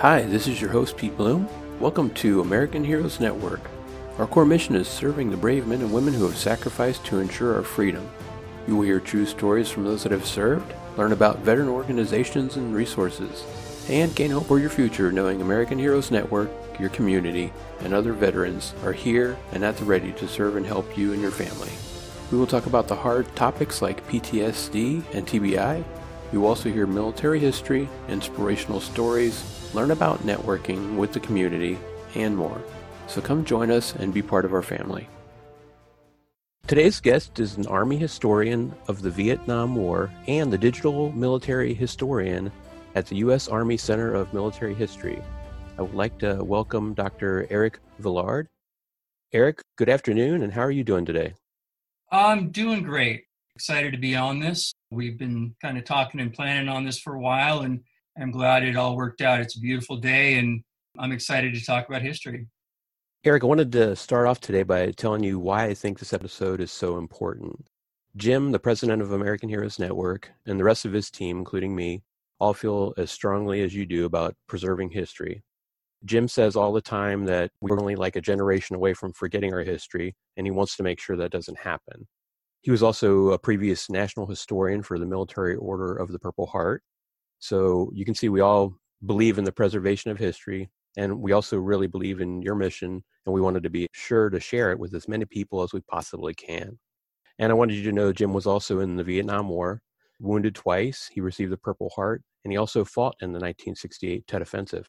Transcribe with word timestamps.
Hi, 0.00 0.22
this 0.22 0.46
is 0.46 0.60
your 0.60 0.70
host, 0.70 0.96
Pete 0.96 1.16
Blum. 1.16 1.48
Welcome 1.80 2.10
to 2.10 2.40
American 2.40 2.84
Heroes 2.84 3.18
Network. 3.18 3.60
Our 4.18 4.28
core 4.28 4.44
mission 4.44 4.76
is 4.76 4.86
serving 4.86 5.28
the 5.28 5.36
brave 5.36 5.66
men 5.66 5.80
and 5.80 5.92
women 5.92 6.14
who 6.14 6.22
have 6.28 6.38
sacrificed 6.38 7.04
to 7.06 7.18
ensure 7.18 7.56
our 7.56 7.64
freedom. 7.64 8.08
You 8.68 8.76
will 8.76 8.84
hear 8.84 9.00
true 9.00 9.26
stories 9.26 9.68
from 9.68 9.82
those 9.82 10.04
that 10.04 10.12
have 10.12 10.24
served, 10.24 10.72
learn 10.96 11.10
about 11.10 11.40
veteran 11.40 11.68
organizations 11.68 12.54
and 12.54 12.76
resources, 12.76 13.44
and 13.88 14.14
gain 14.14 14.30
hope 14.30 14.46
for 14.46 14.60
your 14.60 14.70
future 14.70 15.10
knowing 15.10 15.40
American 15.40 15.80
Heroes 15.80 16.12
Network, 16.12 16.48
your 16.78 16.90
community, 16.90 17.52
and 17.80 17.92
other 17.92 18.12
veterans 18.12 18.74
are 18.84 18.92
here 18.92 19.36
and 19.50 19.64
at 19.64 19.78
the 19.78 19.84
ready 19.84 20.12
to 20.12 20.28
serve 20.28 20.54
and 20.54 20.64
help 20.64 20.96
you 20.96 21.12
and 21.12 21.20
your 21.20 21.32
family. 21.32 21.72
We 22.30 22.38
will 22.38 22.46
talk 22.46 22.66
about 22.66 22.86
the 22.86 22.94
hard 22.94 23.34
topics 23.34 23.82
like 23.82 24.06
PTSD 24.06 25.12
and 25.12 25.26
TBI. 25.26 25.82
You 26.30 26.42
will 26.42 26.50
also 26.50 26.70
hear 26.70 26.86
military 26.86 27.40
history, 27.40 27.88
inspirational 28.08 28.80
stories, 28.80 29.57
learn 29.74 29.90
about 29.90 30.20
networking 30.20 30.96
with 30.96 31.12
the 31.12 31.20
community, 31.20 31.78
and 32.14 32.36
more. 32.36 32.60
So 33.06 33.20
come 33.20 33.44
join 33.44 33.70
us 33.70 33.94
and 33.94 34.12
be 34.12 34.22
part 34.22 34.44
of 34.44 34.52
our 34.52 34.62
family. 34.62 35.08
Today's 36.66 37.00
guest 37.00 37.38
is 37.38 37.56
an 37.56 37.66
Army 37.66 37.96
historian 37.96 38.74
of 38.88 39.00
the 39.00 39.10
Vietnam 39.10 39.74
War 39.74 40.10
and 40.26 40.52
the 40.52 40.58
digital 40.58 41.10
military 41.12 41.72
historian 41.72 42.52
at 42.94 43.06
the 43.06 43.16
U.S. 43.16 43.48
Army 43.48 43.76
Center 43.76 44.14
of 44.14 44.34
Military 44.34 44.74
History. 44.74 45.22
I 45.78 45.82
would 45.82 45.94
like 45.94 46.18
to 46.18 46.42
welcome 46.44 46.92
Dr. 46.92 47.46
Erik 47.48 47.78
Villard. 47.98 48.48
Erik, 49.32 49.62
good 49.76 49.88
afternoon, 49.88 50.42
and 50.42 50.52
how 50.52 50.62
are 50.62 50.70
you 50.70 50.84
doing 50.84 51.04
today? 51.04 51.34
I'm 52.10 52.50
doing 52.50 52.82
great. 52.82 53.24
Excited 53.54 53.92
to 53.92 53.98
be 53.98 54.14
on 54.16 54.40
this. 54.40 54.72
We've 54.90 55.18
been 55.18 55.54
kind 55.62 55.78
of 55.78 55.84
talking 55.84 56.20
and 56.20 56.32
planning 56.32 56.68
on 56.68 56.84
this 56.84 56.98
for 56.98 57.14
a 57.14 57.20
while, 57.20 57.60
and 57.60 57.80
I'm 58.20 58.32
glad 58.32 58.64
it 58.64 58.76
all 58.76 58.96
worked 58.96 59.20
out. 59.20 59.40
It's 59.40 59.56
a 59.56 59.60
beautiful 59.60 59.96
day, 59.96 60.38
and 60.38 60.62
I'm 60.98 61.12
excited 61.12 61.54
to 61.54 61.64
talk 61.64 61.88
about 61.88 62.02
history. 62.02 62.48
Erik, 63.24 63.44
I 63.44 63.46
wanted 63.46 63.70
to 63.72 63.94
start 63.94 64.26
off 64.26 64.40
today 64.40 64.64
by 64.64 64.90
telling 64.90 65.22
you 65.22 65.38
why 65.38 65.66
I 65.66 65.74
think 65.74 65.98
this 65.98 66.12
episode 66.12 66.60
is 66.60 66.72
so 66.72 66.98
important. 66.98 67.68
Jim, 68.16 68.50
the 68.50 68.58
president 68.58 69.02
of 69.02 69.12
American 69.12 69.48
Heroes 69.48 69.78
Network, 69.78 70.32
and 70.46 70.58
the 70.58 70.64
rest 70.64 70.84
of 70.84 70.92
his 70.92 71.10
team, 71.10 71.38
including 71.38 71.76
me, 71.76 72.02
all 72.40 72.54
feel 72.54 72.92
as 72.96 73.12
strongly 73.12 73.62
as 73.62 73.74
you 73.74 73.86
do 73.86 74.04
about 74.04 74.34
preserving 74.48 74.90
history. 74.90 75.42
Jim 76.04 76.26
says 76.26 76.56
all 76.56 76.72
the 76.72 76.80
time 76.80 77.24
that 77.26 77.52
we're 77.60 77.80
only 77.80 77.94
like 77.94 78.16
a 78.16 78.20
generation 78.20 78.74
away 78.74 78.94
from 78.94 79.12
forgetting 79.12 79.54
our 79.54 79.62
history, 79.62 80.16
and 80.36 80.44
he 80.44 80.50
wants 80.50 80.76
to 80.76 80.82
make 80.82 81.00
sure 81.00 81.16
that 81.16 81.30
doesn't 81.30 81.58
happen. 81.58 82.08
He 82.62 82.72
was 82.72 82.82
also 82.82 83.30
a 83.30 83.38
previous 83.38 83.88
national 83.88 84.26
historian 84.26 84.82
for 84.82 84.98
the 84.98 85.06
Military 85.06 85.54
Order 85.54 85.94
of 85.94 86.10
the 86.10 86.18
Purple 86.18 86.46
Heart 86.46 86.82
so 87.38 87.90
you 87.94 88.04
can 88.04 88.14
see 88.14 88.28
we 88.28 88.40
all 88.40 88.74
believe 89.06 89.38
in 89.38 89.44
the 89.44 89.52
preservation 89.52 90.10
of 90.10 90.18
history, 90.18 90.68
and 90.96 91.20
we 91.20 91.32
also 91.32 91.58
really 91.58 91.86
believe 91.86 92.20
in 92.20 92.42
your 92.42 92.54
mission, 92.54 93.02
and 93.26 93.34
we 93.34 93.40
wanted 93.40 93.62
to 93.62 93.70
be 93.70 93.86
sure 93.92 94.30
to 94.30 94.40
share 94.40 94.72
it 94.72 94.78
with 94.78 94.94
as 94.94 95.08
many 95.08 95.24
people 95.24 95.62
as 95.62 95.72
we 95.72 95.80
possibly 95.82 96.34
can. 96.34 96.78
And 97.38 97.52
I 97.52 97.54
wanted 97.54 97.74
you 97.74 97.84
to 97.84 97.92
know 97.92 98.12
Jim 98.12 98.32
was 98.32 98.46
also 98.46 98.80
in 98.80 98.96
the 98.96 99.04
Vietnam 99.04 99.48
War, 99.48 99.80
wounded 100.18 100.54
twice. 100.54 101.08
He 101.12 101.20
received 101.20 101.52
the 101.52 101.56
Purple 101.56 101.90
Heart, 101.94 102.22
and 102.44 102.52
he 102.52 102.56
also 102.56 102.84
fought 102.84 103.14
in 103.20 103.28
the 103.28 103.38
1968 103.38 104.26
Tet 104.26 104.42
Offensive. 104.42 104.88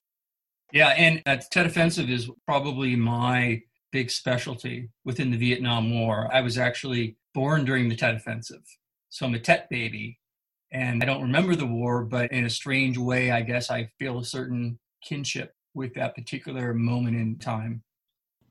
Yeah, 0.72 0.90
and 0.90 1.22
that 1.26 1.50
Tet 1.52 1.66
Offensive 1.66 2.10
is 2.10 2.30
probably 2.46 2.96
my 2.96 3.62
big 3.92 4.12
specialty 4.12 4.90
within 5.04 5.32
the 5.32 5.38
Vietnam 5.38 5.92
War. 6.00 6.30
I 6.32 6.42
was 6.42 6.58
actually 6.58 7.18
born 7.34 7.66
during 7.66 7.90
the 7.90 7.96
Tet 7.96 8.16
Offensive. 8.16 8.64
So 9.10 9.26
I'm 9.26 9.34
a 9.34 9.40
Tet 9.40 9.68
baby. 9.70 10.20
And 10.72 11.02
I 11.02 11.06
don't 11.06 11.22
remember 11.22 11.56
the 11.56 11.66
war, 11.66 12.04
but 12.04 12.32
in 12.32 12.46
a 12.46 12.50
strange 12.50 12.98
way, 12.98 13.32
I 13.32 13.42
guess 13.42 13.72
I 13.72 13.90
feel 13.98 14.20
a 14.20 14.26
certain 14.26 14.78
kinship 15.04 15.54
with 15.74 15.94
that 15.96 16.16
particular 16.16 16.74
moment 16.74 17.16
in 17.16 17.38
time. 17.38 17.82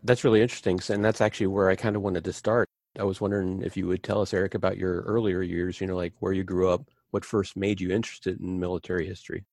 That's 0.02 0.24
really 0.24 0.42
interesting. 0.42 0.80
And 0.88 1.04
that's 1.04 1.20
actually 1.20 1.48
where 1.48 1.68
I 1.68 1.76
kind 1.76 1.96
of 1.96 2.02
wanted 2.02 2.24
to 2.24 2.32
start. 2.32 2.68
I 2.98 3.04
was 3.04 3.20
wondering 3.20 3.62
if 3.62 3.76
you 3.76 3.86
would 3.86 4.02
tell 4.02 4.20
us, 4.20 4.34
Erik, 4.34 4.54
about 4.54 4.76
your 4.76 5.02
earlier 5.02 5.42
years, 5.42 5.80
you 5.80 5.86
know, 5.86 5.96
like 5.96 6.14
where 6.20 6.32
you 6.32 6.42
grew 6.42 6.70
up, 6.70 6.88
what 7.10 7.24
first 7.24 7.56
made 7.56 7.80
you 7.80 7.90
interested 7.90 8.40
in 8.40 8.58
military 8.58 9.06
history? 9.06 9.44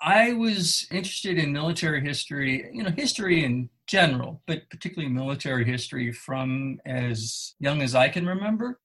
I 0.00 0.32
was 0.32 0.86
interested 0.90 1.38
in 1.38 1.52
military 1.52 2.00
history, 2.00 2.68
you 2.72 2.82
know, 2.82 2.90
history 2.90 3.44
in 3.44 3.70
general, 3.86 4.42
but 4.46 4.68
particularly 4.68 5.12
military 5.12 5.64
history 5.64 6.12
from 6.12 6.78
as 6.84 7.54
young 7.60 7.80
as 7.80 7.94
I 7.94 8.08
can 8.08 8.26
remember. 8.26 8.80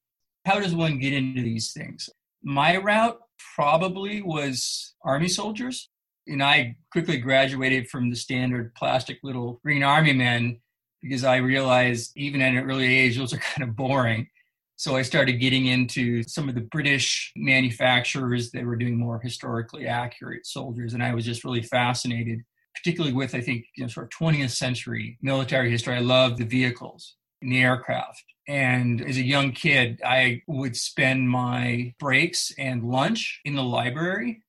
How 0.46 0.60
does 0.60 0.76
one 0.76 1.00
get 1.00 1.14
into 1.14 1.42
these 1.42 1.74
things? 1.74 2.10
My 2.44 2.78
route 2.78 3.20
probably 3.56 4.22
was 4.22 4.94
Army 5.04 5.28
soldiers. 5.28 5.90
And 6.28 6.44
I 6.44 6.76
quickly 6.92 7.18
graduated 7.18 7.90
from 7.90 8.10
the 8.10 8.16
standard 8.16 8.76
plastic 8.76 9.20
little 9.24 9.60
green 9.64 9.84
army 9.84 10.14
men 10.14 10.60
because 11.02 11.24
I 11.24 11.38
realized 11.38 12.12
even 12.16 12.42
at 12.42 12.54
an 12.54 12.70
early 12.70 12.86
age, 12.86 13.18
those 13.18 13.34
are 13.34 13.38
kind 13.56 13.68
of 13.68 13.76
boring. 13.76 14.28
So 14.76 14.96
I 14.96 15.02
started 15.02 15.34
getting 15.34 15.66
into 15.66 16.24
some 16.24 16.48
of 16.48 16.56
the 16.56 16.62
British 16.62 17.34
manufacturers 17.36 18.52
that 18.52 18.64
were 18.64 18.78
doing 18.78 18.98
more 18.98 19.20
historically 19.20 19.88
accurate 19.88 20.46
soldiers. 20.46 20.94
And 20.94 21.04
I 21.04 21.14
was 21.14 21.26
just 21.26 21.44
really 21.44 21.62
fascinated, 21.62 22.40
particularly 22.76 23.14
with, 23.14 23.36
I 23.36 23.42
think, 23.42 23.66
you 23.76 23.84
know, 23.84 23.90
sort 23.90 24.06
of 24.06 24.18
20th 24.18 24.52
century 24.52 25.18
military 25.22 25.70
history. 25.70 25.96
I 25.96 26.00
love 26.00 26.38
the 26.38 26.46
vehicles 26.46 27.16
and 27.42 27.52
the 27.52 27.62
aircraft. 27.62 28.24
And 28.50 29.08
as 29.08 29.18
a 29.18 29.24
young 29.24 29.52
kid, 29.52 30.02
I 30.04 30.42
would 30.48 30.76
spend 30.76 31.30
my 31.30 31.94
breaks 32.00 32.52
and 32.58 32.84
lunch 32.84 33.42
in 33.46 33.54
the 33.54 33.64
library. 33.64 34.42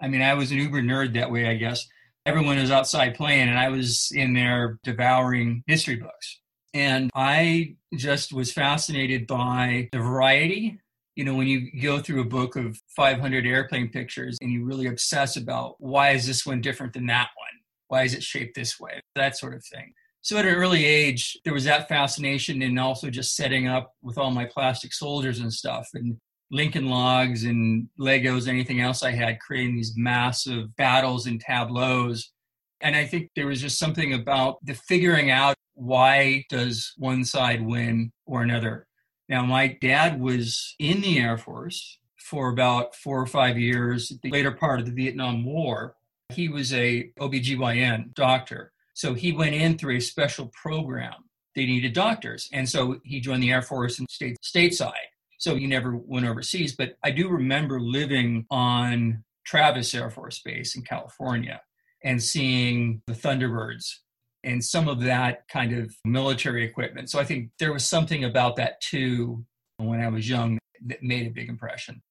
I 0.00 0.06
mean, 0.06 0.22
I 0.22 0.34
was 0.34 0.52
an 0.52 0.58
uber 0.58 0.80
nerd 0.80 1.14
that 1.14 1.32
way, 1.32 1.48
I 1.48 1.56
guess. 1.56 1.84
Everyone 2.24 2.56
was 2.56 2.70
outside 2.70 3.16
playing, 3.16 3.48
and 3.48 3.58
I 3.58 3.68
was 3.68 4.12
in 4.14 4.32
there 4.34 4.78
devouring 4.84 5.64
history 5.66 5.96
books. 5.96 6.38
And 6.72 7.10
I 7.16 7.74
just 7.96 8.32
was 8.32 8.52
fascinated 8.52 9.26
by 9.26 9.88
the 9.90 9.98
variety. 9.98 10.78
You 11.16 11.24
know, 11.24 11.34
when 11.34 11.48
you 11.48 11.82
go 11.82 11.98
through 11.98 12.20
a 12.20 12.26
book 12.26 12.54
of 12.54 12.80
500 12.94 13.44
airplane 13.44 13.88
pictures 13.88 14.38
and 14.40 14.52
you 14.52 14.64
really 14.64 14.86
obsess 14.86 15.36
about 15.36 15.74
why 15.80 16.10
is 16.10 16.28
this 16.28 16.46
one 16.46 16.60
different 16.60 16.92
than 16.92 17.06
that 17.06 17.30
one? 17.34 17.48
Why 17.88 18.04
is 18.04 18.14
it 18.14 18.22
shaped 18.22 18.54
this 18.54 18.78
way? 18.78 19.00
That 19.16 19.36
sort 19.36 19.54
of 19.54 19.64
thing. 19.64 19.94
So 20.28 20.36
at 20.36 20.44
an 20.44 20.56
early 20.56 20.84
age, 20.84 21.38
there 21.42 21.54
was 21.54 21.64
that 21.64 21.88
fascination 21.88 22.60
and 22.60 22.78
also 22.78 23.08
just 23.08 23.34
setting 23.34 23.66
up 23.66 23.94
with 24.02 24.18
all 24.18 24.30
my 24.30 24.44
plastic 24.44 24.92
soldiers 24.92 25.40
and 25.40 25.50
stuff 25.50 25.88
and 25.94 26.18
Lincoln 26.50 26.90
logs 26.90 27.44
and 27.44 27.88
Legos, 27.98 28.46
anything 28.46 28.82
else 28.82 29.02
I 29.02 29.12
had, 29.12 29.40
creating 29.40 29.76
these 29.76 29.94
massive 29.96 30.76
battles 30.76 31.26
and 31.26 31.40
tableaus. 31.40 32.30
And 32.82 32.94
I 32.94 33.06
think 33.06 33.30
there 33.34 33.46
was 33.46 33.62
just 33.62 33.78
something 33.78 34.12
about 34.12 34.58
the 34.62 34.74
figuring 34.74 35.30
out 35.30 35.56
why 35.72 36.44
does 36.50 36.92
one 36.98 37.24
side 37.24 37.64
win 37.64 38.12
or 38.26 38.42
another. 38.42 38.86
Now, 39.30 39.46
my 39.46 39.78
dad 39.80 40.20
was 40.20 40.74
in 40.78 41.00
the 41.00 41.20
Air 41.20 41.38
Force 41.38 42.00
for 42.18 42.50
about 42.50 42.94
four 42.94 43.18
or 43.18 43.26
five 43.26 43.58
years, 43.58 44.12
the 44.22 44.30
later 44.30 44.52
part 44.52 44.78
of 44.78 44.84
the 44.84 44.92
Vietnam 44.92 45.42
War. 45.46 45.96
He 46.28 46.50
was 46.50 46.74
a 46.74 47.12
OBGYN 47.18 48.12
doctor. 48.12 48.74
So 48.98 49.14
he 49.14 49.30
went 49.30 49.54
in 49.54 49.78
through 49.78 49.94
a 49.94 50.00
special 50.00 50.46
program. 50.48 51.14
They 51.54 51.66
needed 51.66 51.92
doctors. 51.92 52.48
And 52.52 52.68
so 52.68 52.98
he 53.04 53.20
joined 53.20 53.44
the 53.44 53.52
Air 53.52 53.62
Force 53.62 54.00
and 54.00 54.08
stayed 54.10 54.34
stateside. 54.44 54.90
So 55.38 55.54
he 55.54 55.68
never 55.68 55.94
went 55.94 56.26
overseas. 56.26 56.74
But 56.74 56.96
I 57.04 57.12
do 57.12 57.28
remember 57.28 57.78
living 57.78 58.44
on 58.50 59.22
Travis 59.46 59.94
Air 59.94 60.10
Force 60.10 60.40
Base 60.44 60.74
in 60.74 60.82
California 60.82 61.60
and 62.02 62.20
seeing 62.20 63.00
the 63.06 63.12
Thunderbirds 63.12 63.88
and 64.42 64.64
some 64.64 64.88
of 64.88 65.00
that 65.02 65.46
kind 65.46 65.78
of 65.78 65.94
military 66.04 66.64
equipment. 66.64 67.08
So 67.08 67.20
I 67.20 67.24
think 67.24 67.50
there 67.60 67.72
was 67.72 67.84
something 67.84 68.24
about 68.24 68.56
that 68.56 68.80
too 68.80 69.44
when 69.76 70.00
I 70.00 70.08
was 70.08 70.28
young 70.28 70.58
that 70.86 71.04
made 71.04 71.28
a 71.28 71.30
big 71.30 71.48
impression. 71.48 72.02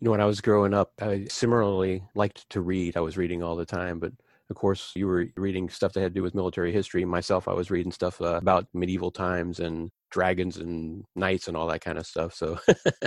You 0.00 0.04
know, 0.04 0.10
when 0.10 0.20
I 0.20 0.26
was 0.26 0.42
growing 0.42 0.74
up, 0.74 0.92
I 1.00 1.24
similarly 1.30 2.02
liked 2.14 2.50
to 2.50 2.60
read. 2.60 2.98
I 2.98 3.00
was 3.00 3.16
reading 3.16 3.42
all 3.42 3.56
the 3.56 3.64
time, 3.64 3.98
but 3.98 4.12
of 4.50 4.56
course, 4.56 4.92
you 4.94 5.06
were 5.06 5.26
reading 5.36 5.68
stuff 5.68 5.92
that 5.92 6.00
had 6.00 6.14
to 6.14 6.20
do 6.20 6.22
with 6.22 6.34
military 6.34 6.72
history. 6.72 7.04
Myself, 7.04 7.48
I 7.48 7.52
was 7.52 7.70
reading 7.70 7.92
stuff 7.92 8.20
uh, 8.20 8.36
about 8.36 8.66
medieval 8.72 9.10
times 9.10 9.60
and 9.60 9.90
dragons 10.10 10.56
and 10.58 11.04
knights 11.16 11.48
and 11.48 11.56
all 11.56 11.66
that 11.66 11.80
kind 11.80 11.98
of 11.98 12.06
stuff. 12.06 12.34
So, 12.34 12.58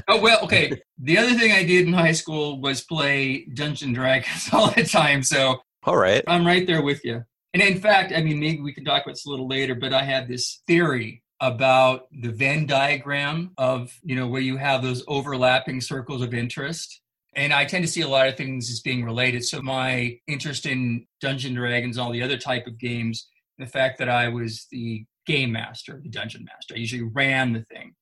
oh 0.08 0.20
well, 0.20 0.40
okay. 0.44 0.82
The 0.98 1.18
other 1.18 1.34
thing 1.36 1.52
I 1.52 1.64
did 1.64 1.88
in 1.88 1.94
high 1.94 2.12
school 2.12 2.60
was 2.62 2.82
play 2.82 3.46
Dungeon 3.54 3.94
Dragons 3.94 4.50
all 4.54 4.72
the 4.72 4.84
time. 4.84 5.24
So, 5.24 5.62
all 5.84 5.98
right, 5.98 6.24
I'm 6.28 6.46
right 6.46 6.68
there 6.68 6.82
with 6.82 7.04
you. 7.06 7.24
And 7.54 7.64
in 7.64 7.80
fact, 7.80 8.14
I 8.14 8.22
mean, 8.22 8.40
maybe 8.40 8.62
we 8.62 8.74
can 8.74 8.86
talk 8.86 9.04
about 9.04 9.14
this 9.14 9.26
a 9.26 9.30
little 9.30 9.48
later, 9.48 9.76
but 9.76 9.94
I 9.94 10.04
had 10.04 10.28
this 10.28 10.62
theory 10.68 11.24
about 11.42 12.08
the 12.12 12.30
Venn 12.30 12.66
diagram 12.66 13.52
of, 13.58 13.98
you 14.04 14.16
know, 14.16 14.28
where 14.28 14.42
you 14.42 14.58
have 14.58 14.84
those 14.84 15.04
overlapping 15.08 15.82
circles 15.82 16.22
of 16.22 16.34
interest. 16.34 17.02
And 17.40 17.54
I 17.54 17.64
tend 17.64 17.86
to 17.86 17.90
see 17.90 18.02
a 18.02 18.08
lot 18.08 18.28
of 18.28 18.36
things 18.36 18.70
as 18.70 18.82
being 18.82 19.06
related. 19.06 19.46
So 19.46 19.62
my 19.62 20.20
interest 20.28 20.66
in 20.66 21.08
Dungeon 21.22 21.54
Dragons, 21.54 21.98
all 21.98 22.12
the 22.12 22.22
other 22.22 22.38
type 22.38 22.68
of 22.68 22.78
games, 22.78 23.30
the 23.58 23.66
fact 23.66 23.98
that 24.00 24.10
I 24.10 24.28
was 24.28 24.68
the 24.72 25.06
game 25.26 25.54
master, 25.54 26.02
the 26.04 26.10
dungeon 26.10 26.44
master, 26.44 26.76
I 26.76 26.80
usually 26.80 27.10
ran 27.14 27.54
the 27.54 27.64
thing. 27.74 27.94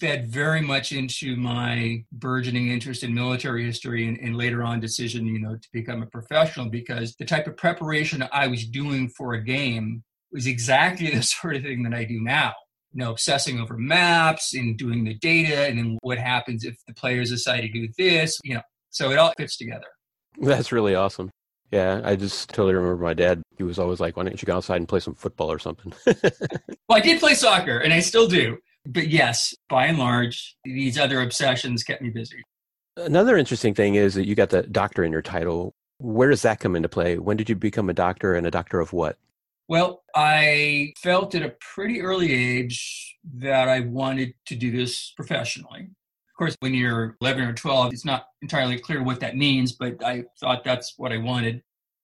fed 0.00 0.28
very 0.28 0.62
much 0.62 0.92
into 0.92 1.36
my 1.36 2.02
burgeoning 2.10 2.68
interest 2.68 3.02
in 3.02 3.12
military 3.12 3.66
history 3.66 4.08
and, 4.08 4.18
and, 4.18 4.34
later 4.34 4.62
on 4.62 4.80
decision, 4.80 5.26
you 5.26 5.40
know, 5.40 5.56
to 5.56 5.68
become 5.74 6.02
a 6.02 6.06
professional 6.06 6.70
because 6.70 7.16
the 7.16 7.24
type 7.24 7.46
of 7.46 7.56
preparation 7.58 8.26
I 8.32 8.46
was 8.46 8.66
doing 8.66 9.10
for 9.10 9.34
a 9.34 9.44
game 9.44 10.02
was 10.32 10.46
exactly 10.46 11.10
the 11.14 11.22
sort 11.22 11.56
of 11.56 11.62
thing 11.62 11.82
that 11.82 11.92
I 11.92 12.04
do 12.04 12.18
now. 12.22 12.54
You 12.94 13.00
know, 13.04 13.10
obsessing 13.10 13.60
over 13.60 13.76
maps 13.76 14.54
and 14.54 14.78
doing 14.78 15.04
the 15.04 15.18
data 15.18 15.66
and 15.66 15.78
then 15.78 15.98
what 16.00 16.16
happens 16.16 16.64
if 16.64 16.76
the 16.86 16.94
players 16.94 17.28
decide 17.28 17.60
to 17.60 17.68
do 17.68 17.88
this, 17.98 18.38
you 18.42 18.54
know. 18.54 18.62
So 18.96 19.10
it 19.10 19.18
all 19.18 19.34
fits 19.36 19.58
together. 19.58 19.88
That's 20.40 20.72
really 20.72 20.94
awesome. 20.94 21.28
Yeah, 21.70 22.00
I 22.02 22.16
just 22.16 22.48
totally 22.48 22.72
remember 22.72 23.04
my 23.04 23.12
dad. 23.12 23.42
He 23.58 23.62
was 23.62 23.78
always 23.78 24.00
like, 24.00 24.16
"Why 24.16 24.22
don't 24.22 24.40
you 24.40 24.46
go 24.46 24.56
outside 24.56 24.76
and 24.76 24.88
play 24.88 25.00
some 25.00 25.14
football 25.14 25.52
or 25.52 25.58
something?" 25.58 25.92
well, 26.06 26.98
I 26.98 27.00
did 27.00 27.20
play 27.20 27.34
soccer, 27.34 27.80
and 27.80 27.92
I 27.92 28.00
still 28.00 28.26
do. 28.26 28.56
But 28.86 29.08
yes, 29.08 29.54
by 29.68 29.84
and 29.84 29.98
large, 29.98 30.56
these 30.64 30.98
other 30.98 31.20
obsessions 31.20 31.84
kept 31.84 32.00
me 32.00 32.08
busy. 32.08 32.42
Another 32.96 33.36
interesting 33.36 33.74
thing 33.74 33.96
is 33.96 34.14
that 34.14 34.26
you 34.26 34.34
got 34.34 34.48
the 34.48 34.62
doctor 34.62 35.04
in 35.04 35.12
your 35.12 35.20
title. 35.20 35.74
Where 35.98 36.30
does 36.30 36.40
that 36.42 36.60
come 36.60 36.74
into 36.74 36.88
play? 36.88 37.18
When 37.18 37.36
did 37.36 37.50
you 37.50 37.54
become 37.54 37.90
a 37.90 37.94
doctor, 37.94 38.34
and 38.34 38.46
a 38.46 38.50
doctor 38.50 38.80
of 38.80 38.94
what? 38.94 39.18
Well, 39.68 40.04
I 40.14 40.94
felt 40.96 41.34
at 41.34 41.42
a 41.42 41.54
pretty 41.60 42.00
early 42.00 42.32
age 42.32 43.18
that 43.34 43.68
I 43.68 43.80
wanted 43.80 44.32
to 44.46 44.54
do 44.54 44.70
this 44.70 45.12
professionally. 45.14 45.90
Of 46.36 46.38
course, 46.38 46.56
when 46.60 46.74
you're 46.74 47.16
11 47.22 47.44
or 47.44 47.54
12, 47.54 47.94
it's 47.94 48.04
not 48.04 48.26
entirely 48.42 48.78
clear 48.78 49.02
what 49.02 49.20
that 49.20 49.38
means, 49.38 49.72
but 49.72 50.04
I 50.04 50.24
thought 50.38 50.64
that's 50.64 50.92
what 50.98 51.10
I 51.10 51.16
wanted. 51.16 51.62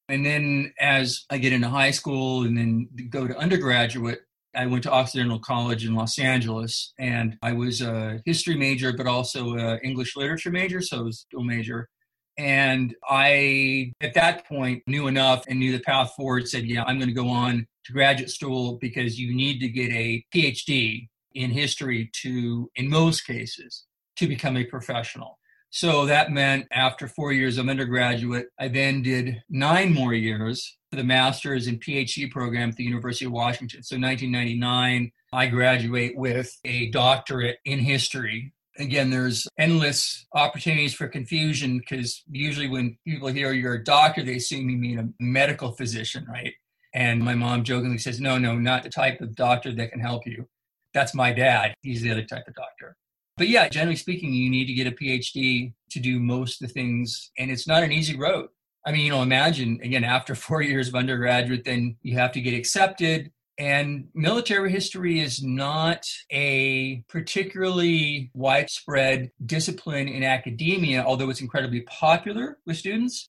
And 0.08 0.24
then 0.24 0.72
as 0.80 1.26
I 1.28 1.36
get 1.36 1.52
into 1.52 1.68
high 1.68 1.90
school 1.90 2.44
and 2.44 2.56
then 2.56 2.88
go 3.10 3.26
to 3.26 3.36
undergraduate, 3.36 4.20
I 4.56 4.64
went 4.64 4.84
to 4.84 4.90
Occidental 4.90 5.38
College 5.38 5.84
in 5.84 5.94
Los 5.94 6.18
Angeles 6.18 6.94
and 6.98 7.36
I 7.42 7.52
was 7.52 7.82
a 7.82 8.22
history 8.24 8.56
major, 8.56 8.94
but 8.94 9.06
also 9.06 9.52
an 9.52 9.80
English 9.84 10.16
literature 10.16 10.50
major, 10.50 10.80
so 10.80 11.00
I 11.00 11.02
was 11.02 11.26
dual 11.30 11.44
major. 11.44 11.90
And 12.38 12.94
I, 13.06 13.92
at 14.00 14.14
that 14.14 14.46
point, 14.46 14.82
knew 14.86 15.08
enough 15.08 15.44
and 15.46 15.58
knew 15.58 15.72
the 15.72 15.84
path 15.84 16.14
forward, 16.16 16.48
said, 16.48 16.64
yeah, 16.64 16.84
I'm 16.84 16.96
going 16.96 17.10
to 17.10 17.14
go 17.14 17.28
on 17.28 17.66
to 17.84 17.92
graduate 17.92 18.30
school 18.30 18.78
because 18.80 19.20
you 19.20 19.34
need 19.34 19.58
to 19.60 19.68
get 19.68 19.90
a 19.90 20.24
PhD 20.34 21.08
in 21.34 21.50
history 21.50 22.10
to, 22.22 22.70
in 22.76 22.88
most 22.88 23.26
cases, 23.26 23.84
to 24.16 24.26
become 24.26 24.56
a 24.56 24.64
professional. 24.64 25.38
So 25.74 26.04
that 26.04 26.30
meant 26.30 26.66
after 26.70 27.08
four 27.08 27.32
years 27.32 27.56
of 27.56 27.68
undergraduate, 27.68 28.48
I 28.60 28.68
then 28.68 29.00
did 29.00 29.42
nine 29.48 29.94
more 29.94 30.12
years 30.12 30.76
for 30.90 30.96
the 30.96 31.04
master's 31.04 31.66
and 31.66 31.82
PhD 31.82 32.30
program 32.30 32.68
at 32.68 32.76
the 32.76 32.84
University 32.84 33.24
of 33.24 33.32
Washington. 33.32 33.82
So 33.82 33.96
1999, 33.96 35.10
I 35.32 35.46
graduate 35.46 36.14
with 36.14 36.54
a 36.66 36.90
doctorate 36.90 37.56
in 37.64 37.78
history. 37.78 38.52
Again, 38.78 39.08
there's 39.08 39.48
endless 39.58 40.26
opportunities 40.34 40.92
for 40.92 41.08
confusion 41.08 41.78
because 41.78 42.22
usually 42.30 42.68
when 42.68 42.98
people 43.06 43.28
hear 43.28 43.52
you're 43.52 43.74
a 43.74 43.84
doctor, 43.84 44.22
they 44.22 44.36
assume 44.36 44.68
you 44.68 44.76
mean 44.76 44.98
a 44.98 45.08
medical 45.22 45.72
physician, 45.72 46.26
right? 46.28 46.52
And 46.92 47.22
my 47.22 47.34
mom 47.34 47.64
jokingly 47.64 47.96
says, 47.96 48.20
no, 48.20 48.36
no, 48.36 48.56
not 48.58 48.82
the 48.82 48.90
type 48.90 49.22
of 49.22 49.34
doctor 49.34 49.72
that 49.72 49.90
can 49.90 50.00
help 50.00 50.26
you. 50.26 50.46
That's 50.92 51.14
my 51.14 51.32
dad. 51.32 51.74
He's 51.80 52.02
the 52.02 52.10
other 52.10 52.24
type 52.24 52.46
of 52.46 52.54
doctor. 52.54 52.94
But 53.36 53.48
yeah, 53.48 53.68
generally 53.68 53.96
speaking, 53.96 54.32
you 54.32 54.50
need 54.50 54.66
to 54.66 54.74
get 54.74 54.86
a 54.86 54.92
PhD 54.92 55.72
to 55.90 56.00
do 56.00 56.20
most 56.20 56.60
of 56.60 56.68
the 56.68 56.74
things, 56.74 57.30
and 57.38 57.50
it's 57.50 57.66
not 57.66 57.82
an 57.82 57.92
easy 57.92 58.16
road. 58.16 58.48
I 58.86 58.92
mean, 58.92 59.02
you 59.02 59.10
know, 59.10 59.22
imagine 59.22 59.80
again, 59.82 60.04
after 60.04 60.34
four 60.46 60.62
years 60.62 60.88
of 60.88 60.94
undergraduate, 60.94 61.64
then 61.64 61.96
you 62.02 62.18
have 62.18 62.32
to 62.32 62.40
get 62.40 62.54
accepted. 62.54 63.30
And 63.58 64.08
military 64.14 64.72
history 64.72 65.20
is 65.20 65.42
not 65.42 66.06
a 66.32 67.04
particularly 67.08 68.30
widespread 68.34 69.30
discipline 69.44 70.08
in 70.08 70.24
academia, 70.24 71.04
although 71.04 71.28
it's 71.28 71.42
incredibly 71.42 71.82
popular 71.82 72.58
with 72.66 72.78
students. 72.78 73.28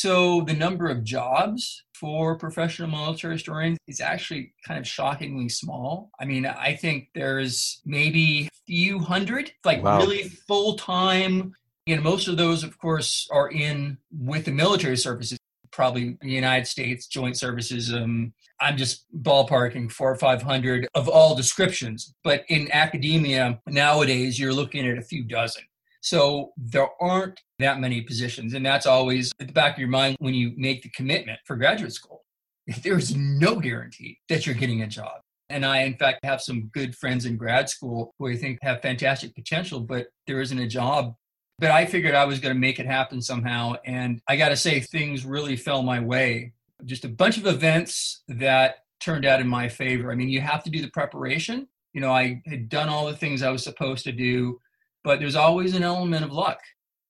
So 0.00 0.42
the 0.42 0.54
number 0.54 0.86
of 0.86 1.02
jobs 1.02 1.82
for 1.92 2.38
professional 2.38 2.88
military 2.88 3.34
historians 3.34 3.78
is 3.88 4.00
actually 4.00 4.54
kind 4.64 4.78
of 4.78 4.86
shockingly 4.86 5.48
small. 5.48 6.12
I 6.20 6.24
mean, 6.24 6.46
I 6.46 6.76
think 6.76 7.08
there's 7.16 7.80
maybe 7.84 8.46
a 8.46 8.56
few 8.64 9.00
hundred, 9.00 9.50
like 9.64 9.82
wow. 9.82 9.98
really 9.98 10.28
full 10.46 10.74
time. 10.74 11.52
And 11.88 12.00
most 12.00 12.28
of 12.28 12.36
those, 12.36 12.62
of 12.62 12.78
course, 12.78 13.26
are 13.32 13.50
in 13.50 13.98
with 14.16 14.44
the 14.44 14.52
military 14.52 14.96
services, 14.96 15.36
probably 15.72 16.16
the 16.20 16.30
United 16.30 16.68
States 16.68 17.08
Joint 17.08 17.36
Services. 17.36 17.92
Um, 17.92 18.32
I'm 18.60 18.76
just 18.76 19.04
ballparking 19.20 19.90
four 19.90 20.12
or 20.12 20.16
500 20.16 20.86
of 20.94 21.08
all 21.08 21.34
descriptions. 21.34 22.14
But 22.22 22.44
in 22.48 22.70
academia 22.70 23.60
nowadays, 23.66 24.38
you're 24.38 24.54
looking 24.54 24.86
at 24.86 24.96
a 24.96 25.02
few 25.02 25.24
dozen. 25.24 25.64
So 26.00 26.52
there 26.56 26.88
aren't 27.00 27.40
that 27.58 27.80
many 27.80 28.02
positions. 28.02 28.54
And 28.54 28.64
that's 28.64 28.86
always 28.86 29.32
at 29.40 29.48
the 29.48 29.52
back 29.52 29.74
of 29.74 29.78
your 29.78 29.88
mind 29.88 30.16
when 30.20 30.34
you 30.34 30.52
make 30.56 30.82
the 30.82 30.90
commitment 30.90 31.38
for 31.44 31.56
graduate 31.56 31.92
school. 31.92 32.24
There's 32.82 33.16
no 33.16 33.56
guarantee 33.56 34.18
that 34.28 34.46
you're 34.46 34.54
getting 34.54 34.82
a 34.82 34.86
job. 34.86 35.20
And 35.50 35.64
I, 35.64 35.80
in 35.82 35.96
fact, 35.96 36.24
have 36.24 36.42
some 36.42 36.70
good 36.74 36.94
friends 36.94 37.24
in 37.24 37.36
grad 37.36 37.70
school 37.70 38.14
who 38.18 38.28
I 38.28 38.36
think 38.36 38.58
have 38.62 38.82
fantastic 38.82 39.34
potential, 39.34 39.80
but 39.80 40.08
there 40.26 40.40
isn't 40.40 40.58
a 40.58 40.68
job. 40.68 41.14
But 41.58 41.70
I 41.70 41.86
figured 41.86 42.14
I 42.14 42.26
was 42.26 42.38
going 42.38 42.54
to 42.54 42.60
make 42.60 42.78
it 42.78 42.86
happen 42.86 43.22
somehow. 43.22 43.74
And 43.84 44.20
I 44.28 44.36
got 44.36 44.50
to 44.50 44.56
say, 44.56 44.80
things 44.80 45.24
really 45.24 45.56
fell 45.56 45.82
my 45.82 46.00
way. 46.00 46.52
Just 46.84 47.04
a 47.04 47.08
bunch 47.08 47.38
of 47.38 47.46
events 47.46 48.22
that 48.28 48.84
turned 49.00 49.24
out 49.24 49.40
in 49.40 49.48
my 49.48 49.68
favor. 49.68 50.12
I 50.12 50.14
mean, 50.14 50.28
you 50.28 50.40
have 50.40 50.62
to 50.64 50.70
do 50.70 50.80
the 50.80 50.90
preparation. 50.90 51.66
You 51.94 52.02
know, 52.02 52.12
I 52.12 52.42
had 52.46 52.68
done 52.68 52.88
all 52.88 53.06
the 53.06 53.16
things 53.16 53.42
I 53.42 53.50
was 53.50 53.64
supposed 53.64 54.04
to 54.04 54.12
do 54.12 54.60
but 55.08 55.20
there's 55.20 55.36
always 55.36 55.74
an 55.74 55.82
element 55.82 56.22
of 56.22 56.32
luck. 56.32 56.60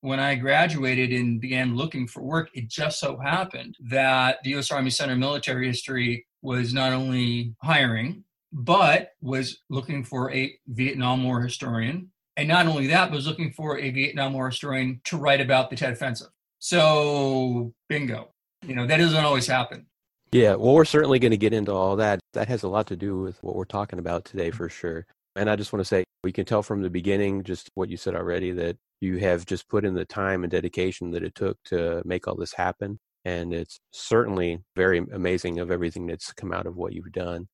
When 0.02 0.20
I 0.20 0.36
graduated 0.36 1.10
and 1.10 1.40
began 1.40 1.74
looking 1.74 2.06
for 2.06 2.22
work, 2.22 2.48
it 2.54 2.68
just 2.68 3.00
so 3.00 3.18
happened 3.18 3.74
that 3.90 4.38
the 4.44 4.50
U.S. 4.50 4.70
Army 4.70 4.90
Center 4.90 5.14
of 5.14 5.18
Military 5.18 5.66
History 5.66 6.24
was 6.40 6.72
not 6.72 6.92
only 6.92 7.56
hiring, 7.60 8.22
but 8.52 9.14
was 9.20 9.62
looking 9.68 10.04
for 10.04 10.32
a 10.32 10.56
Vietnam 10.68 11.24
War 11.24 11.40
historian. 11.42 12.12
And 12.36 12.46
not 12.46 12.68
only 12.68 12.86
that, 12.86 13.10
but 13.10 13.16
was 13.16 13.26
looking 13.26 13.50
for 13.50 13.80
a 13.80 13.90
Vietnam 13.90 14.32
War 14.32 14.48
historian 14.48 15.00
to 15.06 15.16
write 15.16 15.40
about 15.40 15.68
the 15.68 15.74
Tet 15.74 15.94
Offensive. 15.94 16.28
So, 16.60 17.74
bingo. 17.88 18.28
You 18.64 18.76
know, 18.76 18.86
that 18.86 18.98
doesn't 18.98 19.24
always 19.24 19.48
happen. 19.48 19.86
Yeah, 20.30 20.54
well, 20.54 20.74
we're 20.74 20.84
certainly 20.84 21.18
going 21.18 21.32
to 21.32 21.36
get 21.36 21.52
into 21.52 21.72
all 21.72 21.96
that. 21.96 22.20
That 22.34 22.46
has 22.46 22.62
a 22.62 22.68
lot 22.68 22.86
to 22.88 22.96
do 22.96 23.18
with 23.18 23.42
what 23.42 23.56
we're 23.56 23.64
talking 23.64 23.98
about 23.98 24.24
today 24.24 24.52
for 24.52 24.68
sure. 24.68 25.04
And 25.36 25.48
I 25.48 25.56
just 25.56 25.72
want 25.72 25.80
to 25.80 25.88
say, 25.88 26.04
we 26.24 26.32
can 26.32 26.44
tell 26.44 26.62
from 26.62 26.82
the 26.82 26.90
beginning, 26.90 27.44
just 27.44 27.70
what 27.74 27.88
you 27.88 27.96
said 27.96 28.14
already, 28.14 28.50
that 28.52 28.76
you 29.00 29.18
have 29.18 29.46
just 29.46 29.68
put 29.68 29.84
in 29.84 29.94
the 29.94 30.04
time 30.04 30.42
and 30.42 30.50
dedication 30.50 31.12
that 31.12 31.22
it 31.22 31.34
took 31.34 31.56
to 31.66 32.02
make 32.04 32.26
all 32.26 32.34
this 32.34 32.52
happen. 32.54 32.98
And 33.24 33.52
it's 33.52 33.78
certainly 33.92 34.58
very 34.74 34.98
amazing 35.12 35.60
of 35.60 35.70
everything 35.70 36.06
that's 36.06 36.32
come 36.32 36.52
out 36.52 36.66
of 36.66 36.76
what 36.76 36.92
you've 36.92 37.12
done. 37.12 37.46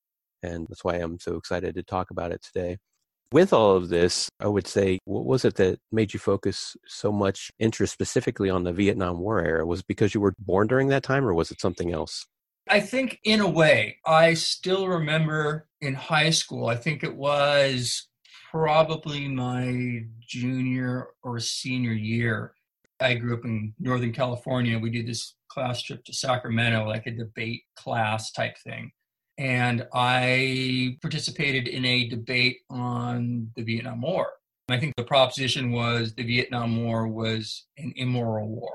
And 0.42 0.66
that's 0.68 0.84
why 0.84 0.94
I'm 0.96 1.18
so 1.18 1.36
excited 1.36 1.74
to 1.74 1.82
talk 1.82 2.10
about 2.10 2.32
it 2.32 2.42
today. 2.42 2.78
With 3.32 3.52
all 3.52 3.74
of 3.74 3.88
this, 3.88 4.28
I 4.38 4.46
would 4.46 4.66
say, 4.66 4.98
what 5.06 5.24
was 5.24 5.44
it 5.44 5.56
that 5.56 5.80
made 5.90 6.14
you 6.14 6.20
focus 6.20 6.76
so 6.86 7.10
much 7.10 7.50
interest 7.58 7.92
specifically 7.92 8.48
on 8.48 8.62
the 8.62 8.72
Vietnam 8.72 9.18
War 9.18 9.40
era? 9.44 9.66
Was 9.66 9.82
because 9.82 10.14
you 10.14 10.20
were 10.20 10.34
born 10.38 10.68
during 10.68 10.88
that 10.88 11.02
time, 11.02 11.26
or 11.26 11.34
was 11.34 11.50
it 11.50 11.60
something 11.60 11.92
else? 11.92 12.26
I 12.68 12.80
think, 12.80 13.20
in 13.24 13.40
a 13.40 13.48
way, 13.48 13.98
I 14.06 14.34
still 14.34 14.88
remember 14.88 15.68
in 15.80 15.94
high 15.94 16.30
school, 16.30 16.66
I 16.68 16.76
think 16.76 17.04
it 17.04 17.14
was 17.14 18.08
probably 18.50 19.28
my 19.28 20.04
junior 20.26 21.08
or 21.22 21.40
senior 21.40 21.92
year. 21.92 22.54
I 23.00 23.14
grew 23.14 23.36
up 23.36 23.44
in 23.44 23.74
Northern 23.78 24.12
California. 24.12 24.78
We 24.78 24.90
did 24.90 25.06
this 25.06 25.34
class 25.48 25.82
trip 25.82 26.04
to 26.04 26.12
Sacramento, 26.12 26.86
like 26.86 27.06
a 27.06 27.10
debate 27.10 27.62
class 27.76 28.32
type 28.32 28.56
thing. 28.58 28.92
And 29.36 29.86
I 29.92 30.96
participated 31.02 31.68
in 31.68 31.84
a 31.84 32.08
debate 32.08 32.58
on 32.70 33.50
the 33.56 33.62
Vietnam 33.62 34.00
War. 34.00 34.30
And 34.68 34.76
I 34.76 34.80
think 34.80 34.94
the 34.96 35.04
proposition 35.04 35.72
was 35.72 36.14
the 36.14 36.22
Vietnam 36.22 36.82
War 36.82 37.08
was 37.08 37.66
an 37.76 37.92
immoral 37.96 38.48
war, 38.48 38.74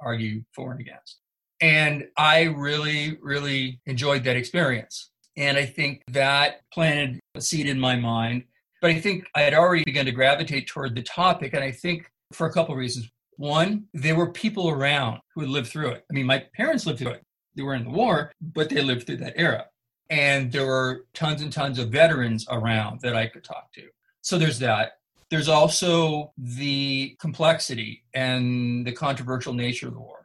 argue 0.00 0.42
for 0.54 0.72
and 0.72 0.80
against. 0.80 1.18
And 1.60 2.08
I 2.16 2.42
really, 2.42 3.18
really 3.20 3.80
enjoyed 3.86 4.24
that 4.24 4.36
experience. 4.36 5.10
And 5.36 5.56
I 5.56 5.66
think 5.66 6.02
that 6.08 6.62
planted 6.72 7.20
a 7.34 7.40
seed 7.40 7.68
in 7.68 7.78
my 7.78 7.96
mind. 7.96 8.44
But 8.80 8.92
I 8.92 9.00
think 9.00 9.26
I 9.34 9.42
had 9.42 9.54
already 9.54 9.84
begun 9.84 10.06
to 10.06 10.12
gravitate 10.12 10.68
toward 10.68 10.94
the 10.94 11.02
topic. 11.02 11.54
And 11.54 11.64
I 11.64 11.72
think 11.72 12.10
for 12.32 12.46
a 12.46 12.52
couple 12.52 12.74
of 12.74 12.78
reasons. 12.78 13.08
One, 13.36 13.84
there 13.94 14.16
were 14.16 14.32
people 14.32 14.68
around 14.68 15.20
who 15.34 15.42
had 15.42 15.50
lived 15.50 15.68
through 15.68 15.90
it. 15.90 16.04
I 16.10 16.12
mean, 16.12 16.26
my 16.26 16.44
parents 16.54 16.86
lived 16.86 16.98
through 16.98 17.12
it. 17.12 17.22
They 17.54 17.62
were 17.62 17.74
in 17.74 17.84
the 17.84 17.90
war, 17.90 18.32
but 18.40 18.68
they 18.68 18.82
lived 18.82 19.06
through 19.06 19.18
that 19.18 19.34
era. 19.36 19.66
And 20.10 20.50
there 20.50 20.66
were 20.66 21.06
tons 21.14 21.42
and 21.42 21.52
tons 21.52 21.78
of 21.78 21.90
veterans 21.90 22.46
around 22.50 23.00
that 23.02 23.14
I 23.14 23.26
could 23.26 23.44
talk 23.44 23.72
to. 23.74 23.82
So 24.22 24.38
there's 24.38 24.58
that. 24.58 24.92
There's 25.30 25.48
also 25.48 26.32
the 26.36 27.16
complexity 27.20 28.04
and 28.14 28.86
the 28.86 28.92
controversial 28.92 29.52
nature 29.52 29.88
of 29.88 29.94
the 29.94 30.00
war. 30.00 30.17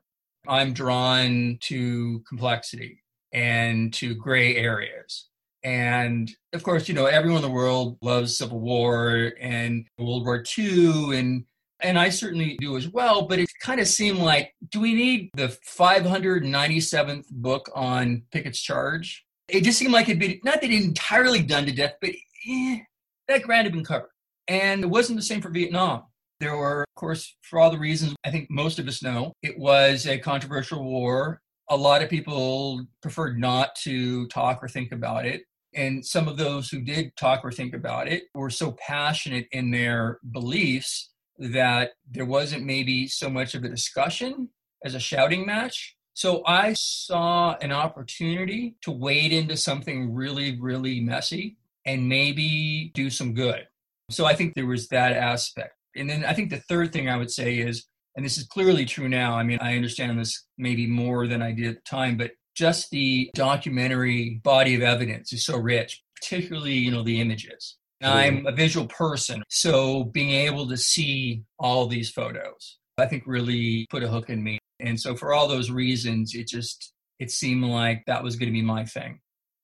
I'm 0.47 0.73
drawn 0.73 1.57
to 1.61 2.23
complexity 2.27 3.03
and 3.33 3.93
to 3.95 4.13
gray 4.15 4.55
areas. 4.55 5.29
And 5.63 6.29
of 6.53 6.63
course, 6.63 6.87
you 6.87 6.93
know, 6.93 7.05
everyone 7.05 7.37
in 7.37 7.49
the 7.49 7.49
world 7.49 7.97
loves 8.01 8.37
Civil 8.37 8.59
War 8.59 9.31
and 9.39 9.85
World 9.97 10.25
War 10.25 10.43
II 10.57 11.17
and 11.17 11.45
and 11.79 11.99
I 11.99 12.09
certainly 12.09 12.57
do 12.61 12.77
as 12.77 12.87
well, 12.87 13.23
but 13.23 13.39
it 13.39 13.49
kind 13.59 13.81
of 13.81 13.87
seemed 13.87 14.19
like 14.19 14.53
do 14.69 14.79
we 14.79 14.93
need 14.93 15.31
the 15.35 15.57
597th 15.67 17.29
book 17.29 17.69
on 17.75 18.23
Pickett's 18.31 18.61
charge? 18.61 19.25
It 19.49 19.63
just 19.63 19.79
seemed 19.79 19.93
like 19.93 20.07
it'd 20.07 20.19
be 20.19 20.41
not 20.43 20.61
that 20.61 20.71
entirely 20.71 21.41
done 21.41 21.65
to 21.65 21.71
death, 21.71 21.95
but 21.99 22.11
eh, 22.47 22.79
that 23.27 23.43
ground 23.43 23.65
had 23.65 23.73
been 23.73 23.83
covered. 23.83 24.09
And 24.47 24.83
it 24.83 24.89
wasn't 24.89 25.17
the 25.17 25.23
same 25.23 25.41
for 25.41 25.49
Vietnam. 25.49 26.03
There 26.39 26.57
were, 26.57 26.81
of 26.81 26.95
course, 26.95 27.35
for 27.41 27.59
all 27.59 27.71
the 27.71 27.79
reasons 27.79 28.15
I 28.25 28.31
think 28.31 28.49
most 28.49 28.79
of 28.79 28.87
us 28.87 29.01
know, 29.01 29.33
it 29.41 29.57
was 29.57 30.07
a 30.07 30.17
controversial 30.17 30.83
war. 30.83 31.41
A 31.69 31.77
lot 31.77 32.01
of 32.01 32.09
people 32.09 32.85
preferred 33.01 33.39
not 33.39 33.75
to 33.83 34.27
talk 34.27 34.61
or 34.61 34.67
think 34.67 34.91
about 34.91 35.25
it. 35.25 35.43
And 35.75 36.05
some 36.05 36.27
of 36.27 36.37
those 36.37 36.69
who 36.69 36.81
did 36.81 37.15
talk 37.15 37.41
or 37.43 37.51
think 37.51 37.73
about 37.73 38.07
it 38.07 38.23
were 38.35 38.49
so 38.49 38.73
passionate 38.73 39.47
in 39.51 39.71
their 39.71 40.19
beliefs 40.31 41.09
that 41.39 41.91
there 42.09 42.25
wasn't 42.25 42.65
maybe 42.65 43.07
so 43.07 43.29
much 43.29 43.55
of 43.55 43.63
a 43.63 43.69
discussion 43.69 44.49
as 44.83 44.95
a 44.95 44.99
shouting 44.99 45.45
match. 45.45 45.95
So 46.13 46.43
I 46.45 46.73
saw 46.73 47.55
an 47.59 47.71
opportunity 47.71 48.75
to 48.83 48.91
wade 48.91 49.33
into 49.33 49.57
something 49.57 50.13
really, 50.13 50.59
really 50.59 50.99
messy 50.99 51.57
and 51.85 52.07
maybe 52.07 52.91
do 52.93 53.09
some 53.09 53.33
good. 53.33 53.67
So 54.11 54.25
I 54.25 54.35
think 54.35 54.53
there 54.53 54.67
was 54.67 54.89
that 54.89 55.13
aspect. 55.13 55.73
And 55.95 56.09
then 56.09 56.25
I 56.25 56.33
think 56.33 56.49
the 56.49 56.63
third 56.69 56.91
thing 56.91 57.09
I 57.09 57.17
would 57.17 57.31
say 57.31 57.57
is, 57.57 57.85
and 58.15 58.25
this 58.25 58.37
is 58.37 58.45
clearly 58.45 58.85
true 58.85 59.09
now, 59.09 59.35
I 59.35 59.43
mean, 59.43 59.59
I 59.61 59.75
understand 59.75 60.19
this 60.19 60.45
maybe 60.57 60.87
more 60.87 61.27
than 61.27 61.41
I 61.41 61.51
did 61.51 61.67
at 61.67 61.75
the 61.75 61.89
time, 61.89 62.17
but 62.17 62.31
just 62.55 62.89
the 62.91 63.31
documentary 63.33 64.41
body 64.43 64.75
of 64.75 64.81
evidence 64.81 65.33
is 65.33 65.45
so 65.45 65.57
rich, 65.57 66.01
particularly, 66.21 66.73
you 66.73 66.91
know, 66.91 67.03
the 67.03 67.19
images. 67.19 67.77
I'm 68.03 68.45
a 68.45 68.51
visual 68.51 68.87
person, 68.87 69.43
so 69.49 70.03
being 70.03 70.31
able 70.31 70.67
to 70.67 70.75
see 70.75 71.43
all 71.57 71.87
these 71.87 72.09
photos, 72.09 72.77
I 72.97 73.05
think 73.05 73.23
really 73.25 73.87
put 73.89 74.03
a 74.03 74.09
hook 74.09 74.29
in 74.29 74.43
me. 74.43 74.59
And 74.81 74.99
so 74.99 75.15
for 75.15 75.33
all 75.33 75.47
those 75.47 75.71
reasons, 75.71 76.35
it 76.35 76.47
just 76.47 76.91
it 77.19 77.31
seemed 77.31 77.63
like 77.63 78.03
that 78.07 78.21
was 78.21 78.35
going 78.35 78.49
to 78.49 78.53
be 78.53 78.61
my 78.61 78.83
thing. 78.83 79.19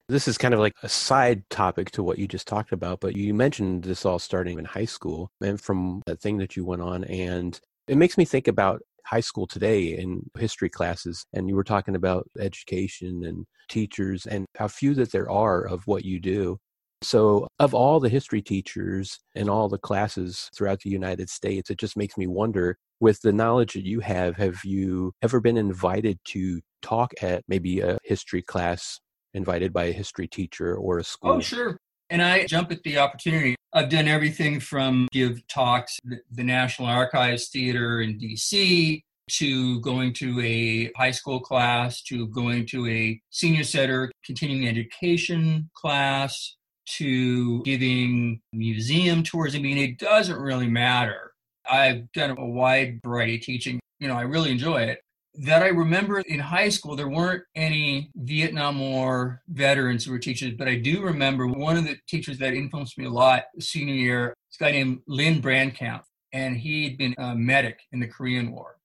This 0.10 0.28
is 0.28 0.40
kind 0.40 0.56
of 0.56 0.60
like 0.60 0.74
a 0.82 0.90
side 0.90 1.48
topic 1.52 1.92
to 1.92 2.02
what 2.02 2.18
you 2.18 2.28
just 2.28 2.48
talked 2.48 2.72
about, 2.72 3.00
but 3.00 3.16
you 3.16 3.32
mentioned 3.32 3.84
this 3.84 4.08
all 4.08 4.18
starting 4.18 4.58
in 4.58 4.66
high 4.66 4.86
school 4.86 5.30
and 5.40 5.62
from 5.62 6.02
that 6.08 6.20
thing 6.20 6.40
that 6.40 6.56
you 6.56 6.66
went 6.66 6.82
on. 6.82 7.04
And 7.04 7.60
it 7.88 7.96
makes 7.96 8.18
me 8.18 8.26
think 8.26 8.48
about 8.48 8.82
high 9.06 9.20
school 9.20 9.46
today 9.46 9.96
in 10.00 10.28
history 10.36 10.68
classes. 10.68 11.28
And 11.32 11.48
you 11.48 11.56
were 11.56 11.64
talking 11.64 11.96
about 11.96 12.28
education 12.40 13.24
and 13.24 13.46
teachers 13.70 14.26
and 14.26 14.48
how 14.58 14.68
few 14.68 14.96
that 14.96 15.12
there 15.12 15.30
are 15.30 15.62
of 15.62 15.86
what 15.86 16.04
you 16.06 16.20
do. 16.20 16.58
So, 17.04 17.48
of 17.60 17.76
all 17.76 18.00
the 18.00 18.10
history 18.10 18.42
teachers 18.42 19.20
and 19.36 19.48
all 19.48 19.70
the 19.70 19.78
classes 19.78 20.50
throughout 20.58 20.80
the 20.80 20.90
United 20.90 21.30
States, 21.30 21.70
it 21.70 21.78
just 21.78 21.96
makes 21.96 22.18
me 22.18 22.26
wonder 22.26 22.80
with 23.00 23.22
the 23.22 23.32
knowledge 23.32 23.74
that 23.74 23.86
you 23.86 24.00
have, 24.00 24.38
have 24.38 24.66
you 24.66 25.14
ever 25.22 25.40
been 25.40 25.56
invited 25.56 26.18
to 26.30 26.62
talk 26.82 27.14
at 27.22 27.44
maybe 27.48 27.80
a 27.80 28.00
history 28.04 28.42
class 28.42 29.00
invited 29.34 29.74
by 29.74 29.86
a 29.86 29.92
history 29.92 30.28
teacher 30.28 30.76
or 30.76 30.98
a 30.98 31.00
oh, 31.00 31.04
school? 31.04 31.32
Oh, 31.32 31.40
sure. 31.40 31.78
And 32.10 32.22
I 32.22 32.46
jump 32.46 32.72
at 32.72 32.82
the 32.84 32.98
opportunity. 32.98 33.56
I've 33.72 33.90
done 33.90 34.08
everything 34.08 34.60
from 34.60 35.08
give 35.12 35.48
talks 35.48 36.00
at 36.12 36.20
the 36.32 36.44
National 36.44 36.88
Archives 36.88 37.50
Theater 37.50 38.02
in 38.02 38.18
DC 38.20 39.02
to 39.34 39.80
going 39.82 40.14
to 40.14 40.42
a 40.42 40.92
high 40.98 41.12
school 41.12 41.40
class 41.40 42.02
to 42.04 42.28
going 42.28 42.66
to 42.68 42.88
a 42.88 43.22
senior 43.30 43.64
center 43.64 44.12
continuing 44.26 44.68
education 44.68 45.70
class 45.76 46.56
to 46.98 47.62
giving 47.62 48.42
museum 48.54 49.22
tours. 49.22 49.56
I 49.56 49.60
mean, 49.60 49.78
it 49.78 50.00
doesn't 50.00 50.40
really 50.40 50.68
matter. 50.68 51.34
I've 51.70 52.12
done 52.14 52.36
a 52.36 52.46
wide 52.46 53.00
variety 53.06 53.36
of 53.36 53.42
teaching. 53.42 53.80
You 54.00 54.08
know, 54.08 54.16
I 54.16 54.24
really 54.24 54.50
enjoy 54.50 54.82
it 54.82 55.00
that 55.36 55.64
I 55.64 55.68
remember 55.68 56.20
in 56.20 56.40
high 56.40 56.70
school, 56.70 56.96
there 56.96 57.10
weren't 57.10 57.44
any 57.56 58.12
Vietnam 58.16 58.80
War 58.80 59.42
veterans 59.48 60.06
who 60.06 60.12
were 60.12 60.20
teachers, 60.20 60.54
but 60.58 60.68
I 60.68 60.76
do 60.76 61.02
remember 61.02 61.48
one 61.48 61.78
of 61.78 61.86
the 61.86 61.98
teachers 62.08 62.38
that 62.40 62.54
influenced 62.54 62.98
me 62.98 63.06
a 63.06 63.12
lot 63.12 63.44
senior 63.60 63.94
year, 63.94 64.34
this 64.50 64.58
guy 64.58 64.72
named 64.72 65.00
Lynn 65.08 65.42
Brandkamp, 65.42 66.02
and 66.34 66.58
he'd 66.58 66.98
been 66.98 67.16
a 67.18 67.36
medic 67.36 67.80
in 67.92 68.00
the 68.00 68.08
Korean 68.08 68.52
War. 68.52 68.78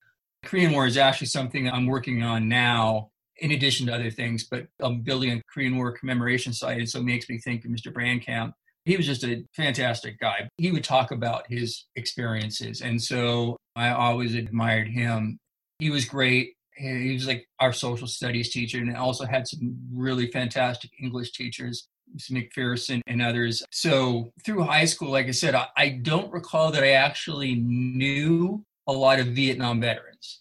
The 0.43 0.49
Korean 0.49 0.73
War 0.73 0.87
is 0.87 0.97
actually 0.97 1.29
something 1.29 1.69
I'm 1.69 1.87
working 1.87 2.23
on 2.23 2.49
now, 2.49 3.11
in 3.39 3.53
addition 3.53 3.87
to 3.87 3.95
other 3.95 4.11
things, 4.11 4.45
but 4.45 4.67
I'm 4.81 5.01
building 5.01 5.33
a 5.33 5.43
Korean 5.53 5.77
War 5.77 5.93
commemoration 5.93 6.53
site, 6.53 6.79
and 6.79 6.89
so 6.89 7.01
it 7.01 7.05
makes 7.05 7.29
me 7.29 7.39
think 7.39 7.65
of 7.65 7.71
Mr. 7.71 7.93
Brandkamp. 7.93 8.53
He 8.85 8.99
was 8.99 9.07
just 9.07 9.25
a 9.25 9.43
fantastic 9.57 10.21
guy. 10.21 10.47
He 10.59 10.71
would 10.71 10.85
talk 10.85 11.11
about 11.11 11.45
his 11.49 11.87
experiences, 11.97 12.83
and 12.83 13.01
so 13.03 13.57
I 13.75 13.91
always 13.91 14.35
admired 14.35 14.89
him 14.89 15.39
he 15.79 15.91
was 15.91 16.05
great. 16.05 16.55
He 16.77 17.13
was 17.13 17.27
like 17.27 17.47
our 17.61 17.73
social 17.73 18.07
studies 18.07 18.51
teacher, 18.51 18.79
and 18.79 18.97
also 18.97 19.25
had 19.25 19.47
some 19.47 19.77
really 19.93 20.31
fantastic 20.31 20.91
English 21.01 21.33
teachers, 21.33 21.89
McPherson 22.31 23.01
and 23.07 23.23
others. 23.23 23.63
So 23.71 24.33
through 24.45 24.63
high 24.63 24.85
school, 24.85 25.11
like 25.11 25.27
I 25.27 25.33
said, 25.33 25.55
I, 25.55 25.69
I 25.77 25.89
don't 26.03 26.33
recall 26.33 26.73
that 26.73 26.83
I 26.83 26.91
actually 26.91 27.55
knew 27.55 28.65
a 28.87 28.93
lot 28.93 29.21
of 29.21 29.29
Vietnam 29.29 29.81
veterans. 29.81 30.41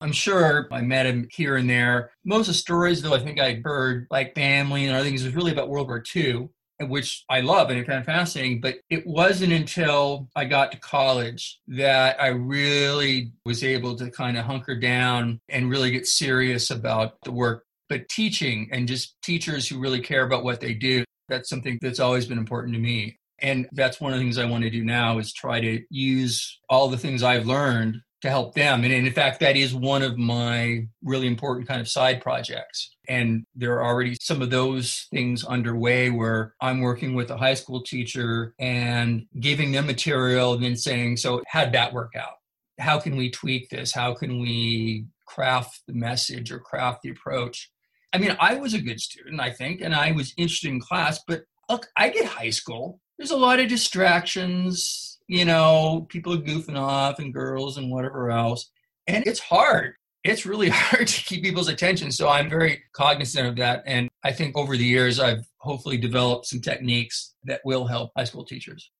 I'm 0.00 0.12
sure 0.12 0.68
I 0.72 0.80
met 0.80 1.06
him 1.06 1.28
here 1.30 1.56
and 1.56 1.70
there. 1.70 2.10
Most 2.24 2.48
of 2.48 2.54
the 2.54 2.58
stories, 2.58 3.02
though, 3.02 3.14
I 3.14 3.20
think 3.20 3.38
I 3.38 3.60
heard 3.64 4.08
like 4.10 4.34
family 4.34 4.86
and 4.86 4.94
other 4.94 5.04
things 5.04 5.22
was 5.22 5.34
really 5.34 5.52
about 5.52 5.68
World 5.68 5.86
War 5.86 6.02
II 6.14 6.48
which 6.80 7.24
I 7.28 7.40
love 7.40 7.70
and 7.70 7.86
kind 7.86 7.98
of 7.98 8.04
fascinating. 8.04 8.60
But 8.60 8.76
it 8.90 9.06
wasn't 9.06 9.52
until 9.52 10.28
I 10.36 10.44
got 10.44 10.72
to 10.72 10.78
college 10.78 11.60
that 11.68 12.20
I 12.20 12.28
really 12.28 13.32
was 13.44 13.64
able 13.64 13.96
to 13.96 14.10
kind 14.10 14.36
of 14.36 14.44
hunker 14.44 14.78
down 14.78 15.40
and 15.48 15.70
really 15.70 15.90
get 15.90 16.06
serious 16.06 16.70
about 16.70 17.20
the 17.24 17.32
work. 17.32 17.64
But 17.88 18.08
teaching 18.08 18.68
and 18.72 18.88
just 18.88 19.16
teachers 19.22 19.68
who 19.68 19.78
really 19.78 20.00
care 20.00 20.24
about 20.24 20.44
what 20.44 20.60
they 20.60 20.74
do, 20.74 21.04
that's 21.28 21.48
something 21.48 21.78
that's 21.82 22.00
always 22.00 22.26
been 22.26 22.38
important 22.38 22.74
to 22.74 22.80
me. 22.80 23.18
And 23.40 23.68
that's 23.72 24.00
one 24.00 24.12
of 24.12 24.18
the 24.18 24.24
things 24.24 24.38
I 24.38 24.44
want 24.44 24.62
to 24.62 24.70
do 24.70 24.84
now 24.84 25.18
is 25.18 25.32
try 25.32 25.60
to 25.60 25.82
use 25.90 26.60
all 26.68 26.88
the 26.88 26.96
things 26.96 27.22
I've 27.22 27.46
learned 27.46 28.00
to 28.22 28.30
help 28.30 28.54
them. 28.54 28.84
And 28.84 28.92
in 28.92 29.12
fact, 29.12 29.40
that 29.40 29.56
is 29.56 29.74
one 29.74 30.02
of 30.02 30.16
my 30.16 30.86
really 31.02 31.26
important 31.26 31.68
kind 31.68 31.80
of 31.80 31.88
side 31.88 32.22
projects. 32.22 32.94
And 33.12 33.44
there 33.54 33.74
are 33.74 33.84
already 33.84 34.16
some 34.20 34.42
of 34.42 34.50
those 34.50 35.06
things 35.10 35.44
underway 35.44 36.10
where 36.10 36.54
I'm 36.60 36.80
working 36.80 37.14
with 37.14 37.30
a 37.30 37.36
high 37.36 37.54
school 37.54 37.82
teacher 37.82 38.54
and 38.58 39.26
giving 39.40 39.72
them 39.72 39.86
material 39.86 40.54
and 40.54 40.62
then 40.62 40.76
saying, 40.76 41.18
so 41.18 41.42
how'd 41.46 41.72
that 41.72 41.92
work 41.92 42.12
out? 42.16 42.36
How 42.78 42.98
can 42.98 43.16
we 43.16 43.30
tweak 43.30 43.68
this? 43.68 43.92
How 43.92 44.14
can 44.14 44.40
we 44.40 45.06
craft 45.26 45.82
the 45.86 45.94
message 45.94 46.50
or 46.50 46.58
craft 46.58 47.02
the 47.02 47.10
approach? 47.10 47.70
I 48.12 48.18
mean, 48.18 48.36
I 48.40 48.54
was 48.54 48.74
a 48.74 48.80
good 48.80 49.00
student, 49.00 49.40
I 49.40 49.50
think, 49.50 49.80
and 49.80 49.94
I 49.94 50.12
was 50.12 50.34
interested 50.36 50.70
in 50.70 50.80
class, 50.80 51.20
but 51.26 51.42
look, 51.68 51.88
I 51.96 52.08
get 52.08 52.26
high 52.26 52.50
school. 52.50 53.00
There's 53.18 53.30
a 53.30 53.36
lot 53.36 53.60
of 53.60 53.68
distractions 53.68 55.12
you 55.32 55.46
know, 55.46 56.06
people 56.10 56.34
are 56.34 56.38
goofing 56.38 56.78
off 56.78 57.18
and 57.18 57.32
girls 57.32 57.78
and 57.78 57.90
whatever 57.90 58.30
else. 58.30 58.70
And 59.06 59.26
it's 59.26 59.40
hard. 59.40 59.94
It's 60.24 60.46
really 60.46 60.68
hard 60.72 61.08
to 61.08 61.24
keep 61.24 61.42
people's 61.42 61.68
attention. 61.68 62.12
So 62.12 62.28
I'm 62.28 62.48
very 62.48 62.82
cognizant 62.92 63.48
of 63.48 63.56
that. 63.56 63.82
And 63.86 64.08
I 64.24 64.32
think 64.32 64.56
over 64.56 64.76
the 64.76 64.84
years, 64.84 65.18
I've 65.18 65.46
hopefully 65.58 65.96
developed 65.96 66.46
some 66.46 66.60
techniques 66.60 67.34
that 67.44 67.60
will 67.64 67.86
help 67.86 68.12
high 68.16 68.24
school 68.24 68.44
teachers. 68.44 68.90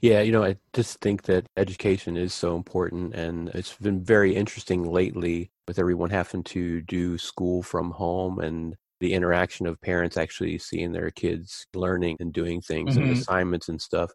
Yeah, 0.00 0.20
you 0.20 0.32
know, 0.32 0.44
I 0.44 0.56
just 0.74 1.00
think 1.00 1.22
that 1.22 1.46
education 1.56 2.16
is 2.16 2.34
so 2.34 2.56
important. 2.56 3.14
And 3.14 3.48
it's 3.50 3.74
been 3.76 4.04
very 4.04 4.34
interesting 4.34 4.84
lately 4.84 5.50
with 5.66 5.78
everyone 5.78 6.10
having 6.10 6.42
to 6.44 6.82
do 6.82 7.16
school 7.16 7.62
from 7.62 7.90
home 7.90 8.38
and 8.38 8.76
the 9.00 9.14
interaction 9.14 9.66
of 9.66 9.80
parents 9.80 10.16
actually 10.16 10.58
seeing 10.58 10.92
their 10.92 11.10
kids 11.10 11.66
learning 11.74 12.16
and 12.20 12.32
doing 12.32 12.60
things 12.60 12.94
mm-hmm. 12.94 13.08
and 13.08 13.16
assignments 13.16 13.68
and 13.68 13.80
stuff. 13.80 14.10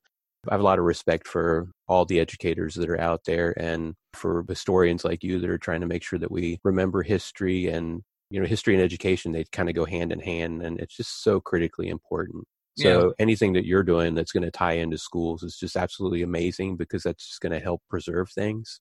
I 0.48 0.54
have 0.54 0.62
a 0.62 0.64
lot 0.64 0.80
of 0.80 0.86
respect 0.86 1.28
for 1.28 1.70
all 1.88 2.06
the 2.06 2.20
educators 2.20 2.76
that 2.76 2.90
are 2.90 3.00
out 3.00 3.22
there 3.26 3.54
and 3.60 3.96
for 4.14 4.46
historians 4.48 5.04
like 5.04 5.24
you 5.24 5.40
that 5.40 5.50
are 5.50 5.58
trying 5.58 5.82
to 5.82 5.88
make 5.88 6.04
sure 6.04 6.20
that 6.20 6.32
we 6.32 6.60
remember 6.64 7.04
history 7.04 7.68
and 7.68 8.04
you 8.30 8.40
know 8.40 8.48
history 8.48 8.76
and 8.76 8.84
education 8.84 9.32
they 9.32 9.44
kind 9.52 9.70
of 9.70 9.76
go 9.76 9.86
hand 9.86 10.12
in 10.12 10.20
hand 10.20 10.62
and 10.62 10.80
it's 10.80 10.96
just 10.96 11.24
so 11.24 11.42
critically 11.42 11.90
important. 11.90 12.46
So 12.78 13.08
yeah. 13.08 13.12
anything 13.20 13.54
that 13.54 13.66
you're 13.66 13.84
doing 13.84 14.16
that's 14.16 14.32
going 14.32 14.44
to 14.44 14.52
tie 14.52 14.74
into 14.74 14.98
schools 14.98 15.44
is 15.44 15.58
just 15.58 15.76
absolutely 15.76 16.22
amazing 16.22 16.78
because 16.78 17.04
that's 17.04 17.28
just 17.28 17.42
going 17.42 17.52
to 17.52 17.60
help 17.60 17.82
preserve 17.90 18.30
things. 18.32 18.80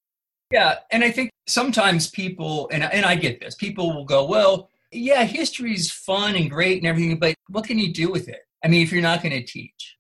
Yeah 0.53 0.77
and 0.91 1.05
i 1.05 1.11
think 1.11 1.31
sometimes 1.47 2.09
people 2.09 2.71
and, 2.73 2.83
and 2.85 3.05
i 3.05 3.15
get 3.15 3.39
this 3.41 3.55
people 3.55 3.95
will 3.95 4.05
go 4.05 4.25
well 4.25 4.71
yeah 4.91 5.25
history's 5.25 5.91
fun 5.91 6.37
and 6.37 6.51
great 6.51 6.79
and 6.79 6.87
everything 6.87 7.19
but 7.19 7.35
what 7.49 7.67
can 7.67 7.79
you 7.79 7.93
do 7.93 8.11
with 8.11 8.29
it? 8.29 8.41
I 8.65 8.69
mean 8.69 8.83
if 8.83 8.93
you're 8.93 9.03
not 9.03 9.23
going 9.23 9.33
to 9.33 9.45
teach 9.45 9.98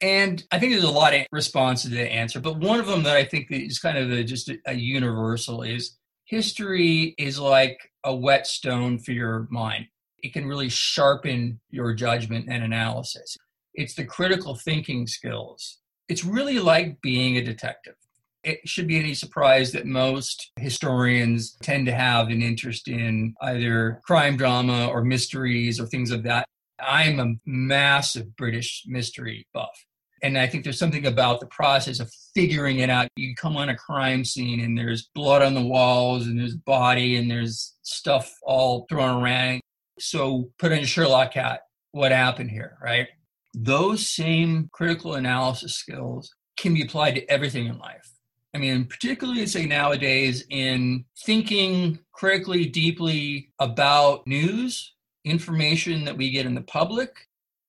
and 0.00 0.42
I 0.50 0.58
think 0.58 0.72
there's 0.72 0.84
a 0.84 0.90
lot 0.90 1.14
of 1.14 1.26
responses 1.30 1.90
to 1.90 1.96
that 1.96 2.12
answer, 2.12 2.40
but 2.40 2.56
one 2.58 2.80
of 2.80 2.86
them 2.86 3.02
that 3.02 3.16
I 3.16 3.24
think 3.24 3.48
is 3.50 3.78
kind 3.78 3.98
of 3.98 4.10
a, 4.10 4.24
just 4.24 4.48
a, 4.48 4.58
a 4.66 4.74
universal 4.74 5.62
is 5.62 5.98
history 6.24 7.14
is 7.18 7.38
like 7.38 7.78
a 8.04 8.14
whetstone 8.14 8.98
for 8.98 9.12
your 9.12 9.46
mind. 9.50 9.86
it 10.22 10.32
can 10.32 10.46
really 10.46 10.68
sharpen 10.68 11.60
your 11.70 11.94
judgment 11.94 12.46
and 12.48 12.62
analysis. 12.62 13.36
It's 13.74 13.94
the 13.94 14.04
critical 14.04 14.54
thinking 14.54 15.06
skills. 15.06 15.78
It's 16.08 16.24
really 16.24 16.58
like 16.58 17.00
being 17.02 17.36
a 17.36 17.44
detective. 17.44 17.94
It 18.42 18.66
should 18.66 18.86
be 18.86 18.98
any 18.98 19.14
surprise 19.14 19.72
that 19.72 19.86
most 19.86 20.50
historians 20.56 21.56
tend 21.62 21.86
to 21.86 21.92
have 21.92 22.28
an 22.28 22.42
interest 22.42 22.88
in 22.88 23.34
either 23.42 24.00
crime 24.04 24.36
drama 24.36 24.88
or 24.88 25.04
mysteries 25.04 25.78
or 25.78 25.86
things 25.86 26.10
of 26.10 26.22
that. 26.24 26.46
I'm 26.80 27.20
a 27.20 27.34
massive 27.44 28.34
British 28.36 28.84
mystery 28.86 29.46
buff. 29.52 29.84
And 30.22 30.36
I 30.36 30.46
think 30.46 30.64
there's 30.64 30.78
something 30.78 31.06
about 31.06 31.40
the 31.40 31.46
process 31.46 32.00
of 32.00 32.10
figuring 32.34 32.80
it 32.80 32.90
out. 32.90 33.08
You 33.16 33.34
come 33.34 33.56
on 33.56 33.70
a 33.70 33.76
crime 33.76 34.24
scene 34.24 34.60
and 34.60 34.76
there's 34.76 35.08
blood 35.14 35.42
on 35.42 35.54
the 35.54 35.64
walls 35.64 36.26
and 36.26 36.38
there's 36.38 36.56
body 36.56 37.16
and 37.16 37.30
there's 37.30 37.76
stuff 37.82 38.32
all 38.42 38.86
thrown 38.88 39.22
around. 39.22 39.60
So 39.98 40.50
put 40.58 40.72
in 40.72 40.84
Sherlock 40.84 41.34
hat. 41.34 41.62
What 41.92 42.12
happened 42.12 42.50
here, 42.50 42.78
right? 42.82 43.08
Those 43.54 44.08
same 44.08 44.68
critical 44.72 45.14
analysis 45.14 45.74
skills 45.74 46.32
can 46.56 46.74
be 46.74 46.82
applied 46.82 47.16
to 47.16 47.28
everything 47.30 47.66
in 47.66 47.78
life. 47.78 48.12
I 48.54 48.58
mean, 48.58 48.84
particularly 48.84 49.46
say 49.46 49.66
nowadays 49.66 50.44
in 50.50 51.04
thinking 51.24 51.98
critically, 52.12 52.66
deeply 52.66 53.50
about 53.58 54.26
news, 54.26 54.94
information 55.24 56.04
that 56.04 56.16
we 56.16 56.30
get 56.30 56.46
in 56.46 56.54
the 56.54 56.62
public, 56.62 57.10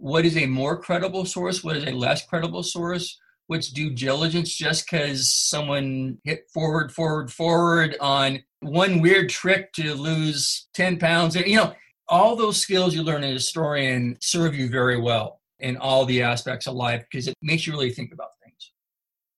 what 0.01 0.25
is 0.25 0.35
a 0.35 0.47
more 0.47 0.75
credible 0.75 1.25
source, 1.25 1.63
what 1.63 1.77
is 1.77 1.85
a 1.85 1.91
less 1.91 2.25
credible 2.25 2.63
source, 2.63 3.19
what's 3.45 3.69
due 3.69 3.91
diligence 3.91 4.51
just 4.55 4.89
because 4.89 5.31
someone 5.31 6.17
hit 6.23 6.49
forward, 6.51 6.91
forward, 6.91 7.31
forward 7.31 7.95
on 8.01 8.39
one 8.61 8.99
weird 8.99 9.29
trick 9.29 9.71
to 9.73 9.93
lose 9.93 10.67
10 10.73 10.97
pounds. 10.97 11.35
You 11.35 11.55
know, 11.55 11.73
all 12.07 12.35
those 12.35 12.57
skills 12.57 12.95
you 12.95 13.03
learn 13.03 13.23
as 13.23 13.29
a 13.29 13.33
historian 13.33 14.17
serve 14.21 14.55
you 14.55 14.69
very 14.69 14.99
well 14.99 15.39
in 15.59 15.77
all 15.77 16.05
the 16.05 16.23
aspects 16.23 16.65
of 16.65 16.73
life 16.73 17.05
because 17.11 17.27
it 17.27 17.35
makes 17.43 17.67
you 17.67 17.73
really 17.73 17.91
think 17.91 18.11
about. 18.11 18.29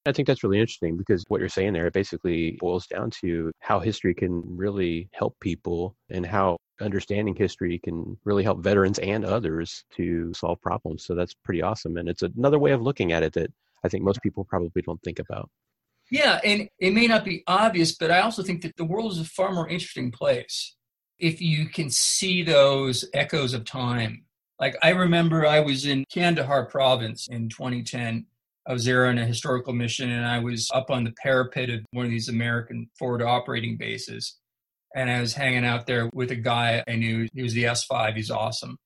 I 0.05 0.11
think 0.11 0.27
that's 0.27 0.43
really 0.43 0.59
interesting 0.59 0.97
because 0.97 1.23
what 1.29 1.39
you're 1.39 1.49
saying 1.49 1.73
there, 1.73 1.87
it 1.87 1.93
basically 1.93 2.57
boils 2.59 2.87
down 2.87 3.09
to 3.21 3.51
how 3.59 3.79
history 3.79 4.13
can 4.13 4.43
really 4.45 5.09
help 5.13 5.39
people 5.39 5.95
and 6.09 6.25
how 6.25 6.57
understanding 6.81 7.35
history 7.35 7.79
can 7.83 8.17
really 8.25 8.43
help 8.43 8.61
veterans 8.61 8.99
and 8.99 9.23
others 9.23 9.85
to 9.95 10.33
solve 10.33 10.61
problems. 10.61 11.05
So 11.05 11.15
that's 11.15 11.33
pretty 11.33 11.61
awesome. 11.61 11.97
And 11.97 12.09
it's 12.09 12.21
another 12.21 12.59
way 12.59 12.71
of 12.71 12.81
looking 12.81 13.13
at 13.13 13.23
it 13.23 13.33
that 13.33 13.51
I 13.83 13.89
think 13.89 14.03
most 14.03 14.21
people 14.21 14.43
probably 14.43 14.81
don't 14.81 15.01
think 15.03 15.19
about. 15.19 15.49
Yeah, 16.11 16.39
and 16.43 16.67
it 16.79 16.93
may 16.93 17.07
not 17.07 17.23
be 17.23 17.43
obvious, 17.47 17.95
but 17.95 18.11
I 18.11 18.21
also 18.21 18.43
think 18.43 18.61
that 18.63 18.75
the 18.75 18.85
world 18.85 19.13
is 19.13 19.19
a 19.19 19.25
far 19.25 19.51
more 19.53 19.69
interesting 19.69 20.11
place 20.11 20.75
if 21.17 21.41
you 21.41 21.67
can 21.67 21.89
see 21.89 22.43
those 22.43 23.05
echoes 23.13 23.53
of 23.53 23.63
time. 23.63 24.25
Like 24.59 24.75
I 24.83 24.89
remember 24.89 25.45
I 25.45 25.61
was 25.61 25.85
in 25.85 26.03
Kandahar 26.11 26.65
province 26.65 27.27
in 27.27 27.49
2010. 27.49 28.25
I 28.67 28.73
was 28.73 28.85
there 28.85 29.07
on 29.07 29.17
a 29.17 29.25
historical 29.25 29.73
mission 29.73 30.09
and 30.09 30.25
I 30.25 30.39
was 30.39 30.69
up 30.73 30.89
on 30.89 31.03
the 31.03 31.13
parapet 31.21 31.69
of 31.69 31.81
one 31.91 32.05
of 32.05 32.11
these 32.11 32.29
American 32.29 32.89
forward 32.97 33.21
operating 33.21 33.77
bases 33.77 34.37
and 34.95 35.09
I 35.09 35.21
was 35.21 35.33
hanging 35.33 35.65
out 35.65 35.87
there 35.87 36.09
with 36.13 36.31
a 36.31 36.35
guy 36.35 36.83
I 36.87 36.95
knew. 36.95 37.27
He 37.33 37.41
was 37.41 37.53
the 37.53 37.63
S5. 37.63 38.15
He's 38.15 38.31
awesome. 38.31 38.77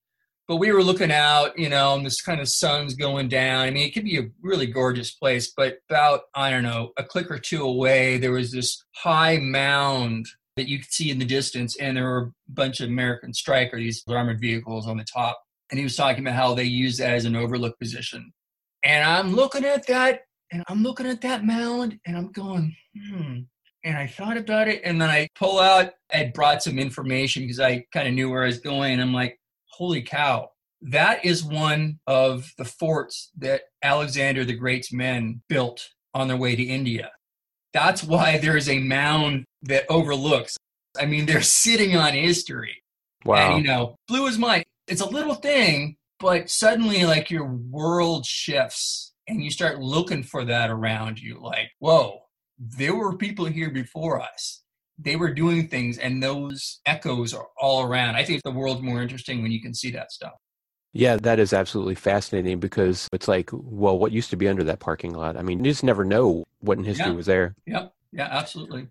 But 0.48 0.58
we 0.58 0.72
were 0.72 0.84
looking 0.84 1.12
out, 1.12 1.60
you 1.60 1.68
know, 1.68 1.96
and 1.96 2.06
this 2.06 2.22
kind 2.22 2.40
of 2.40 2.48
sun's 2.48 2.94
going 2.94 3.28
down. 3.28 3.66
I 3.66 3.72
mean, 3.72 3.86
it 3.86 3.94
could 3.94 4.06
be 4.06 4.18
a 4.18 4.30
really 4.42 4.66
gorgeous 4.66 5.12
place, 5.12 5.52
but 5.56 5.80
about, 5.90 6.22
I 6.34 6.50
don't 6.50 6.64
know, 6.64 6.92
a 6.98 7.04
click 7.04 7.30
or 7.30 7.38
two 7.38 7.64
away, 7.64 8.18
there 8.18 8.32
was 8.32 8.52
this 8.52 8.82
high 8.96 9.38
mound 9.38 10.28
that 10.56 10.70
you 10.70 10.80
could 10.80 10.92
see 10.92 11.12
in 11.12 11.20
the 11.20 11.26
distance, 11.26 11.76
and 11.78 11.98
there 11.98 12.06
were 12.06 12.32
a 12.48 12.52
bunch 12.52 12.80
of 12.80 12.88
American 12.88 13.34
Stryker, 13.34 13.78
these 13.78 14.04
armored 14.08 14.40
vehicles 14.40 14.88
on 14.88 14.96
the 14.96 15.04
top. 15.04 15.38
And 15.70 15.78
he 15.78 15.84
was 15.84 15.98
talking 15.98 16.24
about 16.24 16.36
how 16.36 16.54
they 16.54 16.64
use 16.64 16.98
that 16.98 17.14
as 17.14 17.26
an 17.26 17.36
overlook 17.36 17.78
position. 17.78 18.32
And 18.84 19.04
I'm 19.04 19.34
looking 19.34 19.66
at 19.66 19.88
that, 19.88 20.22
and 20.52 20.64
I'm 20.68 20.84
looking 20.84 21.08
at 21.08 21.22
that 21.22 21.44
mound, 21.46 22.00
and 22.06 22.16
I'm 22.16 22.32
going, 22.32 22.76
hmm, 22.96 23.40
and 23.84 23.98
I 23.98 24.08
thought 24.08 24.38
about 24.38 24.68
it, 24.68 24.82
and 24.84 25.02
then 25.02 25.10
I 25.10 25.28
pull 25.36 25.60
out. 25.60 25.94
I 26.14 26.32
brought 26.34 26.64
some 26.64 26.80
information 26.80 27.44
because 27.44 27.60
I 27.60 27.86
kind 27.94 28.08
of 28.08 28.14
knew 28.14 28.30
where 28.30 28.44
I 28.44 28.48
was 28.48 28.60
going. 28.60 28.94
And 28.94 29.02
I'm 29.02 29.14
like, 29.14 29.40
holy 29.70 30.02
cow! 30.02 30.50
That 30.82 31.26
is 31.26 31.44
one 31.44 32.00
of 32.08 32.52
the 32.58 32.66
forts 32.66 33.32
that 33.38 33.62
Alexander 33.82 34.46
the 34.46 34.56
Great's 34.56 34.94
men 34.94 35.42
built 35.50 35.90
on 36.14 36.28
their 36.28 36.38
way 36.38 36.56
to 36.56 36.64
India. 36.64 37.12
That's 37.74 38.04
why 38.04 38.38
there 38.38 38.58
is 38.58 38.70
a 38.70 38.80
mound 38.80 39.46
that 39.64 39.86
overlooks. 39.90 40.58
I 41.00 41.06
mean, 41.06 41.26
they're 41.26 41.42
sitting 41.42 41.96
on 41.96 42.14
history. 42.14 42.82
Wow. 43.26 43.56
And, 43.56 43.64
you 43.64 43.72
know, 43.72 43.96
blew 44.08 44.26
his 44.26 44.38
mind. 44.38 44.66
It's 44.88 45.02
a 45.02 45.10
little 45.10 45.36
thing, 45.36 45.98
but 46.20 46.50
suddenly, 46.50 47.06
like, 47.06 47.30
your 47.30 47.46
world 47.46 48.26
shifts 48.26 49.14
and 49.28 49.44
you 49.44 49.52
start 49.52 49.80
looking 49.80 50.24
for 50.24 50.46
that 50.46 50.70
around 50.70 51.20
you. 51.20 51.40
Like, 51.42 51.72
whoa, 51.80 52.22
there 52.58 52.96
were 52.96 53.18
people 53.18 53.46
here 53.46 53.70
before 53.70 54.22
us. 54.22 54.64
They 55.00 55.16
were 55.16 55.34
doing 55.34 55.68
things, 55.68 56.00
and 56.00 56.24
those 56.24 56.80
echoes 56.86 57.34
are 57.34 57.48
all 57.60 57.84
around. 57.84 58.16
I 58.16 58.24
think 58.24 58.42
the 58.42 58.52
world's 58.52 58.82
more 58.82 59.02
interesting 59.02 59.44
when 59.44 59.52
you 59.52 59.62
can 59.62 59.74
see 59.74 59.92
that 59.92 60.12
stuff. 60.12 60.34
Yeah, 60.94 61.18
that 61.18 61.38
is 61.38 61.54
absolutely 61.54 61.94
fascinating 61.94 62.60
because 62.60 63.08
it's 63.14 63.28
like, 63.28 63.52
well, 63.54 64.00
what 64.00 64.12
used 64.12 64.32
to 64.32 64.38
be 64.38 64.48
under 64.48 64.64
that 64.64 64.80
parking 64.80 65.14
lot? 65.14 65.38
I 65.38 65.44
mean, 65.44 65.64
you 65.64 65.72
just 65.72 65.84
never 65.84 66.04
know 66.04 66.46
what 66.62 66.80
in 66.80 66.84
history 66.84 67.08
yeah. 67.08 67.14
was 67.14 67.28
there. 67.28 67.54
Yeah, 67.68 67.88
yeah, 68.12 68.30
absolutely. 68.32 68.88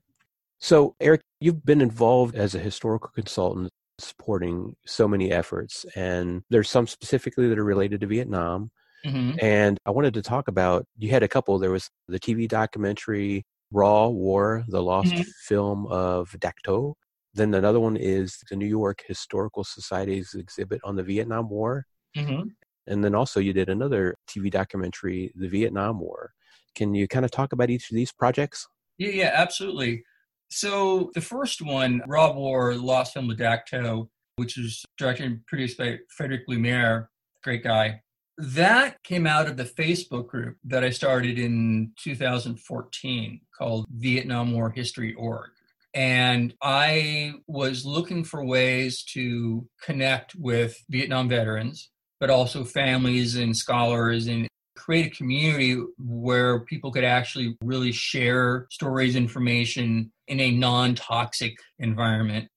So, 0.58 0.94
Erik, 1.00 1.22
you've 1.40 1.64
been 1.64 1.80
involved 1.80 2.36
as 2.36 2.54
a 2.54 2.60
historical 2.60 3.10
consultant 3.12 3.72
supporting 3.98 4.74
so 4.86 5.08
many 5.08 5.30
efforts, 5.32 5.84
and 5.94 6.42
there's 6.50 6.70
some 6.70 6.86
specifically 6.86 7.48
that 7.48 7.58
are 7.58 7.64
related 7.64 8.00
to 8.00 8.06
Vietnam. 8.06 8.70
Mm-hmm. 9.04 9.38
And 9.40 9.78
I 9.86 9.90
wanted 9.90 10.14
to 10.14 10.22
talk 10.22 10.48
about 10.48 10.86
you 10.96 11.10
had 11.10 11.22
a 11.22 11.28
couple. 11.28 11.58
There 11.58 11.70
was 11.70 11.88
the 12.08 12.18
TV 12.18 12.48
documentary 12.48 13.44
Raw 13.70 14.08
War, 14.08 14.64
the 14.68 14.82
lost 14.82 15.12
mm-hmm. 15.12 15.22
film 15.46 15.86
of 15.86 16.34
Dak 16.38 16.56
To. 16.64 16.94
Then 17.34 17.52
another 17.54 17.80
one 17.80 17.96
is 17.96 18.38
the 18.48 18.56
New 18.56 18.66
York 18.66 19.02
Historical 19.06 19.62
Society's 19.64 20.34
exhibit 20.34 20.80
on 20.84 20.96
the 20.96 21.02
Vietnam 21.02 21.50
War. 21.50 21.84
Mm-hmm. 22.16 22.48
And 22.86 23.04
then 23.04 23.14
also 23.14 23.40
you 23.40 23.52
did 23.52 23.68
another 23.68 24.14
TV 24.28 24.50
documentary, 24.50 25.32
The 25.34 25.48
Vietnam 25.48 26.00
War. 26.00 26.32
Can 26.74 26.94
you 26.94 27.08
kind 27.08 27.24
of 27.24 27.30
talk 27.30 27.52
about 27.52 27.70
each 27.70 27.90
of 27.90 27.94
these 27.94 28.12
projects? 28.12 28.66
Yeah, 28.98 29.10
yeah, 29.10 29.30
absolutely. 29.34 30.04
So 30.50 31.10
the 31.14 31.20
first 31.20 31.62
one, 31.62 32.02
Raw 32.06 32.32
War, 32.32 32.74
lost 32.74 33.14
film 33.14 33.30
of 33.30 33.36
Dak 33.36 33.66
To, 33.66 34.08
which 34.36 34.56
was 34.56 34.84
directed 34.98 35.26
and 35.26 35.46
produced 35.46 35.78
by 35.78 35.98
Frederick 36.08 36.42
Lumiere, 36.48 37.10
great 37.42 37.64
guy. 37.64 38.02
That 38.38 39.02
came 39.02 39.26
out 39.26 39.48
of 39.48 39.56
the 39.56 39.64
Facebook 39.64 40.28
group 40.28 40.56
that 40.64 40.84
I 40.84 40.90
started 40.90 41.38
in 41.38 41.92
2014 42.02 43.40
called 43.56 43.86
Vietnam 43.90 44.52
War 44.52 44.70
History 44.70 45.14
Org. 45.14 45.50
And 45.94 46.52
I 46.60 47.32
was 47.46 47.86
looking 47.86 48.22
for 48.22 48.44
ways 48.44 49.02
to 49.14 49.66
connect 49.82 50.34
with 50.34 50.76
Vietnam 50.90 51.30
veterans, 51.30 51.90
but 52.20 52.28
also 52.28 52.64
families 52.64 53.36
and 53.36 53.56
scholars 53.56 54.26
and 54.26 54.46
create 54.76 55.06
a 55.06 55.16
community 55.16 55.80
where 55.98 56.60
people 56.60 56.92
could 56.92 57.04
actually 57.04 57.56
really 57.64 57.92
share 57.92 58.66
stories, 58.70 59.16
information 59.16 60.12
in 60.28 60.40
a 60.40 60.50
non 60.50 60.94
toxic 60.94 61.56
environment. 61.78 62.48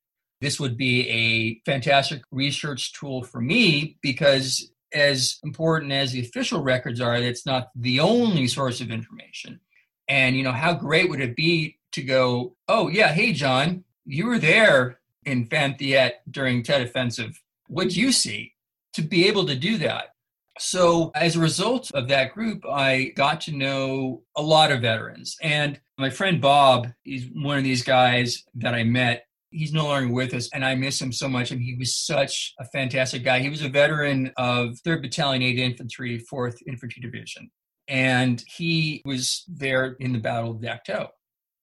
This 0.41 0.59
would 0.59 0.77
be 0.77 1.07
a 1.09 1.61
fantastic 1.69 2.21
research 2.31 2.93
tool 2.93 3.23
for 3.23 3.41
me 3.41 3.97
because 4.01 4.71
as 4.93 5.37
important 5.43 5.91
as 5.91 6.11
the 6.11 6.21
official 6.21 6.61
records 6.63 7.01
are, 7.01 7.15
it's 7.15 7.45
not 7.45 7.69
the 7.75 7.99
only 7.99 8.47
source 8.47 8.81
of 8.81 8.89
information. 8.89 9.59
And, 10.07 10.35
you 10.35 10.43
know, 10.43 10.51
how 10.51 10.73
great 10.73 11.09
would 11.09 11.21
it 11.21 11.35
be 11.35 11.77
to 11.91 12.01
go, 12.01 12.55
oh, 12.67 12.87
yeah, 12.87 13.09
hey, 13.09 13.33
John, 13.33 13.83
you 14.05 14.27
were 14.27 14.39
there 14.39 14.99
in 15.25 15.45
Phan 15.45 15.75
Thiet 15.75 16.21
during 16.29 16.63
Tet 16.63 16.81
Offensive. 16.81 17.39
What'd 17.67 17.95
you 17.95 18.11
see? 18.11 18.53
To 18.93 19.01
be 19.01 19.27
able 19.27 19.45
to 19.45 19.55
do 19.55 19.77
that. 19.77 20.15
So, 20.59 21.11
as 21.15 21.35
a 21.35 21.39
result 21.39 21.89
of 21.93 22.07
that 22.09 22.33
group, 22.33 22.65
I 22.69 23.13
got 23.15 23.41
to 23.41 23.55
know 23.55 24.23
a 24.35 24.41
lot 24.41 24.71
of 24.71 24.81
veterans. 24.81 25.37
And 25.41 25.79
my 25.97 26.09
friend 26.09 26.41
Bob, 26.41 26.87
is 27.05 27.27
one 27.33 27.57
of 27.57 27.63
these 27.63 27.83
guys 27.83 28.43
that 28.55 28.73
I 28.73 28.83
met 28.83 29.23
He's 29.51 29.73
no 29.73 29.85
longer 29.85 30.13
with 30.13 30.33
us, 30.35 30.47
and 30.53 30.63
I 30.63 30.75
miss 30.75 31.01
him 31.01 31.11
so 31.11 31.27
much. 31.27 31.51
And 31.51 31.61
he 31.61 31.75
was 31.75 31.95
such 31.95 32.53
a 32.59 32.65
fantastic 32.65 33.23
guy. 33.23 33.39
He 33.39 33.49
was 33.49 33.63
a 33.63 33.69
veteran 33.69 34.31
of 34.37 34.77
3rd 34.85 35.01
Battalion, 35.01 35.41
8th 35.41 35.57
Infantry, 35.57 36.23
4th 36.31 36.57
Infantry 36.67 37.01
Division. 37.01 37.49
And 37.87 38.43
he 38.55 39.01
was 39.05 39.45
there 39.47 39.95
in 39.99 40.13
the 40.13 40.19
Battle 40.19 40.51
of 40.51 40.61
To. 40.61 41.09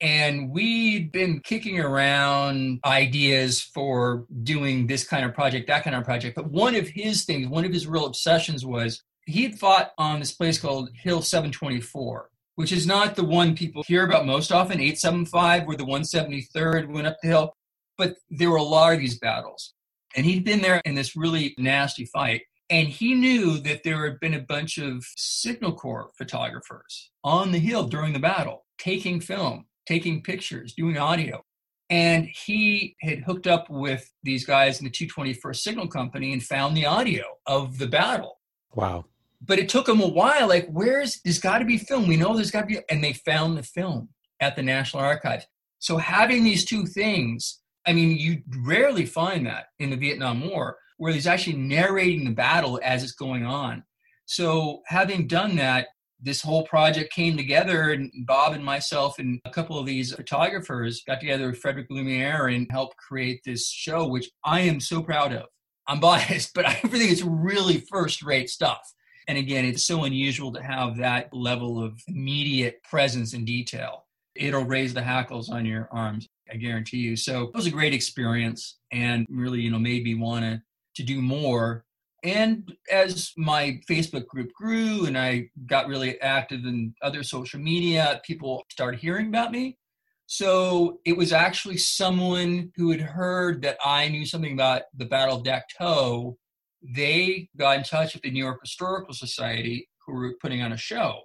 And 0.01 0.51
we'd 0.51 1.11
been 1.11 1.41
kicking 1.41 1.81
around 1.81 2.81
ideas 2.85 3.61
for 3.63 4.27
doing 4.43 4.87
this 4.87 5.07
kind 5.07 5.25
of 5.25 5.35
project, 5.35 5.69
that 5.69 5.85
kind 5.85 5.97
of 5.97 6.05
project. 6.05 6.37
But 6.37 6.51
one 6.51 6.75
of 6.75 6.89
his 6.89 7.25
things, 7.25 7.49
one 7.49 7.65
of 7.65 7.73
his 7.73 7.87
real 7.87 8.07
obsessions 8.07 8.65
was 8.67 9.03
he 9.27 9.51
fought 9.53 9.93
on 9.97 10.21
this 10.21 10.33
place 10.33 10.59
called 10.59 10.91
Hill 10.95 11.23
724, 11.23 12.31
which 12.57 12.73
is 12.73 12.87
not 12.87 13.17
the 13.17 13.25
one 13.25 13.57
people 13.57 13.83
hear 13.87 14.05
about 14.05 14.27
most 14.27 14.53
often. 14.53 14.81
875, 14.81 15.67
where 15.67 15.77
the 15.77 15.85
173rd 15.85 16.93
went 16.93 17.07
up 17.07 17.17
the 17.23 17.29
hill 17.29 17.55
but 17.97 18.17
there 18.31 18.51
were 18.51 18.57
a 18.57 18.63
lot 18.63 18.93
of 18.93 18.99
these 18.99 19.19
battles. 19.19 19.75
And 20.17 20.25
he'd 20.25 20.45
been 20.45 20.63
there 20.63 20.81
in 20.85 20.95
this 20.95 21.17
really 21.17 21.55
nasty 21.59 22.07
fight. 22.07 22.43
And 22.69 22.89
he 22.89 23.15
knew 23.15 23.59
that 23.59 23.83
there 23.85 24.05
had 24.09 24.19
been 24.21 24.35
a 24.35 24.41
bunch 24.41 24.79
of 24.79 25.05
Signal 25.17 25.73
Corps 25.75 26.11
photographers 26.19 27.11
on 27.23 27.53
the 27.53 27.59
hill 27.59 27.87
during 27.87 28.13
the 28.13 28.19
battle, 28.19 28.65
taking 28.79 29.21
film, 29.21 29.67
taking 29.87 30.23
pictures, 30.23 30.75
doing 30.75 30.99
audio. 30.99 31.43
And 31.89 32.27
he 32.27 32.97
had 33.01 33.21
hooked 33.21 33.47
up 33.47 33.71
with 33.71 34.11
these 34.25 34.45
guys 34.45 34.81
in 34.81 34.85
the 34.85 34.91
221st 34.91 35.57
Signal 35.57 35.87
Company 35.87 36.33
and 36.33 36.43
found 36.43 36.77
the 36.77 36.87
audio 36.87 37.25
of 37.47 37.79
the 37.79 37.87
battle. 37.87 38.41
Wow. 38.75 39.05
But 39.41 39.59
it 39.59 39.69
took 39.69 39.87
them 39.87 40.01
a 40.01 40.09
while. 40.09 40.49
Like, 40.49 40.69
where's, 40.69 41.21
there's 41.25 41.39
got 41.39 41.59
to 41.59 41.65
be 41.65 41.79
film. 41.79 42.09
We 42.09 42.17
know 42.17 42.35
there's 42.35 42.51
got 42.51 42.63
to 42.63 42.67
be, 42.67 42.79
and 42.91 43.03
they 43.05 43.13
found 43.13 43.57
the 43.57 43.63
film 43.63 44.09
at 44.41 44.57
the 44.57 44.63
National 44.63 45.03
Archives. 45.03 45.47
So 45.79 45.99
having 45.99 46.43
these 46.43 46.65
two 46.65 46.87
things, 46.87 47.61
I 47.87 47.93
mean, 47.93 48.17
you 48.17 48.43
rarely 48.65 49.07
find 49.07 49.47
that 49.47 49.67
in 49.79 49.91
the 49.91 49.97
Vietnam 49.97 50.49
War, 50.49 50.79
where 50.97 51.13
he's 51.13 51.27
actually 51.27 51.57
narrating 51.57 52.25
the 52.25 52.33
battle 52.33 52.81
as 52.83 53.05
it's 53.05 53.13
going 53.13 53.45
on. 53.45 53.85
So 54.25 54.83
having 54.87 55.29
done 55.29 55.55
that, 55.57 55.89
this 56.21 56.43
whole 56.43 56.65
project 56.65 57.13
came 57.13 57.37
together 57.37 57.91
and 57.91 58.11
bob 58.27 58.55
and 58.55 58.65
myself 58.65 59.19
and 59.19 59.41
a 59.45 59.51
couple 59.51 59.79
of 59.79 59.87
these 59.87 60.15
photographers 60.15 61.03
got 61.07 61.21
together 61.21 61.49
with 61.49 61.59
frederick 61.59 61.87
lumiere 61.91 62.49
and 62.49 62.67
helped 62.71 62.97
create 62.97 63.41
this 63.45 63.69
show 63.69 64.07
which 64.07 64.31
i 64.45 64.61
am 64.61 64.81
so 64.81 65.03
proud 65.03 65.33
of. 65.33 65.47
I'm 65.87 66.01
biased 66.11 66.55
but 66.55 66.67
i 66.67 66.75
think 66.75 67.11
it's 67.11 67.23
really 67.23 67.85
first 67.91 68.23
rate 68.23 68.51
stuff. 68.51 68.93
And 69.29 69.39
again 69.39 69.65
it's 69.65 69.85
so 69.85 70.05
unusual 70.05 70.53
to 70.53 70.63
have 70.63 70.97
that 70.99 71.33
level 71.33 71.83
of 71.83 72.01
immediate 72.09 72.83
presence 72.83 73.33
and 73.35 73.47
detail. 73.47 74.05
It'll 74.35 74.65
raise 74.65 74.95
the 74.95 75.03
hackles 75.03 75.51
on 75.51 75.67
your 75.67 75.89
arms 75.93 76.29
i 76.51 76.57
guarantee 76.57 76.99
you. 76.99 77.17
So 77.17 77.45
it 77.45 77.55
was 77.55 77.67
a 77.67 77.71
great 77.71 77.95
experience 77.95 78.79
and 78.93 79.27
really 79.29 79.61
you 79.61 79.71
know 79.71 79.79
made 79.79 80.05
me 80.05 80.15
want 80.15 80.45
to 80.45 80.63
to 80.97 81.03
do 81.03 81.21
more 81.21 81.85
and 82.27 82.77
as 82.91 83.33
my 83.37 83.81
Facebook 83.89 84.27
group 84.27 84.53
grew 84.53 85.07
and 85.07 85.17
I 85.17 85.49
got 85.67 85.87
really 85.87 86.21
active 86.21 86.65
in 86.65 86.93
other 87.01 87.23
social 87.23 87.61
media, 87.61 88.21
people 88.25 88.65
started 88.69 88.99
hearing 88.99 89.29
about 89.29 89.53
me. 89.53 89.79
So 90.27 90.99
it 91.05 91.17
was 91.17 91.33
actually 91.33 91.77
someone 91.77 92.73
who 92.75 92.91
had 92.91 93.01
heard 93.01 93.63
that 93.63 93.79
I 93.85 94.09
knew 94.09 94.27
something 94.27 94.55
about 94.55 94.83
the 94.97 95.05
Battle 95.05 95.37
of 95.37 95.45
Dak 95.45 95.69
To 95.79 96.37
They 96.83 97.49
got 97.57 97.79
in 97.79 97.85
touch 97.85 98.15
with 98.15 98.25
the 98.25 98.33
New 98.33 98.43
York 98.43 98.59
Historical 98.61 99.15
Society, 99.15 99.89
who 100.05 100.15
were 100.15 100.35
putting 100.43 100.63
on 100.63 100.73
a 100.73 100.77
show. 100.77 101.21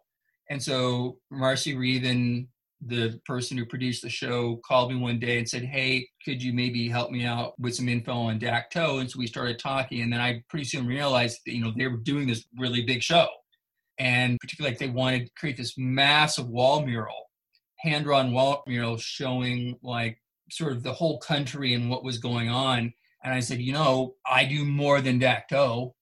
And 0.51 0.61
so 0.61 1.17
Marci 1.33 1.75
Reaven 1.75 2.47
the 2.85 3.19
person 3.25 3.57
who 3.57 3.65
produced 3.65 4.01
the 4.01 4.09
show 4.09 4.59
called 4.65 4.91
me 4.91 4.97
one 4.97 5.19
day 5.19 5.37
and 5.37 5.47
said, 5.47 5.63
Hey, 5.63 6.07
could 6.25 6.41
you 6.41 6.53
maybe 6.53 6.89
help 6.89 7.11
me 7.11 7.25
out 7.25 7.53
with 7.59 7.75
some 7.75 7.87
info 7.87 8.13
on 8.13 8.39
Dak 8.39 8.71
To? 8.71 8.97
And 8.97 9.09
so 9.09 9.19
we 9.19 9.27
started 9.27 9.59
talking. 9.59 10.01
And 10.01 10.11
then 10.11 10.19
I 10.19 10.43
pretty 10.49 10.65
soon 10.65 10.87
realized 10.87 11.39
that, 11.45 11.53
you 11.53 11.63
know, 11.63 11.73
they 11.75 11.87
were 11.87 11.97
doing 11.97 12.27
this 12.27 12.45
really 12.57 12.83
big 12.83 13.03
show. 13.03 13.27
And 13.99 14.39
particularly 14.39 14.73
like 14.73 14.79
they 14.79 14.89
wanted 14.89 15.25
to 15.27 15.31
create 15.37 15.57
this 15.57 15.75
massive 15.77 16.47
wall 16.47 16.83
mural, 16.83 17.29
hand 17.77 18.05
drawn 18.05 18.31
wall 18.31 18.63
mural 18.65 18.97
showing 18.97 19.77
like 19.83 20.19
sort 20.49 20.73
of 20.73 20.81
the 20.83 20.93
whole 20.93 21.19
country 21.19 21.73
and 21.73 21.89
what 21.89 22.03
was 22.03 22.17
going 22.17 22.49
on. 22.49 22.93
And 23.23 23.33
I 23.33 23.41
said, 23.41 23.61
you 23.61 23.73
know, 23.73 24.15
I 24.25 24.45
do 24.45 24.65
more 24.65 25.01
than 25.01 25.19
Dak 25.19 25.47
To 25.49 25.93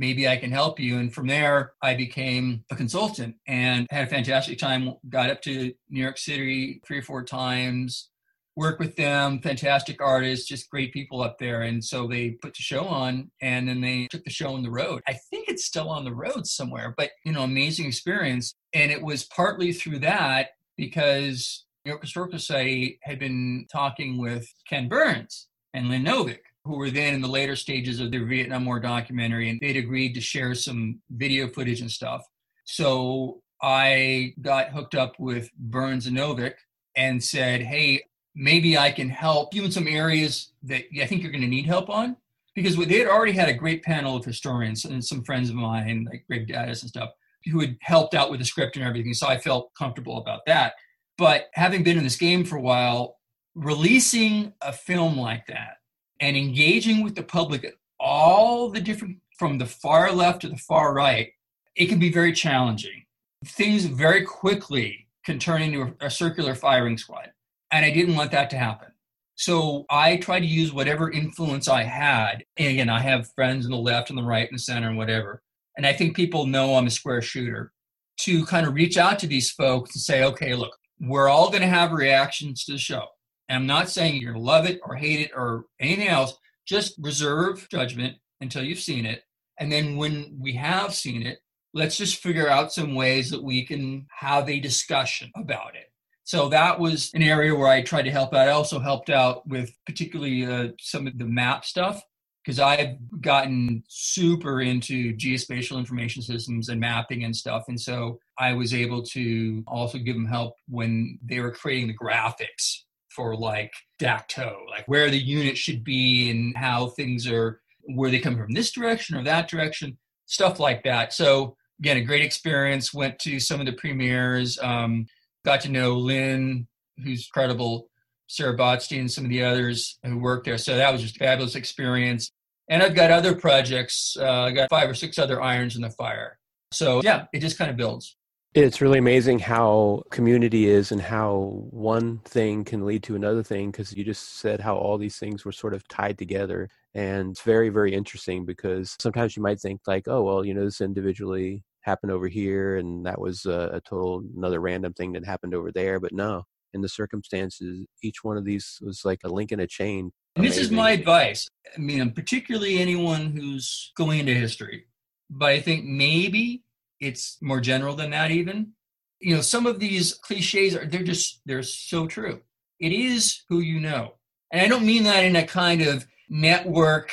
maybe 0.00 0.26
I 0.26 0.38
can 0.38 0.50
help 0.50 0.80
you. 0.80 0.98
And 0.98 1.12
from 1.14 1.26
there, 1.26 1.74
I 1.82 1.94
became 1.94 2.64
a 2.70 2.74
consultant 2.74 3.36
and 3.46 3.86
had 3.90 4.04
a 4.08 4.10
fantastic 4.10 4.58
time. 4.58 4.94
Got 5.10 5.28
up 5.28 5.42
to 5.42 5.72
New 5.90 6.00
York 6.02 6.16
City 6.16 6.80
three 6.86 6.98
or 6.98 7.02
four 7.02 7.22
times, 7.22 8.08
worked 8.56 8.80
with 8.80 8.96
them, 8.96 9.40
fantastic 9.40 10.00
artists, 10.00 10.48
just 10.48 10.70
great 10.70 10.94
people 10.94 11.20
up 11.20 11.38
there. 11.38 11.62
And 11.62 11.84
so 11.84 12.08
they 12.08 12.30
put 12.30 12.54
the 12.54 12.62
show 12.62 12.86
on 12.86 13.30
and 13.42 13.68
then 13.68 13.82
they 13.82 14.08
took 14.10 14.24
the 14.24 14.30
show 14.30 14.54
on 14.54 14.62
the 14.62 14.70
road. 14.70 15.02
I 15.06 15.12
think 15.12 15.48
it's 15.48 15.66
still 15.66 15.90
on 15.90 16.04
the 16.04 16.14
road 16.14 16.46
somewhere, 16.46 16.94
but 16.96 17.10
you 17.26 17.32
know, 17.32 17.42
amazing 17.42 17.86
experience. 17.86 18.54
And 18.72 18.90
it 18.90 19.02
was 19.02 19.24
partly 19.24 19.70
through 19.72 19.98
that 19.98 20.48
because 20.78 21.66
New 21.84 21.90
York 21.90 22.00
Historical 22.00 22.38
Society 22.38 22.98
had 23.02 23.18
been 23.18 23.66
talking 23.70 24.16
with 24.16 24.50
Ken 24.66 24.88
Burns 24.88 25.48
and 25.74 25.90
Lynn 25.90 26.04
Novick 26.04 26.40
who 26.64 26.76
were 26.76 26.90
then 26.90 27.14
in 27.14 27.20
the 27.20 27.28
later 27.28 27.56
stages 27.56 28.00
of 28.00 28.10
their 28.10 28.26
Vietnam 28.26 28.66
War 28.66 28.80
documentary, 28.80 29.48
and 29.48 29.58
they'd 29.60 29.76
agreed 29.76 30.14
to 30.14 30.20
share 30.20 30.54
some 30.54 31.00
video 31.10 31.48
footage 31.48 31.80
and 31.80 31.90
stuff. 31.90 32.26
So 32.64 33.42
I 33.62 34.34
got 34.40 34.70
hooked 34.70 34.94
up 34.94 35.18
with 35.18 35.50
Burns 35.56 36.06
and 36.06 36.16
Novick 36.16 36.54
and 36.96 37.22
said, 37.22 37.62
hey, 37.62 38.02
maybe 38.34 38.76
I 38.76 38.90
can 38.90 39.08
help 39.08 39.54
you 39.54 39.64
in 39.64 39.72
some 39.72 39.88
areas 39.88 40.52
that 40.64 40.84
I 41.00 41.06
think 41.06 41.22
you're 41.22 41.32
going 41.32 41.42
to 41.42 41.48
need 41.48 41.66
help 41.66 41.88
on. 41.88 42.16
Because 42.54 42.76
they 42.76 42.98
had 42.98 43.06
already 43.06 43.32
had 43.32 43.48
a 43.48 43.54
great 43.54 43.82
panel 43.84 44.16
of 44.16 44.24
historians 44.24 44.84
and 44.84 45.04
some 45.04 45.22
friends 45.22 45.50
of 45.50 45.54
mine, 45.54 46.06
like 46.10 46.24
Greg 46.26 46.48
Daddis 46.48 46.82
and 46.82 46.90
stuff, 46.90 47.10
who 47.50 47.60
had 47.60 47.78
helped 47.80 48.12
out 48.12 48.30
with 48.30 48.40
the 48.40 48.44
script 48.44 48.76
and 48.76 48.84
everything. 48.84 49.14
So 49.14 49.28
I 49.28 49.38
felt 49.38 49.72
comfortable 49.74 50.18
about 50.18 50.40
that. 50.46 50.74
But 51.16 51.48
having 51.54 51.84
been 51.84 51.96
in 51.96 52.02
this 52.02 52.16
game 52.16 52.44
for 52.44 52.56
a 52.56 52.60
while, 52.60 53.18
releasing 53.54 54.52
a 54.62 54.72
film 54.72 55.16
like 55.16 55.46
that 55.46 55.76
and 56.20 56.36
engaging 56.36 57.02
with 57.02 57.14
the 57.14 57.22
public 57.22 57.64
at 57.64 57.74
all 57.98 58.70
the 58.70 58.80
different 58.80 59.18
from 59.38 59.58
the 59.58 59.66
far 59.66 60.12
left 60.12 60.42
to 60.42 60.48
the 60.48 60.56
far 60.56 60.92
right, 60.92 61.32
it 61.74 61.86
can 61.86 61.98
be 61.98 62.12
very 62.12 62.32
challenging. 62.32 63.04
Things 63.46 63.86
very 63.86 64.24
quickly 64.24 65.06
can 65.24 65.38
turn 65.38 65.62
into 65.62 65.94
a, 66.00 66.10
circular 66.10 66.54
firing 66.54 66.98
squad. 66.98 67.30
And 67.70 67.84
I 67.84 67.90
didn't 67.90 68.16
want 68.16 68.32
that 68.32 68.50
to 68.50 68.58
happen. 68.58 68.88
So 69.36 69.86
I 69.88 70.18
tried 70.18 70.40
to 70.40 70.46
use 70.46 70.72
whatever 70.72 71.10
influence 71.10 71.68
I 71.68 71.84
had. 71.84 72.44
And 72.58 72.68
again, 72.68 72.90
I 72.90 73.00
have 73.00 73.32
friends 73.32 73.64
on 73.64 73.70
the 73.70 73.78
left 73.78 74.10
and 74.10 74.18
the 74.18 74.22
right 74.22 74.46
and 74.46 74.58
the 74.58 74.62
center 74.62 74.88
and 74.88 74.98
whatever. 74.98 75.40
And 75.76 75.86
I 75.86 75.94
think 75.94 76.14
people 76.14 76.44
know 76.44 76.74
I'm 76.74 76.86
a 76.86 76.90
square 76.90 77.22
shooter 77.22 77.72
to 78.18 78.44
kind 78.44 78.66
of 78.66 78.74
reach 78.74 78.98
out 78.98 79.18
to 79.20 79.26
these 79.26 79.50
folks 79.50 79.94
and 79.94 80.02
say, 80.02 80.24
okay, 80.24 80.54
look, 80.54 80.76
we're 81.00 81.28
all 81.28 81.48
going 81.48 81.62
to 81.62 81.68
have 81.68 81.92
reactions 81.92 82.64
to 82.66 82.72
the 82.72 82.78
show. 82.78 83.06
And 83.50 83.56
I'm 83.56 83.66
not 83.66 83.90
saying 83.90 84.22
you're 84.22 84.32
going 84.32 84.44
to 84.44 84.48
love 84.48 84.64
it 84.64 84.80
or 84.84 84.94
hate 84.94 85.18
it 85.18 85.32
or 85.34 85.64
anything 85.80 86.06
else. 86.06 86.38
Just 86.66 86.94
reserve 87.00 87.68
judgment 87.68 88.16
until 88.40 88.62
you've 88.62 88.78
seen 88.78 89.04
it. 89.04 89.24
And 89.58 89.72
then 89.72 89.96
when 89.96 90.38
we 90.40 90.52
have 90.52 90.94
seen 90.94 91.26
it, 91.26 91.40
let's 91.74 91.96
just 91.96 92.22
figure 92.22 92.48
out 92.48 92.72
some 92.72 92.94
ways 92.94 93.28
that 93.30 93.42
we 93.42 93.66
can 93.66 94.06
have 94.16 94.48
a 94.48 94.60
discussion 94.60 95.32
about 95.34 95.74
it. 95.74 95.90
So 96.22 96.48
that 96.50 96.78
was 96.78 97.10
an 97.12 97.24
area 97.24 97.52
where 97.52 97.66
I 97.66 97.82
tried 97.82 98.02
to 98.02 98.12
help 98.12 98.32
out. 98.34 98.46
I 98.46 98.52
also 98.52 98.78
helped 98.78 99.10
out 99.10 99.44
with 99.48 99.72
particularly 99.84 100.46
uh, 100.46 100.68
some 100.78 101.08
of 101.08 101.18
the 101.18 101.24
map 101.24 101.64
stuff 101.64 102.00
because 102.44 102.60
I've 102.60 102.98
gotten 103.20 103.82
super 103.88 104.60
into 104.60 105.12
geospatial 105.16 105.76
information 105.76 106.22
systems 106.22 106.68
and 106.68 106.80
mapping 106.80 107.24
and 107.24 107.34
stuff. 107.34 107.64
And 107.66 107.80
so 107.80 108.20
I 108.38 108.52
was 108.52 108.72
able 108.72 109.02
to 109.06 109.64
also 109.66 109.98
give 109.98 110.14
them 110.14 110.26
help 110.26 110.54
when 110.68 111.18
they 111.20 111.40
were 111.40 111.50
creating 111.50 111.88
the 111.88 111.98
graphics 111.98 112.82
for 113.10 113.36
like 113.36 113.72
Dak 113.98 114.28
To, 114.28 114.52
like 114.70 114.86
where 114.86 115.10
the 115.10 115.18
unit 115.18 115.58
should 115.58 115.84
be 115.84 116.30
and 116.30 116.56
how 116.56 116.88
things 116.88 117.26
are, 117.26 117.60
where 117.82 118.10
they 118.10 118.20
come 118.20 118.36
from 118.36 118.52
this 118.52 118.72
direction 118.72 119.16
or 119.16 119.24
that 119.24 119.48
direction, 119.48 119.98
stuff 120.26 120.60
like 120.60 120.84
that. 120.84 121.12
So 121.12 121.56
again, 121.80 121.96
a 121.96 122.02
great 122.02 122.22
experience. 122.22 122.94
Went 122.94 123.18
to 123.20 123.40
some 123.40 123.60
of 123.60 123.66
the 123.66 123.72
premieres, 123.72 124.58
um, 124.62 125.06
got 125.44 125.60
to 125.62 125.70
know 125.70 125.96
Lynn, 125.96 126.66
who's 127.02 127.26
credible, 127.28 127.88
Sarah 128.26 128.56
Botstein, 128.56 129.10
some 129.10 129.24
of 129.24 129.30
the 129.30 129.42
others 129.42 129.98
who 130.04 130.18
worked 130.18 130.44
there. 130.44 130.58
So 130.58 130.76
that 130.76 130.92
was 130.92 131.02
just 131.02 131.16
a 131.16 131.18
fabulous 131.18 131.56
experience. 131.56 132.30
And 132.68 132.82
I've 132.82 132.94
got 132.94 133.10
other 133.10 133.34
projects. 133.34 134.16
Uh, 134.18 134.42
I 134.42 134.52
got 134.52 134.70
five 134.70 134.88
or 134.88 134.94
six 134.94 135.18
other 135.18 135.42
irons 135.42 135.74
in 135.74 135.82
the 135.82 135.90
fire. 135.90 136.38
So 136.72 137.00
yeah, 137.02 137.24
it 137.32 137.40
just 137.40 137.58
kind 137.58 137.70
of 137.70 137.76
builds. 137.76 138.16
It's 138.52 138.80
really 138.80 138.98
amazing 138.98 139.38
how 139.38 140.02
community 140.10 140.68
is 140.68 140.90
and 140.90 141.00
how 141.00 141.68
one 141.70 142.18
thing 142.24 142.64
can 142.64 142.84
lead 142.84 143.04
to 143.04 143.14
another 143.14 143.44
thing 143.44 143.70
because 143.70 143.92
you 143.94 144.02
just 144.02 144.38
said 144.38 144.60
how 144.60 144.74
all 144.74 144.98
these 144.98 145.18
things 145.18 145.44
were 145.44 145.52
sort 145.52 145.72
of 145.72 145.86
tied 145.86 146.18
together. 146.18 146.68
And 146.92 147.30
it's 147.30 147.42
very, 147.42 147.68
very 147.68 147.94
interesting 147.94 148.44
because 148.44 148.96
sometimes 149.00 149.36
you 149.36 149.42
might 149.42 149.60
think, 149.60 149.82
like, 149.86 150.08
oh, 150.08 150.22
well, 150.22 150.44
you 150.44 150.52
know, 150.52 150.64
this 150.64 150.80
individually 150.80 151.62
happened 151.82 152.10
over 152.10 152.26
here 152.26 152.76
and 152.78 153.06
that 153.06 153.20
was 153.20 153.46
a, 153.46 153.70
a 153.74 153.80
total 153.82 154.24
another 154.36 154.60
random 154.60 154.94
thing 154.94 155.12
that 155.12 155.24
happened 155.24 155.54
over 155.54 155.70
there. 155.70 156.00
But 156.00 156.12
no, 156.12 156.42
in 156.74 156.80
the 156.80 156.88
circumstances, 156.88 157.86
each 158.02 158.24
one 158.24 158.36
of 158.36 158.44
these 158.44 158.78
was 158.82 159.04
like 159.04 159.20
a 159.22 159.28
link 159.28 159.52
in 159.52 159.60
a 159.60 159.66
chain. 159.68 160.10
And 160.34 160.44
this 160.44 160.58
is 160.58 160.72
my 160.72 160.90
advice. 160.90 161.48
I 161.76 161.78
mean, 161.78 162.10
particularly 162.10 162.78
anyone 162.78 163.30
who's 163.30 163.92
going 163.96 164.18
into 164.18 164.34
history. 164.34 164.86
But 165.30 165.50
I 165.50 165.60
think 165.60 165.84
maybe 165.84 166.64
it's 167.00 167.38
more 167.40 167.60
general 167.60 167.94
than 167.94 168.10
that 168.10 168.30
even 168.30 168.72
you 169.20 169.34
know 169.34 169.40
some 169.40 169.66
of 169.66 169.78
these 169.78 170.14
cliches 170.14 170.74
are 170.74 170.86
they're 170.86 171.02
just 171.02 171.40
they're 171.46 171.62
so 171.62 172.06
true 172.06 172.40
it 172.78 172.92
is 172.92 173.42
who 173.48 173.60
you 173.60 173.80
know 173.80 174.14
and 174.52 174.62
i 174.62 174.68
don't 174.68 174.86
mean 174.86 175.04
that 175.04 175.24
in 175.24 175.36
a 175.36 175.46
kind 175.46 175.82
of 175.82 176.06
network 176.28 177.10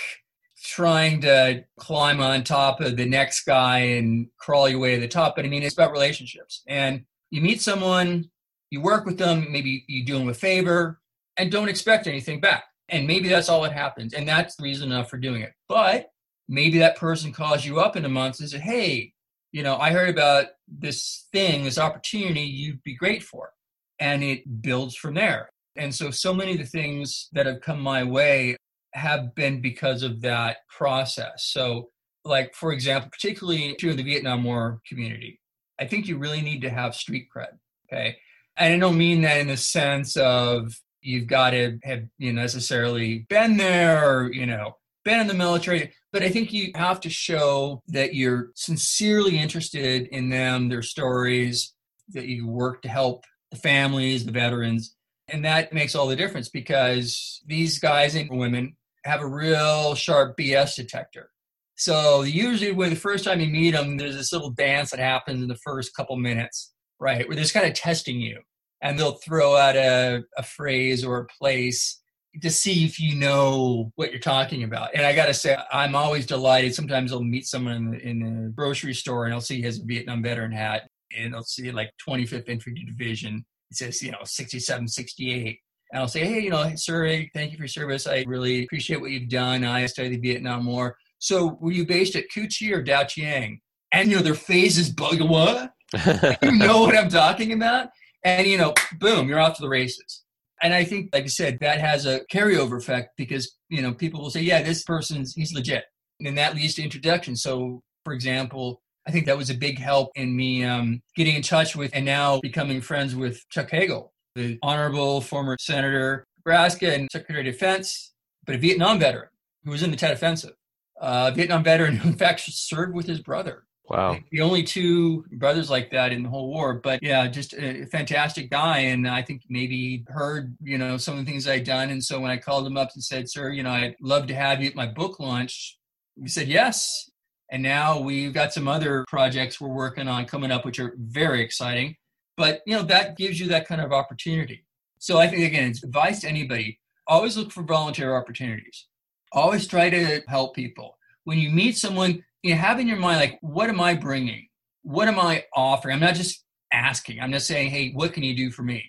trying 0.63 1.21
to 1.21 1.63
climb 1.77 2.19
on 2.19 2.43
top 2.43 2.81
of 2.81 2.97
the 2.97 3.05
next 3.05 3.45
guy 3.45 3.79
and 3.79 4.27
crawl 4.37 4.67
your 4.67 4.79
way 4.79 4.95
to 4.95 5.01
the 5.01 5.07
top 5.07 5.35
but 5.35 5.45
i 5.45 5.47
mean 5.47 5.63
it's 5.63 5.75
about 5.75 5.91
relationships 5.91 6.63
and 6.67 7.03
you 7.31 7.41
meet 7.41 7.61
someone 7.61 8.29
you 8.69 8.81
work 8.81 9.05
with 9.05 9.17
them 9.17 9.47
maybe 9.51 9.85
you 9.87 10.05
do 10.05 10.17
them 10.17 10.29
a 10.29 10.33
favor 10.33 10.99
and 11.37 11.51
don't 11.51 11.69
expect 11.69 12.07
anything 12.07 12.39
back 12.39 12.65
And 12.89 13.07
maybe 13.07 13.29
that's 13.29 13.49
all 13.49 13.61
that 13.61 13.73
happens. 13.73 14.13
And 14.13 14.27
that's 14.27 14.55
the 14.55 14.63
reason 14.63 14.91
enough 14.91 15.09
for 15.09 15.17
doing 15.17 15.41
it. 15.41 15.53
But 15.67 16.11
maybe 16.47 16.79
that 16.79 16.95
person 16.97 17.31
calls 17.31 17.65
you 17.65 17.79
up 17.79 17.95
in 17.95 18.05
a 18.05 18.09
month 18.09 18.39
and 18.39 18.49
says, 18.49 18.61
Hey, 18.61 19.13
you 19.57 19.63
know, 19.63 19.77
I 19.77 19.89
heard 19.89 20.09
about 20.09 20.45
this 20.67 21.25
thing, 21.31 21.63
this 21.63 21.79
opportunity 21.79 22.41
you'd 22.41 22.83
be 22.83 22.93
great 22.93 23.23
for. 23.23 23.53
And 23.99 24.23
it 24.23 24.61
builds 24.61 24.95
from 24.95 25.15
there. 25.15 25.49
And 25.75 25.93
so, 25.93 26.11
so 26.11 26.31
many 26.31 26.51
of 26.51 26.59
the 26.59 26.65
things 26.65 27.27
that 27.31 27.47
have 27.47 27.61
come 27.61 27.81
my 27.81 28.03
way 28.03 28.55
have 28.93 29.33
been 29.33 29.59
because 29.59 30.03
of 30.03 30.21
that 30.21 30.57
process. 30.69 31.47
So, 31.47 31.89
like, 32.23 32.53
for 32.53 32.71
example, 32.71 33.09
particularly 33.09 33.65
in 33.65 33.95
the 33.95 34.03
Vietnam 34.03 34.43
War 34.43 34.79
community, 34.87 35.39
I 35.79 35.87
think 35.87 36.07
you 36.07 36.19
really 36.19 36.41
need 36.41 36.61
to 36.61 36.69
have 36.69 36.93
street 36.93 37.27
cred. 37.35 37.57
Okay. 37.91 38.15
And 38.57 38.75
I 38.75 38.77
don't 38.77 38.95
mean 38.95 39.21
that 39.21 39.39
in 39.39 39.47
the 39.47 39.57
sense 39.57 40.17
of 40.17 40.79
you've 41.01 41.25
got 41.25 41.51
to 41.51 41.79
have 41.83 42.03
you 42.19 42.31
know, 42.31 42.43
necessarily 42.43 43.25
been 43.27 43.57
there 43.57 44.07
or, 44.07 44.31
you 44.31 44.45
know, 44.45 44.77
been 45.03 45.19
in 45.19 45.27
the 45.27 45.33
military, 45.33 45.93
but 46.17 46.25
I 46.25 46.29
think 46.29 46.51
you 46.51 46.71
have 46.73 46.99
to 47.01 47.11
show 47.11 47.83
that 47.89 48.15
you're 48.15 48.49
sincerely 48.55 49.37
interested 49.37 50.07
in 50.07 50.29
them, 50.29 50.67
their 50.67 50.81
stories, 50.81 51.75
that 52.09 52.25
you 52.25 52.47
work 52.47 52.81
to 52.81 52.89
help 52.89 53.23
the 53.51 53.57
families, 53.57 54.25
the 54.25 54.31
veterans. 54.31 54.95
And 55.27 55.45
that 55.45 55.73
makes 55.73 55.93
all 55.93 56.07
the 56.07 56.15
difference 56.15 56.49
because 56.49 57.43
these 57.45 57.77
guys 57.77 58.15
and 58.15 58.31
women 58.31 58.75
have 59.05 59.21
a 59.21 59.27
real 59.27 59.93
sharp 59.93 60.35
BS 60.37 60.75
detector. 60.75 61.29
So 61.75 62.23
usually 62.23 62.71
when 62.71 62.89
the 62.89 62.95
first 62.95 63.23
time 63.23 63.39
you 63.39 63.51
meet 63.51 63.75
them, 63.75 63.97
there's 63.97 64.17
this 64.17 64.33
little 64.33 64.49
dance 64.49 64.89
that 64.89 64.99
happens 64.99 65.43
in 65.43 65.47
the 65.47 65.59
first 65.63 65.95
couple 65.95 66.15
minutes, 66.15 66.73
right? 66.99 67.27
Where 67.27 67.35
they're 67.35 67.43
just 67.43 67.53
kind 67.53 67.67
of 67.67 67.75
testing 67.75 68.19
you. 68.19 68.39
And 68.81 68.97
they'll 68.97 69.19
throw 69.23 69.55
out 69.55 69.75
a, 69.75 70.23
a 70.35 70.41
phrase 70.41 71.05
or 71.05 71.19
a 71.19 71.27
place 71.39 72.01
to 72.41 72.49
see 72.49 72.85
if 72.85 72.99
you 72.99 73.15
know 73.15 73.91
what 73.95 74.11
you're 74.11 74.19
talking 74.19 74.63
about. 74.63 74.89
And 74.93 75.05
I 75.05 75.13
got 75.15 75.27
to 75.27 75.33
say, 75.33 75.57
I'm 75.71 75.95
always 75.95 76.25
delighted. 76.25 76.75
Sometimes 76.75 77.11
I'll 77.11 77.23
meet 77.23 77.47
someone 77.47 77.75
in 77.75 77.91
the, 77.91 78.07
in 78.07 78.19
the 78.19 78.49
grocery 78.49 78.93
store 78.93 79.25
and 79.25 79.33
I'll 79.33 79.41
see 79.41 79.57
he 79.57 79.61
has 79.63 79.79
a 79.79 79.83
Vietnam 79.83 80.23
veteran 80.23 80.51
hat 80.51 80.87
and 81.17 81.35
I'll 81.35 81.43
see 81.43 81.71
like 81.71 81.91
25th 82.07 82.49
Infantry 82.49 82.85
Division. 82.85 83.45
It 83.71 83.77
says, 83.77 84.01
you 84.01 84.11
know, 84.11 84.19
67, 84.23 84.87
68. 84.87 85.59
And 85.91 86.01
I'll 86.01 86.07
say, 86.07 86.25
hey, 86.25 86.41
you 86.41 86.49
know, 86.49 86.69
sir, 86.75 87.07
thank 87.33 87.51
you 87.51 87.57
for 87.57 87.63
your 87.63 87.67
service. 87.67 88.07
I 88.07 88.23
really 88.27 88.63
appreciate 88.63 88.99
what 88.99 89.11
you've 89.11 89.29
done. 89.29 89.63
I 89.63 89.85
studied 89.85 90.21
the 90.21 90.29
Vietnam 90.29 90.65
War. 90.65 90.97
So 91.19 91.57
were 91.61 91.71
you 91.71 91.85
based 91.85 92.15
at 92.15 92.25
Cu 92.33 92.47
Chi 92.47 92.71
or 92.71 92.81
Dau 92.81 93.03
Tieng? 93.03 93.59
And, 93.93 94.09
you 94.09 94.17
know, 94.17 94.21
their 94.21 94.33
faces 94.33 94.89
bug, 94.89 95.21
what? 95.21 95.71
you 96.43 96.51
know 96.51 96.81
what 96.81 96.97
I'm 96.97 97.09
talking 97.09 97.53
about? 97.53 97.87
And, 98.23 98.45
you 98.45 98.57
know, 98.57 98.73
boom, 98.99 99.29
you're 99.29 99.39
off 99.39 99.55
to 99.57 99.61
the 99.61 99.69
races. 99.69 100.23
And 100.61 100.73
I 100.73 100.83
think, 100.83 101.09
like 101.13 101.23
I 101.23 101.27
said, 101.27 101.59
that 101.61 101.79
has 101.79 102.05
a 102.05 102.21
carryover 102.31 102.77
effect 102.77 103.11
because, 103.17 103.55
you 103.69 103.81
know, 103.81 103.93
people 103.93 104.21
will 104.21 104.29
say, 104.29 104.41
yeah, 104.41 104.63
this 104.63 104.83
person's, 104.83 105.33
he's 105.33 105.53
legit. 105.53 105.85
And 106.19 106.37
that 106.37 106.55
leads 106.55 106.75
to 106.75 106.83
introduction. 106.83 107.35
So, 107.35 107.81
for 108.03 108.13
example, 108.13 108.81
I 109.07 109.11
think 109.11 109.25
that 109.27 109.37
was 109.37 109.49
a 109.49 109.53
big 109.53 109.77
help 109.77 110.09
in 110.15 110.35
me 110.35 110.63
um, 110.63 111.01
getting 111.15 111.35
in 111.35 111.41
touch 111.41 111.75
with 111.75 111.91
and 111.93 112.05
now 112.05 112.39
becoming 112.41 112.81
friends 112.81 113.15
with 113.15 113.47
Chuck 113.49 113.69
Hagel, 113.69 114.13
the 114.35 114.57
honorable 114.63 115.21
former 115.21 115.55
senator, 115.59 116.25
Nebraska 116.37 116.93
and 116.93 117.07
Secretary 117.11 117.47
of 117.47 117.53
Defense, 117.53 118.13
but 118.45 118.55
a 118.55 118.57
Vietnam 118.57 118.99
veteran 118.99 119.29
who 119.63 119.71
was 119.71 119.83
in 119.83 119.91
the 119.91 119.97
Tet 119.97 120.11
Offensive. 120.11 120.53
A 120.99 121.31
Vietnam 121.31 121.63
veteran 121.63 121.97
who, 121.97 122.09
in 122.09 122.17
fact, 122.17 122.39
served 122.39 122.95
with 122.95 123.05
his 123.05 123.19
brother 123.19 123.63
Wow. 123.89 124.17
The 124.31 124.41
only 124.41 124.63
two 124.63 125.23
brothers 125.31 125.69
like 125.69 125.91
that 125.91 126.11
in 126.11 126.23
the 126.23 126.29
whole 126.29 126.49
war. 126.49 126.73
But 126.75 127.01
yeah, 127.01 127.25
just 127.27 127.53
a 127.53 127.85
fantastic 127.85 128.49
guy. 128.49 128.79
And 128.79 129.07
I 129.07 129.21
think 129.21 129.43
maybe 129.49 130.03
heard, 130.07 130.57
you 130.61 130.77
know, 130.77 130.97
some 130.97 131.17
of 131.17 131.25
the 131.25 131.31
things 131.31 131.47
I'd 131.47 131.63
done. 131.63 131.89
And 131.89 132.03
so 132.03 132.19
when 132.19 132.31
I 132.31 132.37
called 132.37 132.67
him 132.67 132.75
up 132.75 132.89
and 132.93 133.03
said, 133.03 133.29
sir, 133.29 133.49
you 133.49 133.63
know, 133.63 133.71
I'd 133.71 133.95
love 134.01 134.27
to 134.27 134.35
have 134.35 134.61
you 134.61 134.67
at 134.67 134.75
my 134.75 134.87
book 134.87 135.19
launch, 135.19 135.77
he 136.21 136.27
said, 136.27 136.47
yes. 136.47 137.09
And 137.49 137.63
now 137.63 138.01
we've 138.01 138.33
got 138.33 138.51
some 138.51 138.67
other 138.67 139.05
projects 139.07 139.61
we're 139.61 139.69
working 139.69 140.09
on 140.09 140.25
coming 140.25 140.51
up, 140.51 140.65
which 140.65 140.79
are 140.79 140.93
very 140.97 141.41
exciting. 141.41 141.95
But, 142.35 142.61
you 142.65 142.75
know, 142.75 142.83
that 142.83 143.17
gives 143.17 143.39
you 143.39 143.47
that 143.47 143.67
kind 143.67 143.79
of 143.79 143.93
opportunity. 143.93 144.65
So 144.99 145.17
I 145.17 145.27
think, 145.27 145.43
again, 145.43 145.71
it's 145.71 145.83
advice 145.83 146.21
to 146.21 146.27
anybody 146.27 146.79
always 147.07 147.37
look 147.37 147.51
for 147.51 147.63
volunteer 147.63 148.15
opportunities. 148.15 148.85
Always 149.31 149.65
try 149.65 149.89
to 149.89 150.21
help 150.27 150.55
people. 150.55 150.97
When 151.23 151.39
you 151.39 151.49
meet 151.49 151.77
someone, 151.77 152.23
you 152.47 152.55
have 152.55 152.79
in 152.79 152.87
your 152.87 152.97
mind 152.97 153.19
like 153.19 153.37
what 153.41 153.69
am 153.69 153.79
i 153.79 153.93
bringing? 153.93 154.47
What 154.83 155.07
am 155.07 155.19
i 155.19 155.43
offering? 155.55 155.95
I'm 155.95 156.01
not 156.01 156.15
just 156.15 156.43
asking. 156.71 157.19
I'm 157.19 157.31
just 157.31 157.47
saying 157.47 157.69
hey 157.69 157.91
what 157.91 158.13
can 158.13 158.23
you 158.23 158.35
do 158.35 158.51
for 158.51 158.63
me? 158.63 158.83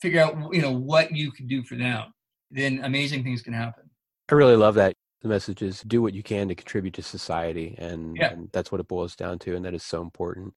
Figure 0.00 0.20
out 0.20 0.36
you 0.52 0.62
know 0.62 0.72
what 0.72 1.14
you 1.14 1.30
can 1.32 1.46
do 1.46 1.62
for 1.62 1.76
them. 1.76 2.12
Then 2.50 2.80
amazing 2.84 3.22
things 3.22 3.42
can 3.42 3.52
happen. 3.52 3.90
I 4.30 4.34
really 4.34 4.56
love 4.56 4.74
that 4.76 4.94
the 5.22 5.28
message 5.28 5.62
is 5.62 5.82
do 5.82 6.00
what 6.00 6.14
you 6.14 6.22
can 6.22 6.48
to 6.48 6.54
contribute 6.54 6.94
to 6.94 7.02
society 7.02 7.74
and, 7.78 8.16
yeah. 8.16 8.32
and 8.32 8.48
that's 8.52 8.72
what 8.72 8.80
it 8.80 8.88
boils 8.88 9.14
down 9.14 9.38
to 9.40 9.54
and 9.54 9.64
that 9.64 9.74
is 9.74 9.82
so 9.82 10.02
important. 10.02 10.54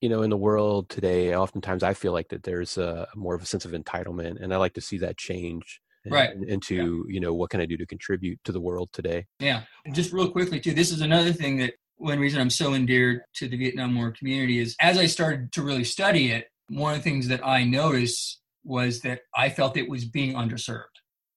You 0.00 0.08
know 0.08 0.22
in 0.22 0.30
the 0.30 0.36
world 0.36 0.88
today 0.88 1.36
oftentimes 1.36 1.84
i 1.84 1.94
feel 1.94 2.12
like 2.12 2.28
that 2.30 2.42
there's 2.42 2.76
a 2.76 3.06
more 3.14 3.36
of 3.36 3.42
a 3.42 3.46
sense 3.46 3.64
of 3.64 3.70
entitlement 3.70 4.42
and 4.42 4.52
i 4.52 4.56
like 4.56 4.74
to 4.74 4.80
see 4.80 4.98
that 4.98 5.16
change 5.16 5.80
right. 6.10 6.30
into 6.48 7.04
yeah. 7.08 7.14
you 7.14 7.20
know 7.20 7.34
what 7.34 7.50
can 7.50 7.60
i 7.60 7.66
do 7.66 7.76
to 7.76 7.86
contribute 7.86 8.38
to 8.44 8.52
the 8.52 8.60
world 8.60 8.90
today. 8.92 9.26
Yeah. 9.38 9.62
Just 9.92 10.12
real 10.12 10.30
quickly 10.30 10.60
too 10.60 10.74
this 10.74 10.90
is 10.90 11.00
another 11.00 11.32
thing 11.32 11.58
that 11.58 11.74
one 11.96 12.18
reason 12.18 12.40
I'm 12.40 12.50
so 12.50 12.74
endeared 12.74 13.22
to 13.36 13.48
the 13.48 13.56
Vietnam 13.56 13.94
War 13.94 14.10
community 14.10 14.58
is 14.58 14.76
as 14.80 14.98
I 14.98 15.06
started 15.06 15.52
to 15.52 15.62
really 15.62 15.84
study 15.84 16.32
it, 16.32 16.48
one 16.68 16.94
of 16.94 16.98
the 16.98 17.04
things 17.04 17.28
that 17.28 17.46
I 17.46 17.64
noticed 17.64 18.40
was 18.64 19.00
that 19.00 19.20
I 19.34 19.48
felt 19.50 19.76
it 19.76 19.88
was 19.88 20.04
being 20.04 20.34
underserved. 20.34 20.84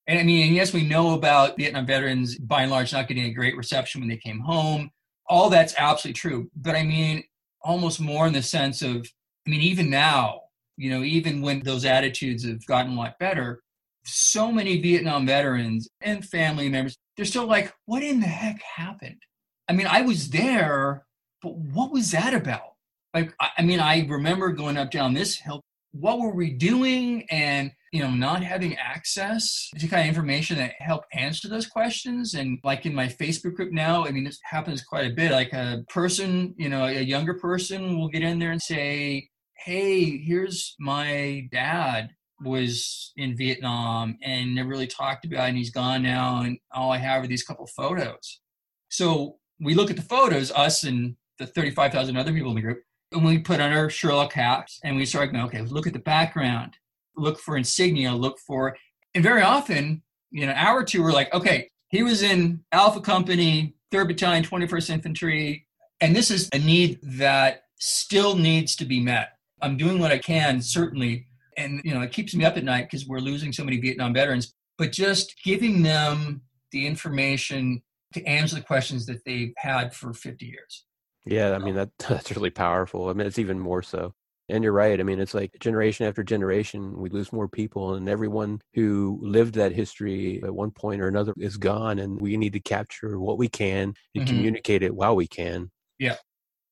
And 0.07 0.19
I 0.19 0.23
mean, 0.23 0.47
and 0.47 0.55
yes, 0.55 0.73
we 0.73 0.87
know 0.87 1.13
about 1.13 1.57
Vietnam 1.57 1.85
veterans 1.85 2.37
by 2.37 2.63
and 2.63 2.71
large 2.71 2.93
not 2.93 3.07
getting 3.07 3.25
a 3.25 3.33
great 3.33 3.57
reception 3.57 4.01
when 4.01 4.09
they 4.09 4.17
came 4.17 4.39
home. 4.39 4.91
All 5.27 5.49
that's 5.49 5.73
absolutely 5.77 6.13
true. 6.13 6.49
But 6.55 6.75
I 6.75 6.83
mean, 6.83 7.23
almost 7.61 7.99
more 7.99 8.27
in 8.27 8.33
the 8.33 8.43
sense 8.43 8.81
of, 8.83 9.07
I 9.47 9.49
mean, 9.49 9.61
even 9.61 9.89
now, 9.89 10.41
you 10.77 10.91
know, 10.91 11.03
even 11.03 11.41
when 11.41 11.61
those 11.61 11.85
attitudes 11.85 12.45
have 12.45 12.65
gotten 12.67 12.93
a 12.93 12.95
lot 12.95 13.17
better, 13.19 13.61
so 14.05 14.51
many 14.51 14.79
Vietnam 14.79 15.25
veterans 15.25 15.89
and 16.01 16.23
family 16.23 16.69
members, 16.69 16.97
they're 17.15 17.25
still 17.25 17.47
like, 17.47 17.73
what 17.85 18.03
in 18.03 18.19
the 18.19 18.27
heck 18.27 18.61
happened? 18.61 19.21
I 19.67 19.73
mean, 19.73 19.87
I 19.87 20.01
was 20.01 20.29
there, 20.29 21.05
but 21.41 21.55
what 21.55 21.91
was 21.91 22.11
that 22.11 22.33
about? 22.33 22.73
Like, 23.13 23.33
I 23.39 23.61
mean, 23.61 23.79
I 23.79 24.05
remember 24.07 24.51
going 24.51 24.77
up 24.77 24.91
down 24.91 25.13
this 25.13 25.35
hill. 25.35 25.61
What 25.93 26.19
were 26.19 26.33
we 26.33 26.51
doing? 26.51 27.25
And, 27.31 27.71
you 27.93 28.01
know, 28.01 28.11
not 28.11 28.43
having 28.43 28.75
access 28.75 29.69
to 29.79 29.87
kind 29.87 30.01
of 30.01 30.09
information 30.09 30.57
that 30.57 30.73
help 30.79 31.05
answer 31.13 31.47
those 31.47 31.67
questions. 31.67 32.33
And 32.33 32.59
like 32.63 32.85
in 32.85 32.93
my 32.93 33.07
Facebook 33.07 33.55
group 33.55 33.71
now, 33.71 34.05
I 34.05 34.11
mean, 34.11 34.25
this 34.25 34.39
happens 34.43 34.83
quite 34.83 35.09
a 35.09 35.15
bit. 35.15 35.31
Like 35.31 35.53
a 35.53 35.85
person, 35.87 36.53
you 36.57 36.67
know, 36.67 36.85
a 36.85 37.01
younger 37.01 37.33
person 37.33 37.97
will 37.97 38.09
get 38.09 38.23
in 38.23 38.39
there 38.39 38.51
and 38.51 38.61
say, 38.61 39.29
Hey, 39.57 40.17
here's 40.17 40.75
my 40.77 41.47
dad 41.51 42.09
was 42.41 43.13
in 43.15 43.37
Vietnam 43.37 44.17
and 44.21 44.53
never 44.53 44.69
really 44.69 44.87
talked 44.87 45.25
about 45.25 45.45
it, 45.45 45.49
and 45.49 45.57
he's 45.57 45.71
gone 45.71 46.03
now, 46.03 46.41
and 46.41 46.57
all 46.73 46.91
I 46.91 46.97
have 46.97 47.23
are 47.23 47.27
these 47.27 47.43
couple 47.43 47.65
photos. 47.67 48.41
So 48.89 49.37
we 49.59 49.73
look 49.73 49.89
at 49.89 49.95
the 49.95 50.01
photos, 50.01 50.51
us 50.51 50.83
and 50.83 51.15
the 51.39 51.47
35,000 51.47 52.17
other 52.17 52.33
people 52.33 52.49
in 52.49 52.55
the 52.55 52.61
group, 52.61 52.81
and 53.11 53.23
we 53.23 53.39
put 53.39 53.59
on 53.59 53.71
our 53.71 53.89
Sherlock 53.89 54.33
hats 54.33 54.79
and 54.83 54.95
we 54.97 55.05
start 55.05 55.31
going, 55.31 55.45
okay, 55.45 55.61
look 55.61 55.87
at 55.87 55.93
the 55.93 55.99
background, 55.99 56.75
look 57.15 57.39
for 57.39 57.57
insignia, 57.57 58.11
look 58.11 58.37
for, 58.39 58.75
and 59.13 59.23
very 59.23 59.41
often, 59.41 60.01
you 60.31 60.45
know, 60.45 60.53
hour 60.55 60.79
or 60.79 60.83
two, 60.83 61.01
we're 61.01 61.11
like, 61.11 61.33
okay, 61.33 61.69
he 61.89 62.03
was 62.03 62.21
in 62.21 62.63
Alpha 62.71 62.99
Company, 62.99 63.75
3rd 63.93 64.07
Battalion, 64.07 64.43
21st 64.43 64.89
Infantry, 64.89 65.67
and 66.01 66.15
this 66.15 66.29
is 66.29 66.49
a 66.53 66.59
need 66.59 66.99
that 67.03 67.63
still 67.79 68.35
needs 68.35 68.75
to 68.75 68.85
be 68.85 68.99
met. 68.99 69.29
I'm 69.61 69.77
doing 69.77 69.99
what 69.99 70.11
I 70.11 70.17
can, 70.17 70.61
certainly, 70.61 71.27
and 71.57 71.81
you 71.85 71.93
know, 71.93 72.01
it 72.01 72.11
keeps 72.11 72.35
me 72.35 72.43
up 72.43 72.57
at 72.57 72.63
night 72.63 72.89
because 72.89 73.07
we're 73.07 73.19
losing 73.19 73.53
so 73.53 73.63
many 73.63 73.77
Vietnam 73.77 74.13
veterans, 74.13 74.53
but 74.77 74.91
just 74.91 75.35
giving 75.43 75.81
them 75.83 76.41
the 76.71 76.85
information 76.85 77.81
to 78.15 78.25
answer 78.25 78.55
the 78.55 78.61
questions 78.61 79.05
that 79.05 79.23
they've 79.25 79.53
had 79.57 79.93
for 79.93 80.13
50 80.13 80.45
years. 80.45 80.85
Yeah, 81.25 81.53
I 81.53 81.59
mean 81.59 81.75
that 81.75 81.89
that's 82.09 82.35
really 82.35 82.49
powerful. 82.49 83.09
I 83.09 83.13
mean 83.13 83.27
it's 83.27 83.39
even 83.39 83.59
more 83.59 83.83
so. 83.83 84.13
And 84.47 84.63
you're 84.63 84.73
right. 84.73 84.99
I 84.99 85.03
mean 85.03 85.19
it's 85.19 85.33
like 85.33 85.51
generation 85.59 86.05
after 86.05 86.23
generation 86.23 86.97
we 86.97 87.09
lose 87.09 87.33
more 87.33 87.47
people 87.47 87.95
and 87.95 88.07
everyone 88.07 88.61
who 88.73 89.19
lived 89.21 89.55
that 89.55 89.71
history 89.71 90.41
at 90.43 90.53
one 90.53 90.71
point 90.71 91.01
or 91.01 91.07
another 91.07 91.33
is 91.37 91.57
gone 91.57 91.99
and 91.99 92.19
we 92.19 92.37
need 92.37 92.53
to 92.53 92.59
capture 92.59 93.19
what 93.19 93.37
we 93.37 93.47
can 93.47 93.93
and 94.15 94.25
mm-hmm. 94.25 94.25
communicate 94.25 94.83
it 94.83 94.95
while 94.95 95.15
we 95.15 95.27
can. 95.27 95.71
Yeah. 95.99 96.15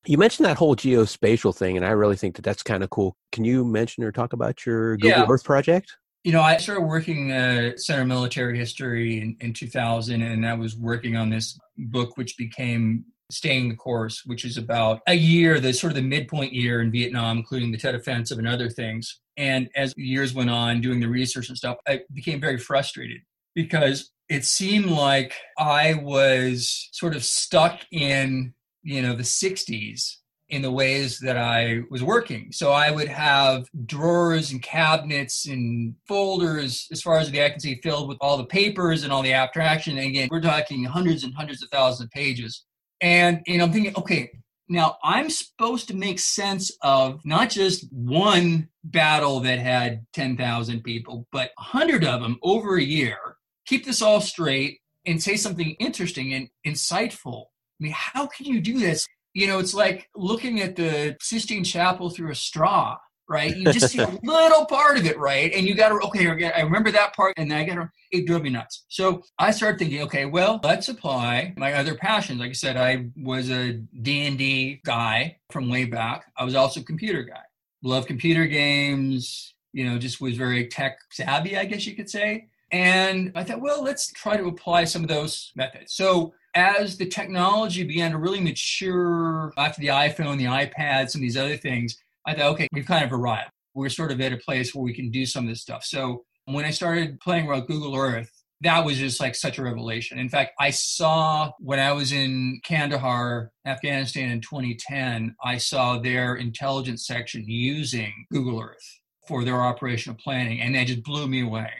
You 0.06 0.18
mentioned 0.18 0.44
that 0.44 0.58
whole 0.58 0.76
geospatial 0.76 1.56
thing, 1.56 1.78
and 1.78 1.86
I 1.86 1.92
really 1.92 2.16
think 2.16 2.36
that 2.36 2.42
that's 2.42 2.62
kind 2.62 2.84
of 2.84 2.90
cool. 2.90 3.16
Can 3.32 3.42
you 3.42 3.64
mention 3.64 4.04
or 4.04 4.12
talk 4.12 4.34
about 4.34 4.66
your 4.66 4.98
Google 4.98 5.20
yeah. 5.20 5.26
Earth 5.26 5.44
project? 5.44 5.96
You 6.24 6.32
know, 6.32 6.40
I 6.40 6.56
started 6.56 6.86
working 6.86 7.32
at 7.32 7.80
Center 7.80 8.06
Military 8.06 8.56
History 8.58 9.20
in, 9.20 9.36
in 9.40 9.52
2000, 9.52 10.22
and 10.22 10.46
I 10.46 10.54
was 10.54 10.74
working 10.74 11.16
on 11.16 11.28
this 11.28 11.58
book, 11.76 12.16
which 12.16 12.38
became 12.38 13.04
Staying 13.30 13.68
the 13.68 13.76
Course, 13.76 14.24
which 14.24 14.46
is 14.46 14.56
about 14.56 15.02
a 15.06 15.12
year, 15.12 15.60
the 15.60 15.74
sort 15.74 15.90
of 15.90 15.96
the 15.96 16.02
midpoint 16.02 16.54
year 16.54 16.80
in 16.80 16.90
Vietnam, 16.90 17.36
including 17.36 17.70
the 17.70 17.76
Tet 17.76 17.94
Offensive 17.94 18.38
and 18.38 18.48
other 18.48 18.70
things. 18.70 19.20
And 19.36 19.68
as 19.76 19.92
years 19.98 20.32
went 20.32 20.48
on, 20.48 20.80
doing 20.80 20.98
the 20.98 21.08
research 21.08 21.50
and 21.50 21.58
stuff, 21.58 21.76
I 21.86 22.00
became 22.14 22.40
very 22.40 22.56
frustrated 22.56 23.20
because 23.54 24.10
it 24.30 24.46
seemed 24.46 24.86
like 24.86 25.34
I 25.58 26.00
was 26.02 26.88
sort 26.92 27.14
of 27.14 27.22
stuck 27.22 27.80
in, 27.92 28.54
you 28.82 29.02
know, 29.02 29.14
the 29.14 29.22
60s 29.22 30.16
in 30.54 30.62
the 30.62 30.70
ways 30.70 31.18
that 31.18 31.36
I 31.36 31.80
was 31.90 32.02
working. 32.02 32.52
So 32.52 32.70
I 32.70 32.92
would 32.92 33.08
have 33.08 33.66
drawers 33.86 34.52
and 34.52 34.62
cabinets 34.62 35.46
and 35.46 35.96
folders, 36.06 36.86
as 36.92 37.02
far 37.02 37.18
as 37.18 37.28
the 37.28 37.44
eye 37.44 37.50
can 37.50 37.58
see, 37.58 37.80
filled 37.82 38.08
with 38.08 38.18
all 38.20 38.36
the 38.36 38.46
papers 38.46 39.02
and 39.02 39.12
all 39.12 39.22
the 39.22 39.32
abstraction. 39.32 39.98
And 39.98 40.06
again, 40.06 40.28
we're 40.30 40.40
talking 40.40 40.84
hundreds 40.84 41.24
and 41.24 41.34
hundreds 41.34 41.60
of 41.62 41.70
thousands 41.70 42.06
of 42.06 42.10
pages. 42.12 42.64
And, 43.00 43.42
and 43.48 43.60
I'm 43.60 43.72
thinking, 43.72 43.96
okay, 43.96 44.30
now 44.68 44.96
I'm 45.02 45.28
supposed 45.28 45.88
to 45.88 45.96
make 45.96 46.20
sense 46.20 46.70
of 46.82 47.20
not 47.24 47.50
just 47.50 47.92
one 47.92 48.68
battle 48.84 49.40
that 49.40 49.58
had 49.58 50.06
10,000 50.12 50.84
people, 50.84 51.26
but 51.32 51.50
100 51.56 52.04
of 52.04 52.22
them 52.22 52.38
over 52.42 52.76
a 52.76 52.82
year. 52.82 53.18
Keep 53.66 53.84
this 53.86 54.02
all 54.02 54.20
straight 54.20 54.78
and 55.04 55.20
say 55.20 55.36
something 55.36 55.72
interesting 55.80 56.32
and 56.32 56.48
insightful. 56.64 57.46
I 57.80 57.84
mean, 57.84 57.92
how 57.92 58.28
can 58.28 58.46
you 58.46 58.60
do 58.60 58.78
this? 58.78 59.04
You 59.34 59.46
know, 59.46 59.58
it's 59.58 59.74
like 59.74 60.08
looking 60.14 60.60
at 60.60 60.76
the 60.76 61.16
Sistine 61.20 61.64
Chapel 61.64 62.08
through 62.08 62.30
a 62.30 62.34
straw, 62.34 62.96
right? 63.28 63.56
You 63.56 63.72
just 63.72 63.92
see 63.92 63.98
a 63.98 64.06
little 64.22 64.64
part 64.66 64.96
of 64.96 65.06
it, 65.06 65.18
right? 65.18 65.52
And 65.52 65.66
you 65.66 65.74
got 65.74 65.88
to, 65.88 65.96
okay, 66.06 66.52
I 66.52 66.60
remember 66.60 66.90
that 66.92 67.14
part, 67.14 67.34
and 67.36 67.50
then 67.50 67.58
I 67.58 67.64
got 67.64 67.74
to, 67.74 67.90
it 68.12 68.26
drove 68.26 68.42
me 68.42 68.50
nuts. 68.50 68.84
So 68.88 69.22
I 69.38 69.50
started 69.50 69.78
thinking, 69.78 70.02
okay, 70.02 70.24
well, 70.26 70.60
let's 70.62 70.88
apply 70.88 71.54
my 71.56 71.72
other 71.72 71.94
passions. 71.94 72.40
Like 72.40 72.50
I 72.50 72.54
said, 72.54 72.76
I 72.76 73.06
was 73.16 73.50
a 73.50 73.72
D&D 74.02 74.82
guy 74.84 75.38
from 75.50 75.68
way 75.68 75.84
back. 75.84 76.26
I 76.36 76.44
was 76.44 76.54
also 76.54 76.80
a 76.80 76.84
computer 76.84 77.22
guy. 77.22 77.42
Love 77.82 78.06
computer 78.06 78.46
games, 78.46 79.54
you 79.72 79.84
know, 79.84 79.98
just 79.98 80.20
was 80.20 80.36
very 80.36 80.68
tech 80.68 80.98
savvy, 81.10 81.58
I 81.58 81.64
guess 81.64 81.86
you 81.86 81.96
could 81.96 82.08
say. 82.08 82.48
And 82.70 83.32
I 83.34 83.44
thought, 83.44 83.60
well, 83.60 83.82
let's 83.82 84.10
try 84.12 84.36
to 84.36 84.46
apply 84.46 84.84
some 84.84 85.02
of 85.02 85.08
those 85.08 85.52
methods. 85.54 85.94
So 85.94 86.32
as 86.54 86.96
the 86.96 87.06
technology 87.06 87.82
began 87.82 88.12
to 88.12 88.18
really 88.18 88.40
mature 88.40 89.52
after 89.56 89.80
the 89.80 89.88
iPhone, 89.88 90.38
the 90.38 90.44
iPad, 90.44 91.10
some 91.10 91.20
of 91.20 91.22
these 91.22 91.36
other 91.36 91.56
things, 91.56 91.96
I 92.26 92.34
thought, 92.34 92.52
okay, 92.52 92.68
we've 92.72 92.86
kind 92.86 93.04
of 93.04 93.12
arrived. 93.12 93.50
We're 93.74 93.88
sort 93.88 94.12
of 94.12 94.20
at 94.20 94.32
a 94.32 94.36
place 94.36 94.74
where 94.74 94.84
we 94.84 94.94
can 94.94 95.10
do 95.10 95.26
some 95.26 95.44
of 95.44 95.50
this 95.50 95.62
stuff. 95.62 95.84
So 95.84 96.24
when 96.46 96.64
I 96.64 96.70
started 96.70 97.20
playing 97.20 97.48
around 97.48 97.60
with 97.60 97.68
Google 97.68 97.96
Earth, 97.96 98.30
that 98.60 98.84
was 98.84 98.96
just 98.96 99.20
like 99.20 99.34
such 99.34 99.58
a 99.58 99.62
revelation. 99.62 100.18
In 100.18 100.28
fact, 100.28 100.52
I 100.58 100.70
saw 100.70 101.50
when 101.58 101.80
I 101.80 101.92
was 101.92 102.12
in 102.12 102.60
Kandahar, 102.64 103.50
Afghanistan 103.66 104.30
in 104.30 104.40
2010, 104.40 105.34
I 105.42 105.58
saw 105.58 105.98
their 105.98 106.36
intelligence 106.36 107.06
section 107.06 107.44
using 107.46 108.12
Google 108.32 108.60
Earth 108.60 109.00
for 109.26 109.44
their 109.44 109.60
operational 109.60 110.18
planning, 110.22 110.60
and 110.60 110.74
that 110.74 110.86
just 110.86 111.02
blew 111.02 111.26
me 111.26 111.42
away. 111.42 111.70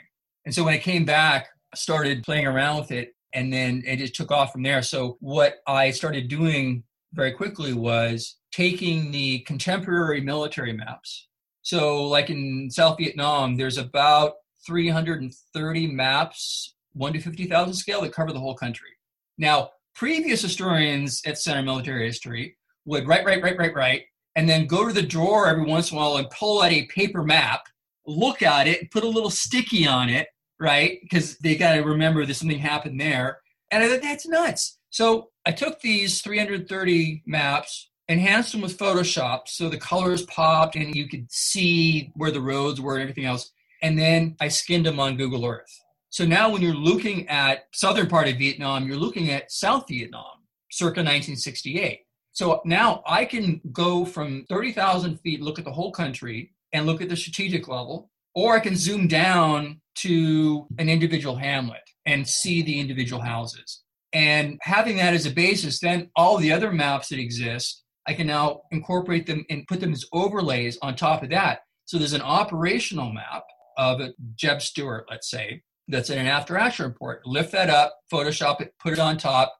And 0.45 0.53
so 0.53 0.63
when 0.63 0.73
I 0.73 0.79
came 0.79 1.05
back, 1.05 1.47
started 1.73 2.23
playing 2.23 2.45
around 2.45 2.79
with 2.79 2.91
it, 2.91 3.14
and 3.35 3.53
then 3.53 3.83
it 3.85 3.97
just 3.97 4.15
took 4.15 4.31
off 4.31 4.51
from 4.51 4.63
there. 4.63 4.81
So 4.81 5.17
what 5.19 5.57
I 5.67 5.91
started 5.91 6.29
doing 6.29 6.83
very 7.13 7.33
quickly 7.33 7.73
was 7.73 8.37
taking 8.51 9.11
the 9.11 9.39
contemporary 9.39 10.21
military 10.21 10.73
maps. 10.73 11.27
So, 11.61 12.03
like 12.07 12.29
in 12.29 12.69
South 12.69 12.97
Vietnam, 12.97 13.57
there's 13.57 13.77
about 13.77 14.33
330 14.67 15.87
maps, 15.87 16.75
1 16.93 17.13
to 17.13 17.19
50,000 17.19 17.73
scale, 17.73 18.01
that 18.01 18.13
cover 18.13 18.31
the 18.31 18.39
whole 18.39 18.55
country. 18.55 18.89
Now, 19.37 19.71
previous 19.95 20.41
historians 20.41 21.21
at 21.25 21.39
Center 21.39 21.63
Military 21.63 22.05
History 22.05 22.57
would 22.85 23.07
write, 23.07 23.25
write, 23.25 23.41
write, 23.41 23.57
write, 23.57 23.75
write, 23.75 24.03
and 24.35 24.47
then 24.47 24.67
go 24.67 24.87
to 24.87 24.93
the 24.93 25.01
drawer 25.01 25.47
every 25.47 25.65
once 25.65 25.91
in 25.91 25.97
a 25.97 25.99
while 25.99 26.17
and 26.17 26.29
pull 26.29 26.61
out 26.61 26.71
a 26.71 26.85
paper 26.85 27.23
map, 27.23 27.63
look 28.05 28.41
at 28.41 28.67
it, 28.67 28.91
put 28.91 29.03
a 29.03 29.09
little 29.09 29.29
sticky 29.29 29.87
on 29.87 30.09
it, 30.09 30.27
right? 30.59 30.99
Because 31.01 31.37
they 31.37 31.55
got 31.55 31.73
to 31.73 31.81
remember 31.81 32.25
that 32.25 32.33
something 32.33 32.59
happened 32.59 32.99
there. 32.99 33.39
And 33.71 33.83
I 33.83 33.89
thought, 33.89 34.01
that's 34.01 34.27
nuts. 34.27 34.77
So 34.89 35.29
I 35.45 35.51
took 35.51 35.81
these 35.81 36.21
330 36.21 37.23
maps, 37.25 37.89
enhanced 38.07 38.51
them 38.51 38.61
with 38.61 38.77
Photoshop 38.77 39.47
so 39.47 39.67
the 39.67 39.77
colors 39.77 40.23
popped 40.23 40.75
and 40.75 40.95
you 40.95 41.09
could 41.09 41.31
see 41.31 42.11
where 42.15 42.31
the 42.31 42.41
roads 42.41 42.79
were 42.79 42.93
and 42.93 43.01
everything 43.01 43.25
else. 43.25 43.51
And 43.81 43.99
then 43.99 44.35
I 44.39 44.47
skinned 44.47 44.85
them 44.85 44.99
on 44.99 45.17
Google 45.17 45.45
Earth. 45.45 45.81
So 46.09 46.25
now 46.25 46.49
when 46.49 46.61
you're 46.61 46.73
looking 46.73 47.27
at 47.27 47.65
southern 47.73 48.07
part 48.07 48.29
of 48.29 48.37
Vietnam, 48.37 48.87
you're 48.87 48.95
looking 48.95 49.31
at 49.31 49.51
South 49.51 49.85
Vietnam, 49.89 50.45
circa 50.71 51.01
1968. 51.01 51.99
So 52.31 52.61
now 52.63 53.03
I 53.05 53.25
can 53.25 53.61
go 53.71 54.05
from 54.05 54.45
30,000 54.49 55.17
feet, 55.19 55.41
look 55.41 55.59
at 55.59 55.65
the 55.65 55.71
whole 55.71 55.91
country 55.91 56.51
and 56.73 56.85
look 56.85 57.01
at 57.01 57.09
the 57.09 57.17
strategic 57.17 57.67
level, 57.67 58.09
or 58.33 58.55
I 58.55 58.59
can 58.59 58.75
zoom 58.75 59.07
down 59.07 59.81
to 59.95 60.67
an 60.77 60.89
individual 60.89 61.35
hamlet 61.35 61.81
and 62.05 62.27
see 62.27 62.61
the 62.61 62.79
individual 62.79 63.21
houses. 63.21 63.81
And 64.13 64.59
having 64.61 64.97
that 64.97 65.13
as 65.13 65.25
a 65.25 65.31
basis, 65.31 65.79
then 65.79 66.09
all 66.15 66.37
the 66.37 66.53
other 66.53 66.71
maps 66.71 67.09
that 67.09 67.19
exist, 67.19 67.83
I 68.07 68.13
can 68.13 68.27
now 68.27 68.61
incorporate 68.71 69.25
them 69.25 69.45
and 69.49 69.67
put 69.67 69.81
them 69.81 69.91
as 69.91 70.05
overlays 70.13 70.77
on 70.81 70.95
top 70.95 71.23
of 71.23 71.29
that. 71.31 71.59
So 71.85 71.97
there's 71.97 72.13
an 72.13 72.21
operational 72.21 73.11
map 73.11 73.43
of 73.77 73.99
a 73.99 74.13
Jeb 74.35 74.61
Stuart, 74.61 75.07
let's 75.09 75.29
say, 75.29 75.61
that's 75.87 76.09
in 76.09 76.17
an 76.17 76.27
after 76.27 76.57
action 76.57 76.85
report. 76.85 77.25
Lift 77.25 77.51
that 77.51 77.69
up, 77.69 77.95
Photoshop 78.11 78.61
it, 78.61 78.73
put 78.79 78.93
it 78.93 78.99
on 78.99 79.17
top, 79.17 79.53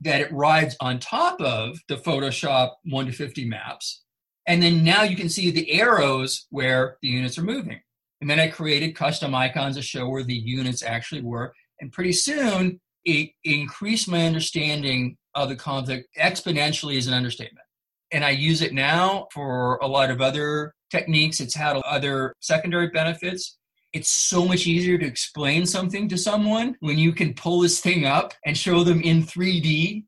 that 0.00 0.20
it 0.20 0.32
rides 0.32 0.76
on 0.80 0.98
top 0.98 1.40
of 1.40 1.78
the 1.88 1.96
Photoshop 1.96 2.72
1 2.84 3.06
to 3.06 3.12
50 3.12 3.44
maps. 3.46 4.02
And 4.46 4.62
then 4.62 4.82
now 4.82 5.02
you 5.02 5.16
can 5.16 5.28
see 5.28 5.50
the 5.50 5.70
arrows 5.72 6.46
where 6.50 6.96
the 7.02 7.08
units 7.08 7.38
are 7.38 7.42
moving. 7.42 7.80
And 8.20 8.28
then 8.28 8.40
I 8.40 8.48
created 8.48 8.94
custom 8.94 9.34
icons 9.34 9.76
to 9.76 9.82
show 9.82 10.08
where 10.08 10.22
the 10.22 10.34
units 10.34 10.82
actually 10.82 11.22
were. 11.22 11.54
And 11.80 11.92
pretty 11.92 12.12
soon 12.12 12.80
it 13.04 13.30
increased 13.44 14.08
my 14.08 14.26
understanding 14.26 15.16
of 15.34 15.48
the 15.48 15.56
conflict 15.56 16.08
exponentially 16.18 16.98
as 16.98 17.06
an 17.06 17.14
understatement. 17.14 17.66
And 18.12 18.24
I 18.24 18.30
use 18.30 18.60
it 18.60 18.74
now 18.74 19.28
for 19.32 19.76
a 19.76 19.86
lot 19.86 20.10
of 20.10 20.20
other 20.20 20.74
techniques. 20.90 21.40
It's 21.40 21.54
had 21.54 21.76
other 21.86 22.34
secondary 22.40 22.88
benefits. 22.88 23.56
It's 23.92 24.10
so 24.10 24.44
much 24.44 24.66
easier 24.66 24.98
to 24.98 25.06
explain 25.06 25.64
something 25.64 26.08
to 26.08 26.18
someone 26.18 26.76
when 26.80 26.98
you 26.98 27.12
can 27.12 27.34
pull 27.34 27.60
this 27.60 27.80
thing 27.80 28.04
up 28.04 28.34
and 28.44 28.56
show 28.56 28.84
them 28.84 29.00
in 29.00 29.22
3D. 29.22 30.04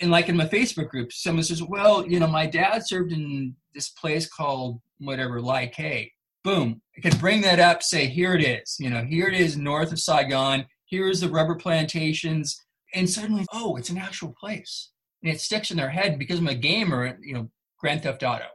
And 0.00 0.10
like 0.10 0.28
in 0.28 0.36
my 0.36 0.46
Facebook 0.46 0.88
group, 0.90 1.12
someone 1.12 1.44
says, 1.44 1.62
Well, 1.62 2.06
you 2.06 2.20
know, 2.20 2.26
my 2.26 2.46
dad 2.46 2.86
served 2.86 3.12
in 3.12 3.56
this 3.74 3.90
place 3.90 4.28
called 4.28 4.80
whatever, 4.98 5.40
Lai 5.40 5.66
Khe. 5.66 6.10
Boom. 6.46 6.80
I 6.96 7.00
can 7.00 7.18
bring 7.18 7.42
that 7.42 7.58
up, 7.58 7.82
say, 7.82 8.06
Here 8.06 8.34
it 8.34 8.42
is. 8.42 8.76
You 8.78 8.88
know, 8.88 9.02
here 9.02 9.26
it 9.26 9.34
is 9.34 9.56
north 9.56 9.92
of 9.92 10.00
Saigon 10.00 10.66
here's 10.86 11.20
the 11.20 11.28
rubber 11.28 11.54
plantations 11.54 12.64
and 12.94 13.08
suddenly 13.08 13.44
oh 13.52 13.76
it's 13.76 13.90
an 13.90 13.98
actual 13.98 14.34
place 14.38 14.90
and 15.22 15.32
it 15.32 15.40
sticks 15.40 15.70
in 15.70 15.76
their 15.76 15.90
head 15.90 16.18
because 16.18 16.38
i'm 16.38 16.46
a 16.48 16.54
gamer 16.54 17.18
you 17.20 17.34
know 17.34 17.50
grand 17.78 18.02
theft 18.02 18.22
auto 18.22 18.46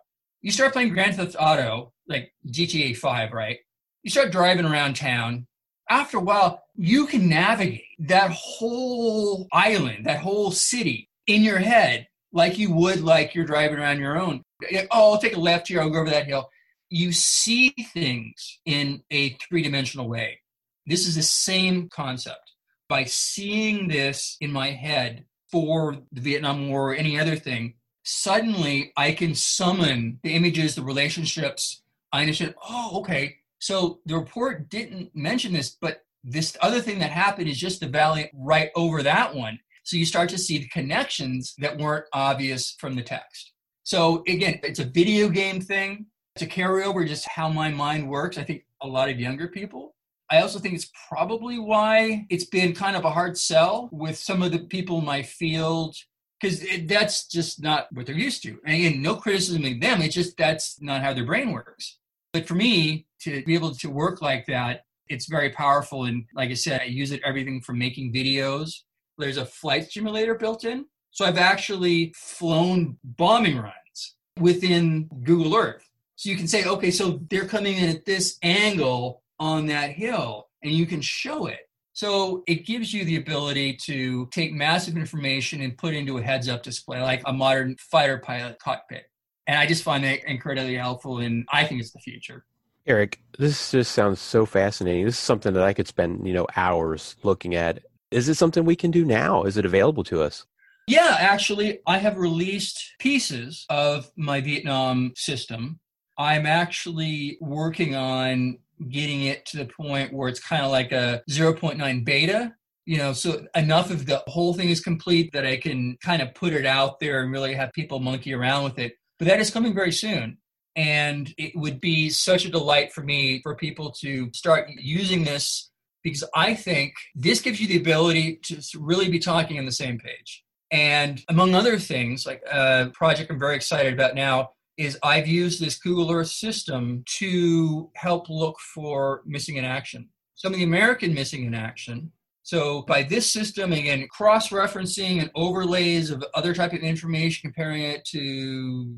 you 0.42 0.52
start 0.52 0.74
playing 0.74 0.90
grand 0.90 1.16
theft 1.16 1.36
auto 1.40 1.92
like 2.08 2.34
gta 2.48 2.96
5 2.96 3.34
right 3.34 3.60
you 4.04 4.10
start 4.10 4.32
driving 4.32 4.66
around 4.66 4.96
town 4.96 5.46
after 5.90 6.18
a 6.18 6.22
while 6.22 6.64
you 6.76 7.06
can 7.06 7.28
navigate 7.28 7.84
that 8.00 8.32
whole 8.32 9.48
island 9.52 10.06
that 10.06 10.20
whole 10.20 10.52
city 10.52 11.10
in 11.28 11.44
your 11.44 11.60
head 11.60 12.08
like 12.34 12.58
you 12.58 12.72
would 12.72 13.02
like 13.02 13.36
you're 13.36 13.46
driving 13.46 13.78
around 13.78 14.00
your 14.00 14.18
own 14.18 14.42
oh 14.74 15.12
i'll 15.12 15.18
take 15.18 15.36
a 15.36 15.40
left 15.40 15.68
here 15.68 15.82
i'll 15.82 15.90
go 15.90 16.00
over 16.00 16.10
that 16.10 16.28
hill 16.28 16.50
you 16.92 17.12
see 17.12 17.70
things 17.94 18.60
in 18.66 19.02
a 19.10 19.30
three-dimensional 19.50 20.08
way 20.08 20.38
this 20.86 21.08
is 21.08 21.16
the 21.16 21.24
same 21.24 21.90
concept. 21.90 22.54
By 22.90 23.06
seeing 23.06 23.88
this 23.88 24.38
in 24.42 24.52
my 24.52 24.72
head 24.72 25.26
for 25.52 25.98
the 26.12 26.22
Vietnam 26.22 26.70
War 26.70 26.92
or 26.92 26.96
any 26.96 27.20
other 27.20 27.36
thing, 27.36 27.76
suddenly 28.04 28.92
I 28.98 29.14
can 29.14 29.36
summon 29.36 30.20
the 30.24 30.34
images, 30.34 30.76
the 30.76 30.84
relationships. 30.84 31.84
I 32.12 32.22
understand, 32.22 32.56
oh, 32.68 33.00
okay. 33.00 33.38
So 33.60 34.00
the 34.06 34.18
report 34.18 34.70
didn't 34.70 35.16
mention 35.16 35.54
this, 35.54 35.78
but 35.80 36.04
this 36.24 36.58
other 36.62 36.82
thing 36.82 37.00
that 37.00 37.12
happened 37.12 37.48
is 37.48 37.60
just 37.60 37.80
the 37.80 37.88
valley 37.88 38.30
right 38.34 38.72
over 38.76 39.04
that 39.04 39.34
one. 39.34 39.60
So 39.84 39.98
you 39.98 40.06
start 40.06 40.30
to 40.30 40.38
see 40.38 40.58
the 40.58 40.68
connections 40.68 41.56
that 41.60 41.78
weren't 41.78 42.06
obvious 42.14 42.76
from 42.80 42.96
the 42.96 43.02
text. 43.02 43.54
So 43.84 44.24
again, 44.28 44.60
it's 44.64 44.80
a 44.80 44.86
video 44.86 45.30
game 45.30 45.62
thing. 45.62 46.08
It's 46.36 46.44
a 46.44 46.48
carryover, 46.48 47.08
just 47.08 47.28
how 47.28 47.50
my 47.50 47.70
mind 47.70 48.10
works. 48.10 48.38
I 48.38 48.44
think 48.44 48.66
a 48.82 48.88
lot 48.88 49.10
of 49.10 49.20
younger 49.20 49.48
people 49.48 49.96
I 50.32 50.42
also 50.42 50.60
think 50.60 50.76
it's 50.76 50.90
probably 51.10 51.60
why 51.60 52.26
it's 52.30 52.46
been 52.46 52.74
kind 52.74 52.96
of 52.96 53.04
a 53.04 53.12
hard 53.12 53.38
sell 53.38 53.90
with 53.92 54.18
some 54.18 54.42
of 54.42 54.54
the 54.54 54.60
people 54.60 55.00
in 55.00 55.06
my 55.06 55.22
field 55.22 55.98
because 56.40 56.66
that's 56.86 57.28
just 57.28 57.62
not 57.62 57.88
what 57.92 58.06
they're 58.06 58.16
used 58.16 58.42
to. 58.44 58.58
And 58.66 58.76
again, 58.76 59.02
no 59.02 59.18
criticism 59.18 59.66
of 59.66 59.82
them. 59.82 60.02
It's 60.02 60.16
just 60.16 60.38
that's 60.38 60.82
not 60.82 61.02
how 61.02 61.14
their 61.14 61.26
brain 61.26 61.52
works. 61.52 62.00
But 62.32 62.48
for 62.48 62.56
me 62.56 63.08
to 63.24 63.44
be 63.44 63.54
able 63.56 63.76
to 63.76 63.90
work 63.90 64.22
like 64.22 64.46
that, 64.48 64.86
it's 65.10 65.28
very 65.28 65.50
powerful. 65.50 66.06
And 66.06 66.24
like 66.34 66.50
I 66.50 66.54
said, 66.54 66.80
I 66.80 66.86
use 66.86 67.12
it 67.12 67.22
everything 67.26 67.60
from 67.60 67.78
making 67.78 68.14
videos. 68.14 68.72
There's 69.18 69.38
a 69.38 69.46
flight 69.46 69.92
simulator 69.92 70.36
built 70.36 70.64
in. 70.64 70.86
So 71.12 71.26
I've 71.26 71.38
actually 71.38 72.14
flown 72.16 72.98
bombing 73.04 73.58
runs 73.58 74.16
within 74.40 75.10
Google 75.26 75.58
Earth. 75.58 75.91
So 76.22 76.30
you 76.30 76.38
can 76.38 76.48
say, 76.48 76.66
okay, 76.66 76.92
so 76.92 77.20
they're 77.32 77.48
coming 77.48 77.78
in 77.78 77.90
at 77.90 78.06
this 78.06 78.38
angle 78.44 79.24
on 79.40 79.66
that 79.66 79.90
hill 79.90 80.50
and 80.62 80.72
you 80.72 80.86
can 80.86 81.02
show 81.02 81.48
it 81.48 81.62
So 81.94 82.44
it 82.48 82.66
gives 82.66 82.94
you 82.94 83.04
the 83.04 83.18
ability 83.18 83.78
to 83.84 84.28
take 84.28 84.54
massive 84.54 84.96
information 84.96 85.62
and 85.62 85.78
put 85.78 85.94
into 85.94 86.18
a 86.18 86.22
heads 86.22 86.48
up 86.48 86.64
display, 86.64 87.02
like 87.02 87.22
a 87.26 87.34
modern 87.34 87.76
fighter 87.78 88.18
pilot 88.18 88.60
cockpit. 88.60 89.04
And 89.48 89.58
I 89.58 89.66
just 89.66 89.84
find 89.84 90.04
that 90.04 90.24
incredibly 90.30 90.76
helpful, 90.76 91.18
and 91.18 91.46
I 91.52 91.66
think 91.66 91.82
it's 91.82 91.92
the 91.92 92.00
future. 92.00 92.46
Erik, 92.86 93.20
this 93.38 93.72
just 93.72 93.92
sounds 93.92 94.20
so 94.20 94.46
fascinating. 94.46 95.06
This 95.06 95.16
is 95.16 95.20
something 95.20 95.54
that 95.54 95.64
I 95.64 95.74
could 95.74 95.88
spend, 95.88 96.26
you 96.26 96.34
know, 96.34 96.48
hours 96.56 97.16
looking 97.24 97.56
at. 97.56 97.80
Is 98.10 98.30
it 98.30 98.36
something 98.36 98.64
we 98.66 98.76
can 98.76 98.92
do 98.92 99.04
now? 99.06 99.44
Is 99.44 99.58
it 99.58 99.66
available 99.66 100.04
to 100.06 100.22
us? 100.22 100.46
Yeah, 100.88 101.18
actually, 101.20 101.80
I 101.86 101.98
have 101.98 102.18
released 102.18 102.96
pieces 103.00 103.66
of 103.70 104.10
my 104.16 104.42
Vietnam 104.42 105.14
system. 105.16 105.80
I'm 106.22 106.46
actually 106.46 107.38
working 107.42 107.96
on 107.96 108.60
getting 108.90 109.24
it 109.26 109.46
to 109.48 109.58
the 109.58 109.66
point 109.66 110.14
where 110.14 110.30
it's 110.30 110.40
kind 110.40 110.64
of 110.64 110.72
like 110.72 110.92
a 110.92 111.22
0.9 111.30 112.04
beta 112.04 112.54
you 112.86 112.98
know 112.98 113.14
so 113.14 113.46
enough 113.54 113.92
of 113.92 114.08
the 114.08 114.24
whole 114.26 114.56
thing 114.56 114.70
is 114.72 114.82
complete 114.82 115.32
that 115.34 115.46
i 115.46 115.56
can 115.56 115.96
kind 116.04 116.20
of 116.20 116.34
put 116.34 116.52
it 116.52 116.66
out 116.66 117.00
there 117.00 117.22
and 117.22 117.32
really 117.32 117.54
have 117.54 117.72
people 117.74 118.00
monkey 118.00 118.34
around 118.34 118.64
with 118.64 118.80
it. 118.80 118.94
But 119.20 119.28
that 119.28 119.40
is 119.40 119.52
coming 119.52 119.76
very 119.76 119.92
soon. 119.92 120.40
And 120.76 121.32
it 121.38 121.52
would 121.56 121.80
be 121.80 122.10
such 122.10 122.46
a 122.46 122.50
delight 122.50 122.92
for 122.92 123.02
me 123.02 123.40
for 123.44 123.56
people 123.56 123.92
to 124.02 124.32
start 124.34 124.68
using 124.80 125.24
this 125.24 125.70
because 126.04 126.24
i 126.34 126.56
think 126.56 126.94
this 127.14 127.42
gives 127.42 127.62
you 127.62 127.68
the 127.68 127.78
ability 127.78 128.38
to 128.38 128.60
really 128.80 129.10
be 129.10 129.20
talking 129.20 129.60
on 129.60 129.66
the 129.66 129.72
same 129.72 130.00
page. 130.00 130.44
And 130.72 131.22
among 131.28 131.54
other 131.54 131.78
things 131.78 132.26
like 132.26 132.42
a 132.52 132.90
project 132.94 133.30
i'm 133.30 133.38
very 133.38 133.56
excited 133.56 133.94
about 133.94 134.16
now 134.16 134.52
is 134.82 134.98
I've 135.04 135.28
used 135.28 135.62
this 135.62 135.78
Google 135.78 136.12
Earth 136.12 136.30
system 136.30 137.04
to 137.20 137.90
help 137.96 138.30
look 138.30 138.60
for 138.60 139.22
missing 139.26 139.58
in 139.58 139.66
action. 139.66 140.10
Some 140.36 140.54
of 140.54 140.60
the 140.60 140.66
American 140.66 141.14
missing 141.14 141.46
in 141.46 141.54
action. 141.54 142.12
So 142.44 142.82
by 142.84 143.04
this 143.04 143.32
system, 143.32 143.72
again, 143.72 144.08
cross-referencing 144.10 145.22
and 145.22 145.30
overlays 145.36 146.10
of 146.10 146.26
other 146.34 146.54
type 146.56 146.74
of 146.74 146.80
information, 146.80 147.42
comparing 147.44 147.84
it 147.84 148.04
to 148.06 148.96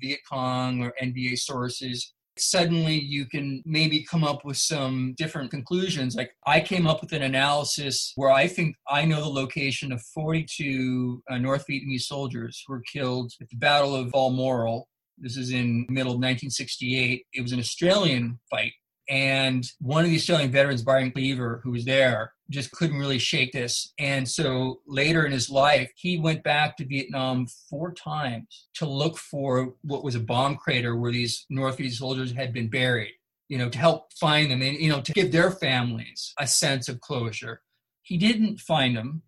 Viet 0.00 0.20
Cong 0.30 0.82
or 0.82 0.94
NVA 1.02 1.36
sources, 1.36 2.14
suddenly 2.38 2.98
you 2.98 3.26
can 3.26 3.62
maybe 3.64 4.04
come 4.04 4.24
up 4.24 4.44
with 4.44 4.56
some 4.56 5.14
different 5.16 5.50
conclusions. 5.50 6.14
Like 6.14 6.34
I 6.46 6.60
came 6.60 6.86
up 6.86 7.00
with 7.00 7.12
an 7.12 7.22
analysis 7.22 8.12
where 8.16 8.30
I 8.30 8.46
think 8.46 8.76
I 8.88 9.04
know 9.04 9.20
the 9.20 9.28
location 9.28 9.92
of 9.92 10.02
42 10.02 11.22
uh, 11.30 11.38
North 11.38 11.64
Vietnamese 11.68 12.02
soldiers 12.02 12.62
who 12.66 12.74
were 12.74 12.82
killed 12.92 13.32
at 13.40 13.48
the 13.50 13.56
Battle 13.56 13.94
of 13.94 14.10
Balmoral 14.10 14.88
this 15.18 15.36
is 15.36 15.52
in 15.52 15.86
middle 15.88 16.12
of 16.12 16.18
1968. 16.18 17.26
It 17.32 17.40
was 17.42 17.52
an 17.52 17.60
Australian 17.60 18.38
fight. 18.50 18.72
And 19.08 19.66
one 19.80 20.04
of 20.04 20.10
the 20.10 20.16
Australian 20.16 20.50
veterans, 20.50 20.82
Byron 20.82 21.10
Cleaver, 21.10 21.60
who 21.62 21.72
was 21.72 21.84
there, 21.84 22.32
just 22.50 22.72
couldn't 22.72 22.98
really 22.98 23.18
shake 23.18 23.52
this. 23.52 23.92
And 23.98 24.28
so 24.28 24.80
later 24.86 25.26
in 25.26 25.32
his 25.32 25.50
life, 25.50 25.90
he 25.96 26.18
went 26.18 26.42
back 26.42 26.76
to 26.76 26.86
Vietnam 26.86 27.46
four 27.68 27.92
times 27.92 28.68
to 28.74 28.86
look 28.86 29.18
for 29.18 29.74
what 29.82 30.04
was 30.04 30.14
a 30.14 30.20
bomb 30.20 30.56
crater 30.56 30.96
where 30.96 31.12
these 31.12 31.44
North 31.50 31.78
Vietnamese 31.78 31.94
soldiers 31.94 32.32
had 32.32 32.52
been 32.52 32.68
buried, 32.68 33.12
you 33.48 33.58
know, 33.58 33.68
to 33.68 33.78
help 33.78 34.12
find 34.14 34.50
them 34.50 34.62
and, 34.62 34.78
you 34.78 34.88
know, 34.88 35.00
to 35.00 35.12
give 35.12 35.32
their 35.32 35.50
families 35.50 36.32
a 36.38 36.46
sense 36.46 36.88
of 36.88 37.00
closure. 37.00 37.60
He 38.02 38.16
didn't 38.16 38.60
find 38.60 38.96
them. 38.96 39.22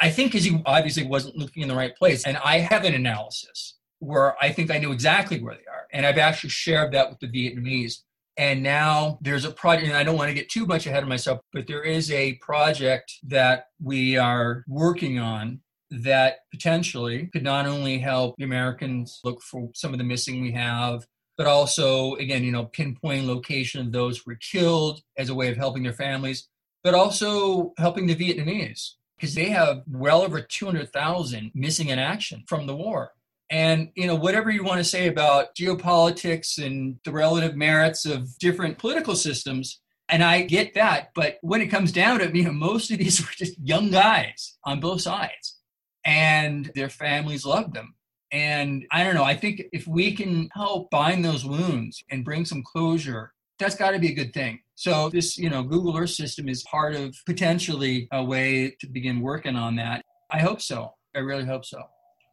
I 0.00 0.10
think 0.10 0.32
because 0.32 0.46
he 0.46 0.62
obviously 0.64 1.06
wasn't 1.06 1.36
looking 1.36 1.62
in 1.62 1.68
the 1.68 1.76
right 1.76 1.94
place. 1.94 2.24
And 2.24 2.36
I 2.38 2.58
have 2.58 2.84
an 2.84 2.94
analysis 2.94 3.76
where 4.00 4.36
I 4.42 4.50
think 4.50 4.70
I 4.70 4.78
knew 4.78 4.92
exactly 4.92 5.40
where 5.40 5.54
they 5.54 5.60
are. 5.60 5.86
And 5.92 6.04
I've 6.04 6.18
actually 6.18 6.50
shared 6.50 6.92
that 6.92 7.08
with 7.08 7.20
the 7.20 7.28
Vietnamese. 7.28 7.98
And 8.36 8.62
now 8.62 9.18
there's 9.20 9.44
a 9.44 9.50
project, 9.50 9.88
and 9.88 9.96
I 9.96 10.02
don't 10.02 10.16
want 10.16 10.28
to 10.28 10.34
get 10.34 10.48
too 10.48 10.66
much 10.66 10.86
ahead 10.86 11.02
of 11.02 11.08
myself, 11.08 11.40
but 11.52 11.66
there 11.66 11.82
is 11.82 12.10
a 12.10 12.34
project 12.34 13.12
that 13.24 13.66
we 13.82 14.16
are 14.16 14.64
working 14.66 15.18
on 15.18 15.60
that 15.90 16.38
potentially 16.50 17.28
could 17.32 17.42
not 17.42 17.66
only 17.66 17.98
help 17.98 18.36
the 18.38 18.44
Americans 18.44 19.20
look 19.24 19.42
for 19.42 19.70
some 19.74 19.92
of 19.92 19.98
the 19.98 20.04
missing 20.04 20.40
we 20.40 20.52
have, 20.52 21.04
but 21.36 21.46
also, 21.46 22.14
again, 22.16 22.44
you 22.44 22.52
know, 22.52 22.66
pinpointing 22.66 23.26
location 23.26 23.80
of 23.80 23.92
those 23.92 24.18
who 24.18 24.30
were 24.30 24.36
killed 24.36 25.00
as 25.18 25.28
a 25.28 25.34
way 25.34 25.48
of 25.48 25.56
helping 25.56 25.82
their 25.82 25.92
families, 25.92 26.48
but 26.84 26.94
also 26.94 27.72
helping 27.78 28.06
the 28.06 28.14
Vietnamese 28.14 28.92
because 29.16 29.34
they 29.34 29.50
have 29.50 29.82
well 29.86 30.22
over 30.22 30.40
200,000 30.40 31.50
missing 31.54 31.88
in 31.88 31.98
action 31.98 32.44
from 32.46 32.66
the 32.66 32.76
war. 32.76 33.12
And 33.50 33.90
you 33.96 34.06
know, 34.06 34.14
whatever 34.14 34.50
you 34.50 34.62
want 34.62 34.78
to 34.78 34.84
say 34.84 35.08
about 35.08 35.54
geopolitics 35.56 36.64
and 36.64 36.96
the 37.04 37.10
relative 37.10 37.56
merits 37.56 38.06
of 38.06 38.38
different 38.38 38.78
political 38.78 39.16
systems, 39.16 39.80
and 40.08 40.22
I 40.22 40.42
get 40.42 40.74
that, 40.74 41.10
but 41.14 41.38
when 41.40 41.60
it 41.60 41.68
comes 41.68 41.92
down 41.92 42.18
to 42.18 42.26
it, 42.26 42.34
you 42.34 42.44
know, 42.44 42.52
most 42.52 42.90
of 42.90 42.98
these 42.98 43.20
were 43.20 43.32
just 43.36 43.58
young 43.58 43.90
guys 43.90 44.56
on 44.64 44.80
both 44.80 45.00
sides, 45.00 45.58
and 46.04 46.70
their 46.74 46.88
families 46.88 47.44
loved 47.44 47.74
them. 47.74 47.94
And 48.32 48.86
I 48.92 49.02
don't 49.02 49.16
know, 49.16 49.24
I 49.24 49.34
think 49.34 49.62
if 49.72 49.88
we 49.88 50.14
can 50.14 50.48
help 50.54 50.90
bind 50.90 51.24
those 51.24 51.44
wounds 51.44 52.04
and 52.10 52.24
bring 52.24 52.44
some 52.44 52.62
closure, 52.62 53.32
that's 53.58 53.74
got 53.74 53.90
to 53.90 53.98
be 53.98 54.12
a 54.12 54.14
good 54.14 54.32
thing. 54.32 54.60
So 54.76 55.10
this, 55.10 55.36
you 55.36 55.50
know, 55.50 55.64
Google 55.64 55.96
Earth 55.96 56.10
system 56.10 56.48
is 56.48 56.62
part 56.62 56.94
of 56.94 57.14
potentially 57.26 58.08
a 58.12 58.22
way 58.22 58.76
to 58.80 58.86
begin 58.86 59.20
working 59.20 59.56
on 59.56 59.76
that. 59.76 60.02
I 60.30 60.38
hope 60.38 60.60
so. 60.62 60.94
I 61.14 61.18
really 61.18 61.44
hope 61.44 61.64
so. 61.64 61.82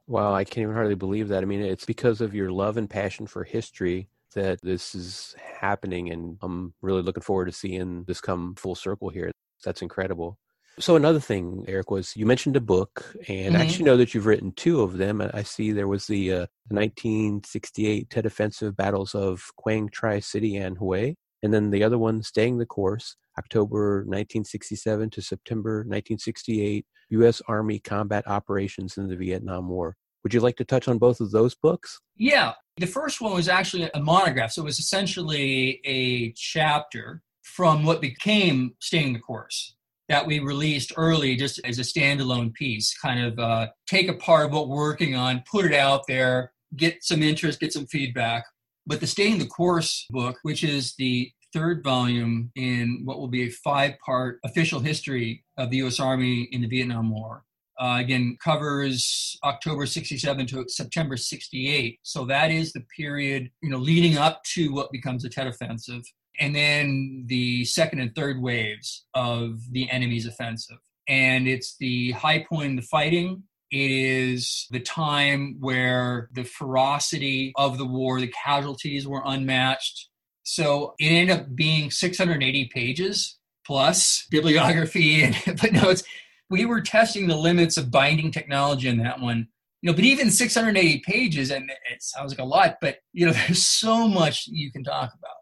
Wow, 0.08 0.34
I 0.34 0.46
can't 0.46 0.64
even 0.64 0.74
hardly 0.74 0.96
believe 0.96 1.28
that. 1.30 1.44
I 1.44 1.46
mean, 1.46 1.62
it's 1.62 1.86
because 1.86 2.22
of 2.22 2.34
your 2.34 2.50
love 2.50 2.78
and 2.78 2.90
passion 2.90 3.28
for 3.28 3.44
history 3.44 4.08
that 4.36 4.62
this 4.62 4.96
is 4.96 5.36
happening, 5.60 6.12
and 6.12 6.38
I'm 6.42 6.74
really 6.82 7.02
looking 7.02 7.24
forward 7.24 7.46
to 7.46 7.52
seeing 7.52 8.04
this 8.06 8.22
come 8.22 8.56
full 8.56 8.76
circle 8.76 9.10
here. 9.10 9.32
That's 9.66 9.82
incredible. 9.82 10.38
So 10.80 10.96
another 10.96 11.20
thing, 11.20 11.66
Erik, 11.68 11.90
was 11.90 12.16
you 12.16 12.26
mentioned 12.26 12.56
a 12.56 12.62
book, 12.62 13.16
and 13.28 13.54
mm-hmm. 13.54 13.56
I 13.56 13.66
actually 13.66 13.86
know 13.86 13.98
that 13.98 14.14
you've 14.14 14.28
written 14.28 14.52
two 14.52 14.82
of 14.82 14.98
them. 14.98 15.22
I 15.34 15.42
see 15.42 15.72
there 15.72 15.88
was 15.88 16.06
the, 16.06 16.32
uh, 16.32 16.46
1968 16.70 18.10
Tet 18.10 18.26
Offensive 18.26 18.78
Battles 18.78 19.16
of 19.16 19.52
Quang 19.56 19.90
Tri 19.90 20.20
City 20.20 20.56
and 20.56 20.78
Hue, 20.78 21.16
and 21.42 21.54
then 21.54 21.72
the 21.72 21.84
other 21.84 21.98
one, 21.98 22.22
Staying 22.22 22.60
the 22.60 22.66
Course, 22.66 23.16
October 23.38 24.00
1967 24.00 25.10
to 25.12 25.22
September 25.22 25.80
1968, 25.80 26.86
U.S. 27.10 27.42
Army 27.48 27.80
combat 27.80 28.28
operations 28.28 28.98
in 28.98 29.08
the 29.08 29.16
Vietnam 29.16 29.70
War. 29.70 29.96
Would 30.24 30.34
you 30.34 30.40
like 30.40 30.58
to 30.58 30.66
touch 30.66 30.88
on 30.88 30.98
both 30.98 31.22
of 31.22 31.32
those 31.32 31.56
books? 31.56 32.00
Yeah. 32.18 32.54
The 32.78 32.88
first 32.88 33.22
one 33.22 33.34
was 33.34 33.48
actually 33.48 33.90
a 33.94 34.00
monograph. 34.00 34.52
So 34.52 34.62
it 34.62 34.66
was 34.66 34.80
essentially 34.80 35.80
a 35.86 36.32
chapter 36.34 37.22
from 37.44 37.84
what 37.86 38.02
became 38.02 38.76
Staying 38.80 39.14
the 39.14 39.20
Course 39.20 39.76
that 40.10 40.26
we 40.26 40.40
released 40.40 40.94
early 40.96 41.36
just 41.36 41.60
as 41.66 41.80
a 41.80 41.82
standalone 41.82 42.54
piece, 42.54 42.98
kind 42.98 43.26
of 43.26 43.40
uh, 43.40 43.68
take 43.88 44.10
of 44.10 44.52
what 44.52 44.70
we're 44.70 44.76
working 44.76 45.16
on, 45.16 45.44
put 45.50 45.66
it 45.66 45.74
out 45.74 46.08
there, 46.08 46.54
get 46.76 47.04
some 47.04 47.22
interest, 47.22 47.60
get 47.60 47.74
some 47.74 47.88
feedback. 47.88 48.46
But 48.86 49.02
the 49.02 49.08
Staying 49.08 49.40
the 49.40 49.48
Course 49.48 50.06
book, 50.10 50.38
which 50.44 50.64
is 50.64 50.96
the 50.98 51.32
third 51.58 51.84
volume 51.84 52.52
in 52.56 53.02
what 53.04 53.20
will 53.20 53.28
be 53.28 53.48
a 53.48 53.50
five 53.50 53.94
part 54.06 54.40
official 54.46 54.80
history 54.80 55.44
of 55.58 55.72
the 55.72 55.78
U.S. 55.78 56.00
Army 56.00 56.48
in 56.52 56.62
the 56.62 56.68
Vietnam 56.68 57.10
War. 57.10 57.44
Uh, 57.80 57.98
again, 58.00 58.38
covers 58.44 59.38
October 59.44 59.86
67 59.86 60.48
to 60.48 60.66
September 60.68 61.18
68. 61.18 62.00
So 62.04 62.26
that 62.26 62.52
is 62.52 62.74
the 62.74 62.84
period, 62.96 63.52
you 63.62 63.70
know, 63.70 63.78
leading 63.78 64.18
up 64.18 64.44
to 64.54 64.72
what 64.74 64.92
becomes 64.92 65.24
the 65.24 65.30
Tet 65.30 65.48
Offensive. 65.48 66.04
And 66.40 66.56
then 66.56 67.26
the 67.28 67.66
second 67.66 68.00
and 68.00 68.14
third 68.16 68.42
waves 68.42 69.06
of 69.14 69.60
the 69.72 69.90
enemy's 69.90 70.28
offensive. 70.28 70.78
And 71.08 71.48
it's 71.48 71.76
the 71.78 72.12
high 72.12 72.46
point 72.48 72.70
in 72.72 72.76
the 72.76 72.82
fighting. 72.84 73.44
It 73.72 73.92
is 73.92 74.68
the 74.72 74.80
time 74.80 75.58
where 75.60 76.30
the 76.34 76.44
ferocity 76.44 77.54
of 77.56 77.78
the 77.78 77.86
war, 77.86 78.20
the 78.20 78.34
casualties 78.46 79.08
were 79.08 79.24
unmatched. 79.26 80.10
So 80.48 80.94
it 80.98 81.08
ended 81.08 81.38
up 81.38 81.56
being 81.56 81.92
680 81.92 82.70
pages 82.74 83.38
plus 83.66 84.26
bibliography 84.32 85.24
and 85.24 85.36
footnotes. 85.36 86.04
We 86.50 86.64
were 86.64 86.80
testing 86.80 87.28
the 87.28 87.36
limits 87.36 87.76
of 87.76 87.92
binding 87.92 88.32
technology 88.32 88.88
in 88.88 88.98
that 89.00 89.20
one. 89.20 89.50
You 89.82 89.92
know, 89.92 89.94
but 89.94 90.06
even 90.06 90.32
680 90.32 91.04
pages, 91.06 91.52
and 91.52 91.70
it 91.92 92.02
sounds 92.02 92.32
like 92.32 92.40
a 92.40 92.46
lot, 92.46 92.78
but 92.80 93.00
you 93.12 93.26
know, 93.26 93.34
there's 93.48 93.68
so 93.68 94.08
much 94.08 94.48
you 94.48 94.72
can 94.72 94.86
talk 94.86 95.14
about. 95.20 95.36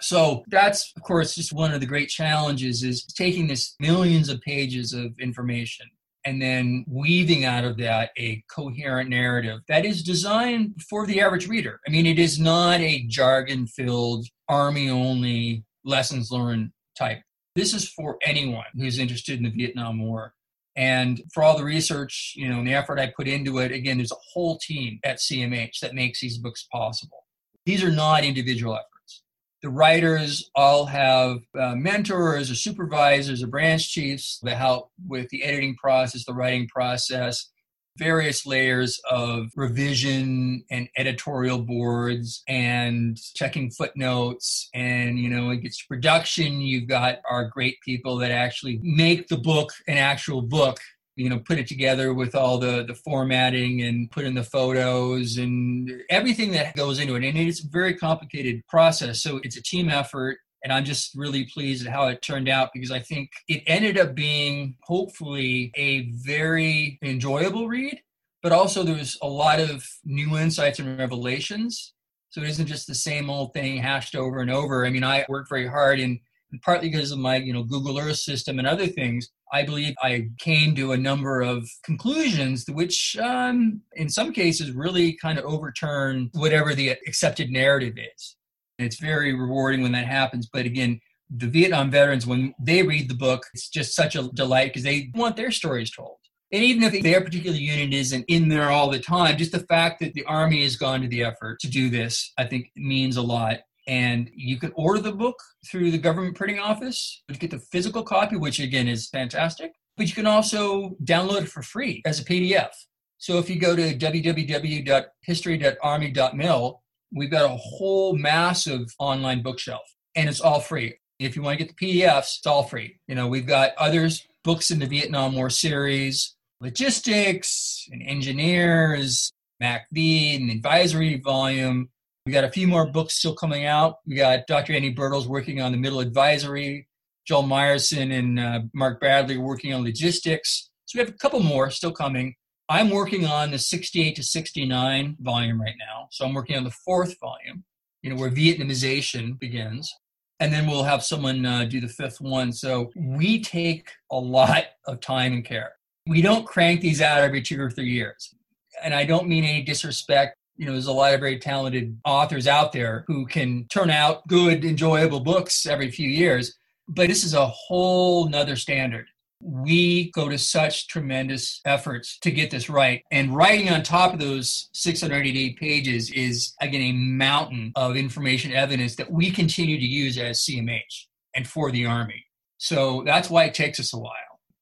So 0.00 0.44
that's, 0.48 0.92
of 0.96 1.02
course, 1.02 1.34
just 1.34 1.52
one 1.52 1.74
of 1.74 1.80
the 1.80 1.86
great 1.86 2.08
challenges 2.08 2.82
is 2.82 3.04
taking 3.04 3.48
this 3.48 3.74
millions 3.78 4.30
of 4.30 4.40
pages 4.40 4.94
of 4.94 5.12
information 5.20 5.86
and 6.24 6.40
then 6.40 6.86
weaving 6.88 7.44
out 7.44 7.64
of 7.64 7.76
that 7.78 8.10
a 8.18 8.42
coherent 8.50 9.10
narrative 9.10 9.60
that 9.68 9.84
is 9.84 10.02
designed 10.02 10.74
for 10.88 11.06
the 11.06 11.20
average 11.20 11.48
reader. 11.48 11.80
I 11.86 11.90
mean, 11.90 12.06
it 12.06 12.18
is 12.18 12.38
not 12.38 12.80
a 12.80 13.04
jargon 13.08 13.66
filled, 13.66 14.26
army 14.48 14.90
only 14.90 15.64
lessons 15.84 16.30
learned 16.30 16.70
type. 16.96 17.20
This 17.54 17.74
is 17.74 17.88
for 17.88 18.18
anyone 18.22 18.64
who's 18.74 18.98
interested 18.98 19.38
in 19.38 19.44
the 19.44 19.50
Vietnam 19.50 20.00
War. 20.00 20.34
And 20.76 21.20
for 21.34 21.42
all 21.42 21.56
the 21.58 21.64
research, 21.64 22.34
you 22.36 22.48
know, 22.48 22.58
and 22.58 22.68
the 22.68 22.74
effort 22.74 23.00
I 23.00 23.12
put 23.16 23.26
into 23.26 23.58
it, 23.58 23.72
again, 23.72 23.96
there's 23.96 24.12
a 24.12 24.24
whole 24.32 24.58
team 24.58 25.00
at 25.04 25.18
CMH 25.18 25.80
that 25.80 25.94
makes 25.94 26.20
these 26.20 26.38
books 26.38 26.68
possible. 26.70 27.24
These 27.66 27.82
are 27.82 27.90
not 27.90 28.24
individual 28.24 28.74
efforts. 28.74 29.24
The 29.60 29.70
writers 29.70 30.48
all 30.54 30.86
have 30.86 31.38
uh, 31.58 31.74
mentors 31.74 32.48
or 32.48 32.54
supervisors 32.54 33.42
or 33.42 33.48
branch 33.48 33.90
chiefs 33.90 34.38
that 34.44 34.56
help 34.56 34.92
with 35.04 35.28
the 35.30 35.42
editing 35.42 35.74
process, 35.74 36.24
the 36.24 36.32
writing 36.32 36.68
process, 36.68 37.50
various 37.98 38.46
layers 38.46 39.00
of 39.10 39.50
revision 39.56 40.64
and 40.70 40.88
editorial 40.96 41.58
boards 41.58 42.42
and 42.48 43.18
checking 43.34 43.70
footnotes. 43.70 44.68
And, 44.72 45.18
you 45.18 45.28
know, 45.28 45.50
it 45.50 45.58
gets 45.58 45.78
to 45.78 45.84
production. 45.88 46.60
You've 46.60 46.88
got 46.88 47.18
our 47.28 47.44
great 47.46 47.76
people 47.84 48.16
that 48.18 48.30
actually 48.30 48.80
make 48.82 49.28
the 49.28 49.36
book 49.36 49.72
an 49.86 49.98
actual 49.98 50.42
book 50.42 50.78
you 51.16 51.28
know 51.28 51.40
put 51.40 51.58
it 51.58 51.66
together 51.66 52.14
with 52.14 52.36
all 52.36 52.58
the 52.58 52.84
the 52.84 52.94
formatting 52.94 53.82
and 53.82 54.08
put 54.10 54.24
in 54.24 54.34
the 54.34 54.44
photos 54.44 55.36
and 55.36 55.90
everything 56.08 56.52
that 56.52 56.76
goes 56.76 57.00
into 57.00 57.16
it 57.16 57.24
and 57.24 57.36
it's 57.36 57.64
a 57.64 57.68
very 57.68 57.92
complicated 57.92 58.64
process 58.68 59.20
so 59.20 59.40
it's 59.42 59.56
a 59.56 59.62
team 59.62 59.88
effort 59.88 60.38
and 60.62 60.72
i'm 60.72 60.84
just 60.84 61.14
really 61.14 61.44
pleased 61.52 61.86
at 61.86 61.92
how 61.92 62.08
it 62.08 62.22
turned 62.22 62.48
out 62.48 62.70
because 62.72 62.90
i 62.90 62.98
think 62.98 63.30
it 63.48 63.62
ended 63.66 63.98
up 63.98 64.14
being 64.14 64.74
hopefully 64.82 65.70
a 65.76 66.10
very 66.24 66.98
enjoyable 67.02 67.68
read 67.68 68.00
but 68.42 68.52
also 68.52 68.82
there's 68.82 69.18
a 69.22 69.28
lot 69.28 69.60
of 69.60 69.86
new 70.04 70.36
insights 70.36 70.78
and 70.78 70.98
revelations 70.98 71.94
so 72.30 72.40
it 72.42 72.48
isn't 72.48 72.66
just 72.66 72.86
the 72.86 72.94
same 72.94 73.30
old 73.30 73.52
thing 73.52 73.76
hashed 73.76 74.14
over 74.14 74.40
and 74.40 74.50
over 74.50 74.86
i 74.86 74.90
mean 74.90 75.04
i 75.04 75.24
worked 75.28 75.48
very 75.48 75.66
hard 75.66 76.00
and 76.00 76.18
partly 76.62 76.88
because 76.88 77.12
of 77.12 77.18
my 77.18 77.36
you 77.36 77.52
know 77.52 77.62
google 77.62 77.98
earth 77.98 78.16
system 78.18 78.58
and 78.58 78.66
other 78.66 78.86
things 78.86 79.28
I 79.52 79.62
believe 79.64 79.94
I 80.02 80.28
came 80.38 80.74
to 80.74 80.92
a 80.92 80.96
number 80.96 81.40
of 81.40 81.68
conclusions 81.84 82.64
which, 82.68 83.16
um, 83.18 83.80
in 83.94 84.08
some 84.08 84.32
cases, 84.32 84.72
really 84.72 85.14
kind 85.14 85.38
of 85.38 85.44
overturn 85.44 86.30
whatever 86.34 86.74
the 86.74 86.90
accepted 87.06 87.50
narrative 87.50 87.94
is. 87.96 88.36
It's 88.78 89.00
very 89.00 89.34
rewarding 89.34 89.82
when 89.82 89.92
that 89.92 90.06
happens. 90.06 90.48
But 90.52 90.66
again, 90.66 91.00
the 91.30 91.46
Vietnam 91.46 91.90
veterans, 91.90 92.26
when 92.26 92.54
they 92.58 92.82
read 92.82 93.08
the 93.08 93.14
book, 93.14 93.44
it's 93.52 93.68
just 93.68 93.94
such 93.94 94.16
a 94.16 94.30
delight 94.34 94.68
because 94.68 94.84
they 94.84 95.10
want 95.14 95.36
their 95.36 95.50
stories 95.50 95.90
told. 95.90 96.16
And 96.50 96.64
even 96.64 96.82
if 96.82 97.02
their 97.02 97.20
particular 97.20 97.58
unit 97.58 97.92
isn't 97.92 98.24
in 98.28 98.48
there 98.48 98.70
all 98.70 98.88
the 98.88 98.98
time, 98.98 99.36
just 99.36 99.52
the 99.52 99.66
fact 99.66 100.00
that 100.00 100.14
the 100.14 100.24
Army 100.24 100.62
has 100.62 100.76
gone 100.76 101.02
to 101.02 101.08
the 101.08 101.22
effort 101.22 101.60
to 101.60 101.68
do 101.68 101.90
this, 101.90 102.32
I 102.38 102.44
think 102.44 102.70
means 102.74 103.18
a 103.18 103.22
lot 103.22 103.58
and 103.88 104.30
you 104.34 104.58
can 104.58 104.70
order 104.76 105.00
the 105.00 105.12
book 105.12 105.42
through 105.66 105.90
the 105.90 105.98
government 105.98 106.36
printing 106.36 106.60
office 106.60 107.24
to 107.28 107.38
get 107.38 107.50
the 107.50 107.58
physical 107.58 108.04
copy 108.04 108.36
which 108.36 108.60
again 108.60 108.86
is 108.86 109.08
fantastic 109.08 109.72
but 109.96 110.06
you 110.06 110.14
can 110.14 110.26
also 110.26 110.94
download 111.02 111.42
it 111.42 111.48
for 111.48 111.62
free 111.62 112.02
as 112.04 112.20
a 112.20 112.24
pdf 112.24 112.68
so 113.16 113.38
if 113.38 113.48
you 113.50 113.58
go 113.58 113.74
to 113.74 113.96
www.history.army.mil 113.96 116.82
we've 117.12 117.30
got 117.30 117.44
a 117.44 117.56
whole 117.56 118.16
massive 118.16 118.94
online 118.98 119.42
bookshelf 119.42 119.82
and 120.14 120.28
it's 120.28 120.40
all 120.40 120.60
free 120.60 120.94
if 121.18 121.36
you 121.36 121.42
want 121.42 121.58
to 121.58 121.64
get 121.64 121.76
the 121.76 121.86
pdfs 121.86 122.38
it's 122.38 122.46
all 122.46 122.62
free 122.62 122.98
you 123.06 123.14
know 123.14 123.26
we've 123.26 123.46
got 123.46 123.72
others 123.78 124.26
books 124.44 124.70
in 124.70 124.78
the 124.78 124.86
vietnam 124.86 125.34
war 125.34 125.50
series 125.50 126.36
logistics 126.60 127.86
and 127.90 128.02
engineers 128.02 129.32
MACV, 129.62 130.36
an 130.36 130.50
advisory 130.50 131.20
volume 131.20 131.88
we 132.28 132.32
got 132.32 132.44
a 132.44 132.50
few 132.50 132.68
more 132.68 132.84
books 132.84 133.14
still 133.14 133.34
coming 133.34 133.64
out. 133.64 134.00
We 134.06 134.14
got 134.14 134.46
Dr. 134.46 134.74
Andy 134.74 134.94
Birtles 134.94 135.26
working 135.26 135.62
on 135.62 135.72
the 135.72 135.78
middle 135.78 136.00
advisory, 136.00 136.86
Joel 137.26 137.44
Meyerson 137.44 138.12
and 138.12 138.38
uh, 138.38 138.60
Mark 138.74 139.00
Bradley 139.00 139.38
working 139.38 139.72
on 139.72 139.82
logistics. 139.82 140.68
So 140.84 140.98
we 140.98 141.06
have 141.06 141.08
a 141.08 141.16
couple 141.16 141.40
more 141.40 141.70
still 141.70 141.90
coming. 141.90 142.34
I'm 142.68 142.90
working 142.90 143.24
on 143.24 143.50
the 143.50 143.58
68 143.58 144.16
to 144.16 144.22
69 144.22 145.16
volume 145.20 145.60
right 145.60 145.76
now. 145.78 146.08
So 146.10 146.24
I'm 146.24 146.34
working 146.34 146.56
on 146.56 146.64
the 146.64 146.70
fourth 146.70 147.18
volume, 147.20 147.64
you 148.02 148.10
know, 148.10 148.16
where 148.16 148.30
Vietnamization 148.30 149.38
begins. 149.38 149.94
And 150.40 150.52
then 150.52 150.66
we'll 150.66 150.84
have 150.84 151.02
someone 151.02 151.44
uh, 151.44 151.64
do 151.64 151.80
the 151.80 151.88
fifth 151.88 152.20
one. 152.20 152.52
So 152.52 152.90
we 152.94 153.40
take 153.40 153.90
a 154.10 154.18
lot 154.18 154.66
of 154.86 155.00
time 155.00 155.32
and 155.32 155.44
care. 155.44 155.72
We 156.06 156.22
don't 156.22 156.46
crank 156.46 156.80
these 156.80 157.00
out 157.00 157.22
every 157.22 157.42
two 157.42 157.60
or 157.60 157.70
three 157.70 157.90
years. 157.90 158.34
And 158.82 158.94
I 158.94 159.04
don't 159.04 159.28
mean 159.28 159.44
any 159.44 159.62
disrespect 159.62 160.38
you 160.58 160.66
know, 160.66 160.72
there's 160.72 160.88
a 160.88 160.92
lot 160.92 161.14
of 161.14 161.20
very 161.20 161.38
talented 161.38 161.96
authors 162.04 162.48
out 162.48 162.72
there 162.72 163.04
who 163.06 163.24
can 163.26 163.64
turn 163.68 163.90
out 163.90 164.26
good, 164.26 164.64
enjoyable 164.64 165.20
books 165.20 165.66
every 165.66 165.88
few 165.90 166.08
years. 166.08 166.58
But 166.88 167.08
this 167.08 167.22
is 167.22 167.32
a 167.32 167.46
whole 167.46 168.28
nother 168.28 168.56
standard. 168.56 169.06
We 169.40 170.10
go 170.12 170.28
to 170.28 170.38
such 170.38 170.88
tremendous 170.88 171.60
efforts 171.64 172.18
to 172.20 172.30
get 172.30 172.50
this 172.50 172.68
right. 172.68 173.02
And 173.10 173.34
writing 173.34 173.70
on 173.70 173.82
top 173.82 174.12
of 174.12 174.18
those 174.18 174.68
688 174.72 175.56
pages 175.58 176.10
is, 176.10 176.54
again, 176.60 176.82
a 176.82 176.92
mountain 176.92 177.72
of 177.76 177.96
information 177.96 178.52
evidence 178.52 178.96
that 178.96 179.10
we 179.10 179.30
continue 179.30 179.78
to 179.78 179.86
use 179.86 180.18
as 180.18 180.40
CMH 180.40 181.06
and 181.34 181.46
for 181.46 181.70
the 181.70 181.86
Army. 181.86 182.24
So 182.58 183.02
that's 183.06 183.30
why 183.30 183.44
it 183.44 183.54
takes 183.54 183.78
us 183.78 183.94
a 183.94 183.98
while 183.98 184.12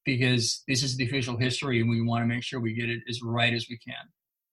because 0.05 0.63
this 0.67 0.83
is 0.83 0.95
the 0.95 1.05
official 1.05 1.37
history 1.37 1.81
and 1.81 1.89
we 1.89 2.01
want 2.01 2.23
to 2.23 2.27
make 2.27 2.43
sure 2.43 2.59
we 2.59 2.73
get 2.73 2.89
it 2.89 3.01
as 3.09 3.21
right 3.21 3.53
as 3.53 3.67
we 3.69 3.77
can. 3.77 3.95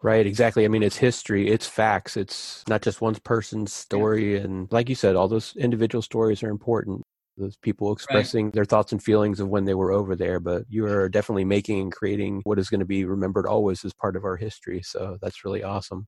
Right, 0.02 0.26
exactly. 0.26 0.66
I 0.66 0.68
mean, 0.68 0.82
it's 0.82 0.98
history, 0.98 1.48
it's 1.48 1.66
facts, 1.66 2.18
it's 2.18 2.62
not 2.68 2.82
just 2.82 3.00
one 3.00 3.14
person's 3.14 3.72
story. 3.72 4.36
And 4.36 4.70
like 4.70 4.90
you 4.90 4.94
said, 4.94 5.16
all 5.16 5.28
those 5.28 5.56
individual 5.56 6.02
stories 6.02 6.42
are 6.42 6.50
important. 6.50 7.03
Those 7.36 7.56
people 7.56 7.92
expressing 7.92 8.46
right. 8.46 8.54
their 8.54 8.64
thoughts 8.64 8.92
and 8.92 9.02
feelings 9.02 9.40
of 9.40 9.48
when 9.48 9.64
they 9.64 9.74
were 9.74 9.92
over 9.92 10.14
there. 10.14 10.38
But 10.40 10.64
you 10.68 10.86
are 10.86 11.08
definitely 11.08 11.44
making 11.44 11.80
and 11.80 11.92
creating 11.92 12.42
what 12.44 12.58
is 12.58 12.68
going 12.68 12.80
to 12.80 12.86
be 12.86 13.04
remembered 13.04 13.46
always 13.46 13.84
as 13.84 13.92
part 13.92 14.16
of 14.16 14.24
our 14.24 14.36
history. 14.36 14.82
So 14.82 15.18
that's 15.20 15.44
really 15.44 15.62
awesome. 15.62 16.06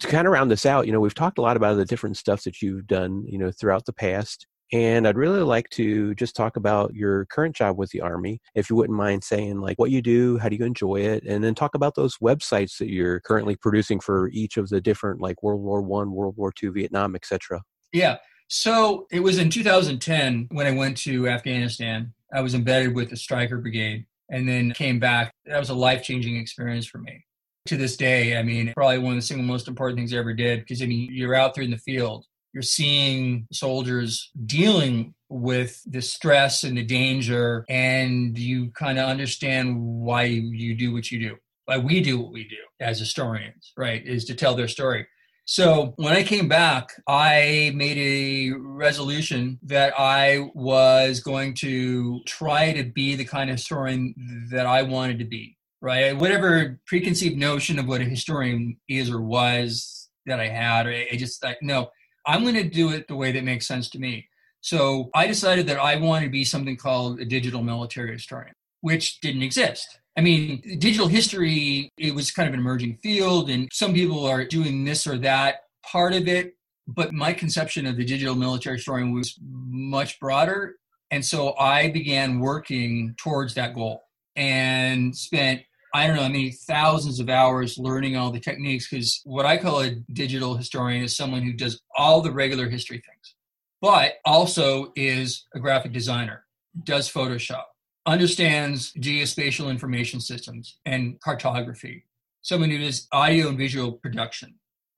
To 0.00 0.08
kind 0.08 0.26
of 0.26 0.32
round 0.32 0.50
this 0.50 0.66
out, 0.66 0.86
you 0.86 0.92
know, 0.92 1.00
we've 1.00 1.14
talked 1.14 1.38
a 1.38 1.42
lot 1.42 1.56
about 1.56 1.74
the 1.74 1.84
different 1.84 2.16
stuff 2.16 2.44
that 2.44 2.62
you've 2.62 2.86
done, 2.86 3.24
you 3.26 3.38
know, 3.38 3.50
throughout 3.50 3.86
the 3.86 3.92
past. 3.92 4.46
And 4.72 5.08
I'd 5.08 5.16
really 5.16 5.40
like 5.40 5.70
to 5.70 6.14
just 6.14 6.36
talk 6.36 6.56
about 6.56 6.94
your 6.94 7.24
current 7.26 7.56
job 7.56 7.78
with 7.78 7.90
the 7.90 8.02
Army, 8.02 8.40
if 8.54 8.68
you 8.68 8.76
wouldn't 8.76 8.98
mind 8.98 9.24
saying 9.24 9.60
like 9.60 9.78
what 9.78 9.90
you 9.90 10.02
do, 10.02 10.36
how 10.38 10.50
do 10.50 10.56
you 10.56 10.64
enjoy 10.64 10.96
it, 10.96 11.24
and 11.26 11.42
then 11.42 11.54
talk 11.54 11.74
about 11.74 11.94
those 11.94 12.18
websites 12.18 12.76
that 12.78 12.90
you're 12.90 13.20
currently 13.20 13.56
producing 13.56 13.98
for 13.98 14.28
each 14.28 14.58
of 14.58 14.68
the 14.68 14.80
different 14.80 15.22
like 15.22 15.42
World 15.42 15.62
War 15.62 15.80
One, 15.80 16.12
World 16.12 16.34
War 16.36 16.52
Two, 16.52 16.70
Vietnam, 16.70 17.14
etc. 17.14 17.62
Yeah. 17.92 18.18
So 18.48 19.06
it 19.10 19.20
was 19.20 19.38
in 19.38 19.50
2010 19.50 20.48
when 20.50 20.66
I 20.66 20.72
went 20.72 20.96
to 20.98 21.28
Afghanistan. 21.28 22.12
I 22.32 22.40
was 22.40 22.54
embedded 22.54 22.94
with 22.94 23.10
the 23.10 23.16
Stryker 23.16 23.58
Brigade 23.58 24.06
and 24.30 24.48
then 24.48 24.72
came 24.72 24.98
back. 24.98 25.32
That 25.46 25.58
was 25.58 25.70
a 25.70 25.74
life 25.74 26.02
changing 26.02 26.36
experience 26.36 26.86
for 26.86 26.98
me. 26.98 27.24
To 27.66 27.76
this 27.76 27.96
day, 27.96 28.38
I 28.38 28.42
mean, 28.42 28.72
probably 28.74 28.98
one 28.98 29.12
of 29.12 29.18
the 29.18 29.22
single 29.22 29.46
most 29.46 29.68
important 29.68 29.98
things 29.98 30.14
I 30.14 30.18
ever 30.18 30.32
did 30.32 30.60
because 30.60 30.82
I 30.82 30.86
mean, 30.86 31.10
you're 31.12 31.34
out 31.34 31.54
there 31.54 31.64
in 31.64 31.70
the 31.70 31.78
field 31.78 32.24
you're 32.52 32.62
seeing 32.62 33.46
soldiers 33.52 34.30
dealing 34.46 35.14
with 35.28 35.82
the 35.86 36.00
stress 36.00 36.64
and 36.64 36.76
the 36.76 36.84
danger, 36.84 37.64
and 37.68 38.36
you 38.38 38.70
kind 38.70 38.98
of 38.98 39.08
understand 39.08 39.80
why 39.80 40.24
you 40.24 40.74
do 40.74 40.92
what 40.92 41.10
you 41.12 41.20
do, 41.20 41.36
why 41.66 41.78
we 41.78 42.00
do 42.00 42.18
what 42.18 42.32
we 42.32 42.44
do 42.44 42.56
as 42.80 42.98
historians, 42.98 43.72
right? 43.76 44.04
Is 44.06 44.24
to 44.26 44.34
tell 44.34 44.54
their 44.54 44.68
story. 44.68 45.06
So 45.50 45.94
when 45.96 46.12
I 46.12 46.24
came 46.24 46.46
back, 46.46 46.92
I 47.06 47.72
made 47.74 47.96
a 47.96 48.54
resolution 48.54 49.58
that 49.62 49.94
I 49.98 50.50
was 50.52 51.20
going 51.20 51.54
to 51.54 52.20
try 52.26 52.74
to 52.74 52.84
be 52.84 53.16
the 53.16 53.24
kind 53.24 53.48
of 53.48 53.56
historian 53.56 54.14
that 54.50 54.66
I 54.66 54.82
wanted 54.82 55.18
to 55.20 55.24
be, 55.24 55.56
right? 55.80 56.14
Whatever 56.14 56.78
preconceived 56.86 57.38
notion 57.38 57.78
of 57.78 57.88
what 57.88 58.02
a 58.02 58.04
historian 58.04 58.76
is 58.90 59.08
or 59.08 59.22
was 59.22 60.10
that 60.26 60.38
I 60.38 60.48
had, 60.48 60.86
I 60.86 61.16
just 61.16 61.42
like, 61.42 61.62
no, 61.62 61.92
I'm 62.26 62.42
going 62.42 62.54
to 62.56 62.68
do 62.68 62.90
it 62.90 63.08
the 63.08 63.16
way 63.16 63.32
that 63.32 63.42
makes 63.42 63.66
sense 63.66 63.88
to 63.90 63.98
me. 63.98 64.28
So 64.60 65.08
I 65.14 65.26
decided 65.26 65.66
that 65.68 65.80
I 65.80 65.96
wanted 65.96 66.26
to 66.26 66.30
be 66.30 66.44
something 66.44 66.76
called 66.76 67.20
a 67.20 67.24
digital 67.24 67.62
military 67.62 68.12
historian, 68.12 68.54
which 68.82 69.18
didn't 69.22 69.42
exist. 69.42 69.98
I 70.18 70.20
mean, 70.20 70.60
digital 70.80 71.06
history, 71.06 71.92
it 71.96 72.12
was 72.12 72.32
kind 72.32 72.48
of 72.48 72.52
an 72.54 72.58
emerging 72.58 72.96
field, 72.96 73.50
and 73.50 73.68
some 73.72 73.94
people 73.94 74.26
are 74.26 74.44
doing 74.44 74.84
this 74.84 75.06
or 75.06 75.16
that 75.18 75.60
part 75.86 76.12
of 76.12 76.26
it. 76.26 76.56
But 76.88 77.12
my 77.12 77.32
conception 77.32 77.86
of 77.86 77.96
the 77.96 78.04
digital 78.04 78.34
military 78.34 78.78
historian 78.78 79.12
was 79.12 79.38
much 79.40 80.18
broader. 80.18 80.74
And 81.12 81.24
so 81.24 81.56
I 81.56 81.92
began 81.92 82.40
working 82.40 83.14
towards 83.16 83.54
that 83.54 83.74
goal 83.74 84.02
and 84.34 85.16
spent 85.16 85.62
I 85.94 86.06
don't 86.06 86.16
know, 86.16 86.22
I 86.22 86.28
mean, 86.28 86.52
thousands 86.52 87.18
of 87.18 87.30
hours 87.30 87.78
learning 87.78 88.16
all 88.16 88.30
the 88.30 88.40
techniques 88.40 88.90
because 88.90 89.22
what 89.24 89.46
I 89.46 89.56
call 89.56 89.80
a 89.80 89.94
digital 90.12 90.54
historian 90.54 91.02
is 91.02 91.16
someone 91.16 91.42
who 91.42 91.54
does 91.54 91.80
all 91.96 92.20
the 92.20 92.30
regular 92.30 92.68
history 92.68 92.98
things, 93.06 93.34
but 93.80 94.14
also 94.26 94.92
is 94.96 95.46
a 95.54 95.60
graphic 95.60 95.92
designer, 95.92 96.44
does 96.84 97.10
Photoshop, 97.10 97.64
understands 98.08 98.92
geospatial 98.94 99.70
information 99.70 100.18
systems 100.18 100.78
and 100.86 101.20
cartography, 101.20 102.06
someone 102.40 102.70
who 102.70 102.78
does 102.78 103.06
audio 103.12 103.48
and 103.48 103.58
visual 103.58 103.92
production, 103.92 104.54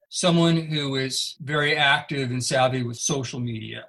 someone 0.08 0.56
who 0.56 0.94
is 0.94 1.36
very 1.40 1.76
active 1.76 2.30
and 2.30 2.42
savvy 2.42 2.84
with 2.84 2.96
social 2.96 3.40
media, 3.40 3.86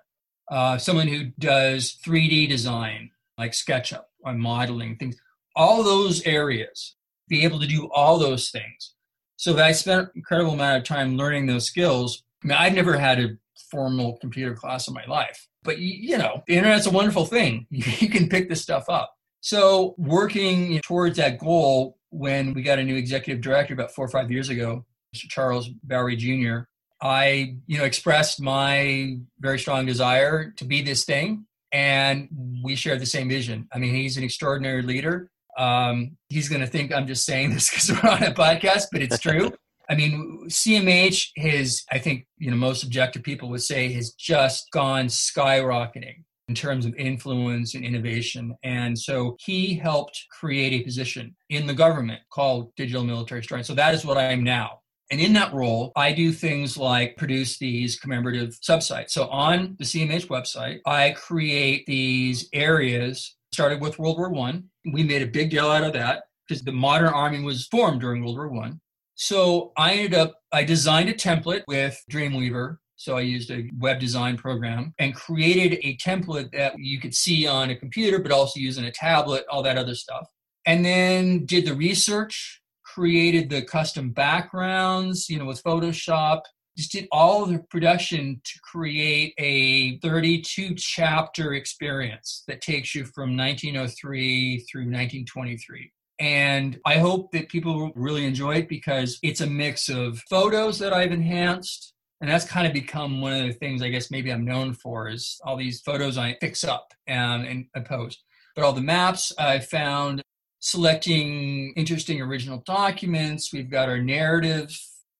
uh, 0.49 0.77
someone 0.77 1.07
who 1.07 1.25
does 1.37 1.99
3D 2.03 2.49
design 2.49 3.11
like 3.37 3.51
SketchUp 3.51 4.05
or 4.21 4.33
modeling 4.33 4.97
things 4.97 5.15
all 5.55 5.83
those 5.83 6.23
areas, 6.23 6.95
be 7.27 7.43
able 7.43 7.59
to 7.59 7.67
do 7.67 7.89
all 7.93 8.17
those 8.17 8.49
things. 8.49 8.93
So 9.37 9.57
I 9.57 9.71
spent 9.73 10.01
an 10.01 10.11
incredible 10.15 10.53
amount 10.53 10.77
of 10.77 10.83
time 10.83 11.17
learning 11.17 11.45
those 11.45 11.65
skills. 11.65 12.23
I 12.43 12.47
mean, 12.47 12.57
I've 12.57 12.73
never 12.73 12.97
had 12.97 13.19
a 13.19 13.37
formal 13.69 14.17
computer 14.17 14.55
class 14.55 14.87
in 14.87 14.93
my 14.93 15.05
life. 15.05 15.47
But 15.63 15.79
you 15.79 16.17
know, 16.17 16.43
the 16.47 16.55
internet's 16.55 16.87
a 16.87 16.91
wonderful 16.91 17.25
thing. 17.25 17.67
You 17.71 18.09
can 18.09 18.29
pick 18.29 18.49
this 18.49 18.61
stuff 18.61 18.89
up. 18.89 19.13
So 19.41 19.95
working 19.97 20.79
towards 20.81 21.17
that 21.17 21.39
goal, 21.39 21.97
when 22.09 22.53
we 22.53 22.61
got 22.61 22.79
a 22.79 22.83
new 22.83 22.95
executive 22.95 23.41
director 23.41 23.73
about 23.73 23.91
four 23.91 24.05
or 24.05 24.09
five 24.09 24.31
years 24.31 24.49
ago, 24.49 24.85
Mr. 25.15 25.29
Charles 25.29 25.69
Bowery 25.83 26.15
Jr., 26.15 26.65
I, 27.01 27.55
you 27.65 27.77
know, 27.79 27.83
expressed 27.83 28.39
my 28.39 29.17
very 29.39 29.57
strong 29.57 29.85
desire 29.87 30.51
to 30.57 30.65
be 30.65 30.83
this 30.83 31.03
thing, 31.03 31.47
and 31.71 32.29
we 32.63 32.75
share 32.75 32.97
the 32.97 33.07
same 33.07 33.27
vision. 33.27 33.67
I 33.73 33.79
mean, 33.79 33.95
he's 33.95 34.17
an 34.17 34.23
extraordinary 34.23 34.83
leader. 34.83 35.29
Um, 35.57 36.17
he's 36.29 36.47
going 36.47 36.61
to 36.61 36.67
think 36.67 36.93
I'm 36.93 37.07
just 37.07 37.25
saying 37.25 37.49
this 37.53 37.69
because 37.69 37.91
we're 37.91 38.09
on 38.09 38.23
a 38.23 38.33
podcast, 38.33 38.85
but 38.91 39.01
it's 39.01 39.19
true. 39.19 39.51
I 39.91 39.95
mean, 39.95 40.45
CMH 40.47 41.31
has, 41.37 41.83
I 41.91 41.99
think, 41.99 42.25
you 42.37 42.49
know, 42.49 42.55
most 42.55 42.83
objective 42.83 43.23
people 43.23 43.49
would 43.49 43.61
say, 43.61 43.91
has 43.91 44.13
just 44.13 44.71
gone 44.71 45.07
skyrocketing 45.07 46.23
in 46.47 46.55
terms 46.55 46.85
of 46.85 46.95
influence 46.95 47.75
and 47.75 47.83
innovation. 47.83 48.55
And 48.63 48.97
so 48.97 49.35
he 49.39 49.73
helped 49.73 50.17
create 50.39 50.73
a 50.73 50.83
position 50.83 51.35
in 51.49 51.67
the 51.67 51.73
government 51.73 52.21
called 52.31 52.73
digital 52.75 53.03
military 53.03 53.41
historian. 53.41 53.63
So 53.63 53.73
that 53.75 53.93
is 53.93 54.05
what 54.05 54.17
I 54.17 54.31
am 54.31 54.45
now. 54.45 54.79
And 55.11 55.19
in 55.19 55.33
that 55.33 55.53
role, 55.53 55.91
I 55.97 56.13
do 56.13 56.31
things 56.31 56.77
like 56.77 57.17
produce 57.17 57.57
these 57.57 57.99
commemorative 57.99 58.57
subsites. 58.61 59.11
So 59.11 59.27
on 59.27 59.75
the 59.77 59.83
CMH 59.83 60.27
website, 60.27 60.79
I 60.85 61.11
create 61.11 61.85
these 61.85 62.47
areas, 62.53 63.35
started 63.53 63.81
with 63.81 63.99
World 63.99 64.17
War 64.17 64.29
One. 64.29 64.69
We 64.93 65.03
made 65.03 65.21
a 65.21 65.27
big 65.27 65.49
deal 65.49 65.69
out 65.69 65.83
of 65.83 65.91
that 65.93 66.23
because 66.47 66.63
the 66.63 66.71
modern 66.71 67.13
army 67.13 67.41
was 67.41 67.67
formed 67.67 68.01
during 68.01 68.23
World 68.23 68.37
War 68.37 68.49
One. 68.49 68.80
So 69.21 69.71
I 69.77 69.93
ended 69.93 70.15
up, 70.15 70.39
I 70.51 70.63
designed 70.63 71.09
a 71.09 71.13
template 71.13 71.61
with 71.67 72.03
Dreamweaver 72.11 72.77
so 73.01 73.17
I 73.17 73.21
used 73.21 73.49
a 73.49 73.67
web 73.79 73.99
design 73.99 74.37
program 74.37 74.93
and 74.99 75.15
created 75.15 75.79
a 75.83 75.97
template 75.97 76.51
that 76.51 76.73
you 76.77 76.99
could 76.99 77.15
see 77.15 77.47
on 77.47 77.71
a 77.71 77.75
computer, 77.75 78.19
but 78.19 78.31
also 78.31 78.59
using 78.59 78.85
a 78.85 78.91
tablet, 78.91 79.43
all 79.49 79.63
that 79.63 79.75
other 79.75 79.95
stuff. 79.95 80.27
And 80.67 80.85
then 80.85 81.47
did 81.47 81.65
the 81.65 81.73
research, 81.73 82.61
created 82.83 83.49
the 83.49 83.63
custom 83.63 84.11
backgrounds, 84.11 85.29
you 85.29 85.39
know, 85.39 85.45
with 85.45 85.63
Photoshop, 85.63 86.41
just 86.77 86.91
did 86.91 87.07
all 87.11 87.47
the 87.47 87.57
production 87.71 88.39
to 88.43 88.59
create 88.63 89.33
a 89.39 89.97
32 89.99 90.75
chapter 90.75 91.53
experience 91.53 92.43
that 92.47 92.61
takes 92.61 92.93
you 92.93 93.05
from 93.05 93.35
1903 93.35 94.59
through 94.71 94.81
1923. 94.81 95.91
And 96.19 96.79
I 96.85 96.97
hope 96.97 97.31
that 97.31 97.49
people 97.49 97.91
really 97.95 98.25
enjoy 98.25 98.55
it 98.57 98.69
because 98.69 99.17
it's 99.23 99.41
a 99.41 99.47
mix 99.47 99.89
of 99.89 100.19
photos 100.29 100.77
that 100.79 100.93
I've 100.93 101.11
enhanced, 101.11 101.93
and 102.21 102.29
that's 102.29 102.45
kind 102.45 102.67
of 102.67 102.73
become 102.73 103.21
one 103.21 103.33
of 103.33 103.47
the 103.47 103.53
things 103.53 103.81
I 103.81 103.89
guess 103.89 104.11
maybe 104.11 104.31
I'm 104.31 104.45
known 104.45 104.73
for 104.73 105.09
is 105.09 105.39
all 105.43 105.57
these 105.57 105.81
photos 105.81 106.17
I 106.17 106.37
fix 106.39 106.63
up 106.63 106.93
and, 107.07 107.47
and 107.47 107.65
I 107.75 107.79
post. 107.79 108.23
But 108.55 108.63
all 108.63 108.73
the 108.73 108.81
maps 108.81 109.33
I 109.39 109.59
found, 109.59 110.21
selecting 110.61 111.73
interesting 111.75 112.21
original 112.21 112.61
documents. 112.65 113.51
We've 113.51 113.69
got 113.69 113.89
our 113.89 113.97
narrative, 113.97 114.71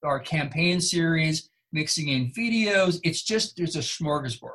our 0.03 0.19
campaign 0.19 0.79
series, 0.79 1.49
mixing 1.71 2.09
in 2.09 2.31
videos. 2.31 2.99
It's 3.03 3.23
just 3.23 3.57
there's 3.57 3.75
a 3.75 3.79
smorgasbord. 3.79 4.51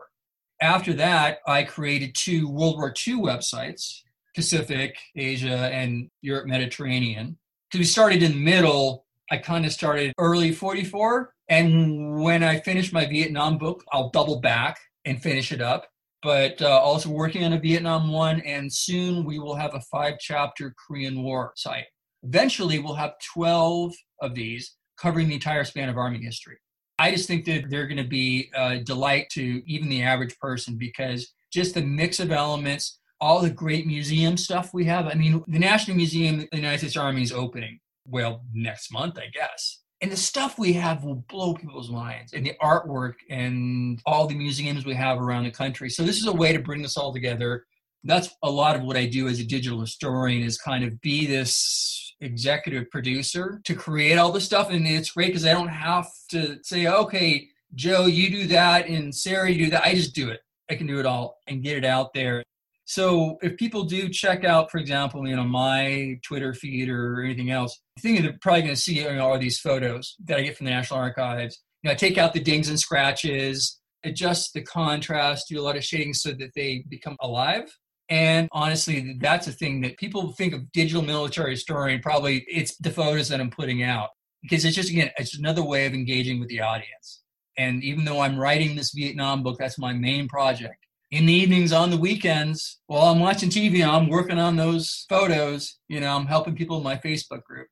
After 0.63 0.95
that, 0.95 1.39
I 1.47 1.65
created 1.65 2.15
two 2.15 2.49
World 2.49 2.77
War 2.77 2.95
II 3.07 3.17
websites, 3.17 4.01
Pacific, 4.37 4.97
Asia, 5.17 5.71
and 5.73 6.09
Europe 6.23 6.47
Mediterranean. 6.47 7.37
Because 7.69 7.81
we 7.81 7.85
started 7.85 8.23
in 8.23 8.33
the 8.33 8.39
middle, 8.39 9.07
I 9.31 9.39
kind 9.39 9.67
of 9.67 9.73
started 9.73 10.13
early 10.19 10.53
44 10.53 11.33
and 11.49 12.21
when 12.21 12.43
I 12.43 12.61
finish 12.61 12.93
my 12.93 13.07
Vietnam 13.07 13.59
book, 13.59 13.85
I'll 13.93 14.11
double 14.11 14.41
back 14.41 14.79
and 15.05 15.23
finish 15.23 15.53
it 15.53 15.61
up. 15.61 15.87
But 16.23 16.61
uh, 16.61 16.69
also 16.69 17.09
working 17.11 17.45
on 17.45 17.53
a 17.53 17.61
Vietnam 17.61 18.11
one, 18.11 18.41
and 18.41 18.73
soon 18.73 19.25
we 19.25 19.39
will 19.39 19.55
have 19.55 19.75
a 19.75 19.81
five 19.81 20.15
chapter 20.19 20.75
Korean 20.87 21.23
War 21.23 21.53
site. 21.55 21.85
Eventually, 22.25 22.81
we'll 22.81 22.95
have 22.95 23.15
12 23.35 23.95
of 24.23 24.35
these 24.35 24.75
covering 24.99 25.29
the 25.29 25.35
entire 25.35 25.63
span 25.63 25.89
of 25.89 25.97
Army 25.97 26.21
history. 26.21 26.57
I 26.99 27.13
just 27.13 27.29
think 27.29 27.45
that 27.45 27.67
they're 27.69 27.87
going 27.87 28.03
to 28.03 28.09
be 28.09 28.51
a 28.55 28.79
delight 28.79 29.29
to 29.33 29.63
even 29.71 29.89
the 29.89 30.03
average 30.03 30.37
person 30.41 30.77
because 30.77 31.33
just 31.53 31.75
the 31.75 31.83
mix 31.83 32.19
of 32.19 32.33
elements, 32.33 32.99
all 33.21 33.41
the 33.41 33.51
great 33.51 33.87
museum 33.87 34.37
stuff 34.37 34.75
we 34.75 34.85
have. 34.85 35.07
I 35.07 35.15
mean, 35.15 35.43
the 35.47 35.59
National 35.59 35.97
Museum 35.97 36.41
of 36.41 36.51
the 36.51 36.57
United 36.57 36.79
States 36.79 36.97
Army 36.97 37.23
is 37.23 37.33
opening, 37.33 37.81
well, 38.07 38.43
next 38.53 38.93
month, 38.93 39.19
I 39.19 39.29
guess. 39.33 39.81
And 40.03 40.13
the 40.13 40.17
stuff 40.17 40.59
we 40.59 40.75
have 40.75 41.05
will 41.05 41.25
blow 41.29 41.55
people's 41.55 41.91
minds 41.91 42.35
and 42.35 42.45
the 42.45 42.53
artwork 42.63 43.15
and 43.31 44.01
all 44.05 44.27
the 44.27 44.35
museums 44.35 44.85
we 44.85 44.95
have 44.95 45.19
around 45.19 45.45
the 45.45 45.51
country. 45.51 45.89
So 45.89 46.03
this 46.03 46.19
is 46.19 46.27
a 46.27 46.33
way 46.33 46.53
to 46.53 46.59
bring 46.59 46.83
this 46.83 46.99
all 46.99 47.15
together. 47.15 47.65
That's 48.05 48.29
a 48.43 48.51
lot 48.51 48.77
of 48.77 48.83
what 48.83 48.97
i 48.97 49.07
do 49.07 49.27
as 49.27 49.41
a 49.41 49.45
digital 49.45 49.81
historian 49.81 50.43
is 50.43 50.59
kind 50.59 50.85
of 50.85 51.01
be 51.01 51.27
this 51.27 52.15
executive 52.21 52.91
producer 52.91 53.61
to 53.65 53.75
create 53.75 54.19
all 54.19 54.31
this 54.31 54.45
stuff. 54.45 54.71
And 54.71 54.87
it's 54.87 55.13
great 55.13 55.29
because 55.29 55.47
i 55.47 55.53
don't 55.53 55.69
have 55.69 56.07
to 56.31 56.59
say 56.63 56.87
okay 56.87 57.49
joe 57.75 58.07
you 58.07 58.31
do 58.31 58.47
that 58.49 58.87
and 58.87 59.15
sarah 59.15 59.51
you 59.51 59.65
do 59.65 59.71
that. 59.71 59.83
I 59.83 59.95
just 59.95 60.15
do 60.15 60.29
it. 60.29 60.41
I 60.71 60.75
can 60.75 60.87
do 60.87 61.01
it 61.01 61.07
all 61.07 61.39
and 61.47 61.63
get 61.63 61.79
it 61.79 61.85
out 61.85 62.13
there 62.13 62.45
so 62.89 63.37
if 63.43 63.57
people 63.57 63.83
do 63.83 64.09
check 64.09 64.45
out, 64.45 64.71
for 64.71 64.79
example, 64.79 65.27
you 65.27 65.35
know, 65.35 65.43
my 65.43 66.21
Twitter 66.23 66.55
feed 66.55 66.89
or 66.89 67.21
anything 67.21 67.51
else, 67.51 67.77
I 67.99 68.01
think 68.01 68.21
they're 68.21 68.39
probably 68.41 68.63
going 68.63 68.75
to 68.77 68.81
see 68.81 69.01
you 69.01 69.13
know, 69.13 69.29
all 69.29 69.39
these 69.39 69.59
photos 69.59 70.15
that 70.25 70.39
I 70.39 70.43
get 70.43 70.57
from 70.57 70.67
the 70.67 70.71
National 70.71 71.01
Archives. 71.01 71.61
You 71.83 71.89
know, 71.89 71.93
I 71.93 71.97
take 71.97 72.17
out 72.17 72.33
the 72.33 72.41
dings 72.41 72.69
and 72.69 72.79
scratches, 72.79 73.81
adjust 74.05 74.55
the 74.55 74.63
contrast, 74.63 75.49
do 75.49 75.61
a 75.61 75.63
lot 75.63 75.77
of 75.77 75.83
shading 75.83 76.15
so 76.15 76.31
that 76.31 76.53
they 76.55 76.85
become 76.89 77.17
alive. 77.21 77.77
And 78.09 78.49
honestly, 78.53 79.17
that's 79.21 79.49
a 79.49 79.53
thing 79.53 79.81
that 79.81 79.99
people 79.99 80.33
think 80.35 80.55
of 80.55 80.71
digital 80.71 81.03
military 81.03 81.51
historian. 81.51 82.01
Probably 82.01 82.45
it's 82.49 82.77
the 82.77 82.93
photos 82.93 83.29
that 83.31 83.41
I'm 83.41 83.51
putting 83.51 83.83
out 83.83 84.11
because 84.43 84.65
it's 84.65 84.77
just 84.77 84.91
again, 84.91 85.11
it's 85.19 85.37
another 85.37 85.65
way 85.65 85.87
of 85.87 85.93
engaging 85.93 86.39
with 86.39 86.51
the 86.51 86.61
audience. 86.61 87.23
And 87.59 87.83
even 87.83 88.05
though 88.05 88.21
I'm 88.21 88.39
writing 88.39 88.77
this 88.77 88.93
Vietnam 88.93 89.43
book, 89.43 89.59
that's 89.59 89.77
my 89.77 89.93
main 89.93 90.29
project 90.29 90.86
in 91.11 91.27
the 91.27 91.33
evenings 91.33 91.73
on 91.73 91.91
the 91.91 91.97
weekends 91.97 92.81
while 92.87 93.07
I'm 93.07 93.21
watching 93.21 93.49
TV, 93.49 93.87
I'm 93.87 94.09
working 94.09 94.39
on 94.39 94.57
those 94.57 95.07
photos. 95.09 95.79
You 95.89 96.01
know, 96.01 96.17
I'm 96.17 96.27
helping 96.27 96.57
people 96.57 96.79
in 96.79 96.83
my 96.83 96.97
Facebook 96.97 97.45
group. 97.45 97.69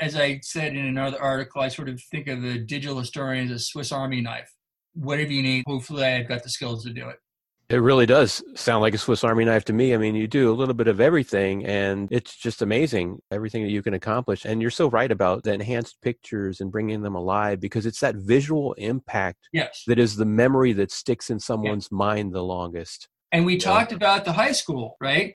As 0.00 0.16
I 0.16 0.40
said 0.42 0.74
in 0.74 0.86
another 0.86 1.20
article, 1.20 1.60
I 1.60 1.68
sort 1.68 1.88
of 1.88 2.00
think 2.10 2.28
of 2.28 2.40
the 2.40 2.58
digital 2.58 2.98
historian 2.98 3.46
as 3.46 3.52
a 3.52 3.58
Swiss 3.58 3.92
Army 3.92 4.20
knife. 4.20 4.50
Whatever 4.94 5.32
you 5.32 5.42
need, 5.42 5.64
hopefully 5.66 6.04
I've 6.04 6.28
got 6.28 6.42
the 6.42 6.48
skills 6.48 6.84
to 6.84 6.92
do 6.92 7.08
it. 7.08 7.16
It 7.70 7.82
really 7.82 8.06
does 8.06 8.42
sound 8.54 8.80
like 8.80 8.94
a 8.94 8.98
Swiss 8.98 9.22
Army 9.22 9.44
knife 9.44 9.66
to 9.66 9.74
me. 9.74 9.92
I 9.92 9.98
mean, 9.98 10.14
you 10.14 10.26
do 10.26 10.50
a 10.50 10.56
little 10.56 10.72
bit 10.72 10.88
of 10.88 11.02
everything, 11.02 11.66
and 11.66 12.08
it's 12.10 12.34
just 12.34 12.62
amazing 12.62 13.18
everything 13.30 13.62
that 13.62 13.70
you 13.70 13.82
can 13.82 13.92
accomplish. 13.92 14.46
And 14.46 14.62
you're 14.62 14.70
so 14.70 14.88
right 14.88 15.12
about 15.12 15.42
the 15.44 15.52
enhanced 15.52 16.00
pictures 16.00 16.60
and 16.60 16.72
bringing 16.72 17.02
them 17.02 17.14
alive 17.14 17.60
because 17.60 17.84
it's 17.84 18.00
that 18.00 18.14
visual 18.14 18.72
impact 18.74 19.48
yes. 19.52 19.82
that 19.86 19.98
is 19.98 20.16
the 20.16 20.24
memory 20.24 20.72
that 20.74 20.90
sticks 20.90 21.28
in 21.28 21.38
someone's 21.38 21.92
mind 21.92 22.32
the 22.32 22.42
longest. 22.42 23.06
And 23.32 23.44
we 23.44 23.54
yeah. 23.54 23.64
talked 23.64 23.92
about 23.92 24.24
the 24.24 24.32
high 24.32 24.52
school, 24.52 24.96
right? 24.98 25.34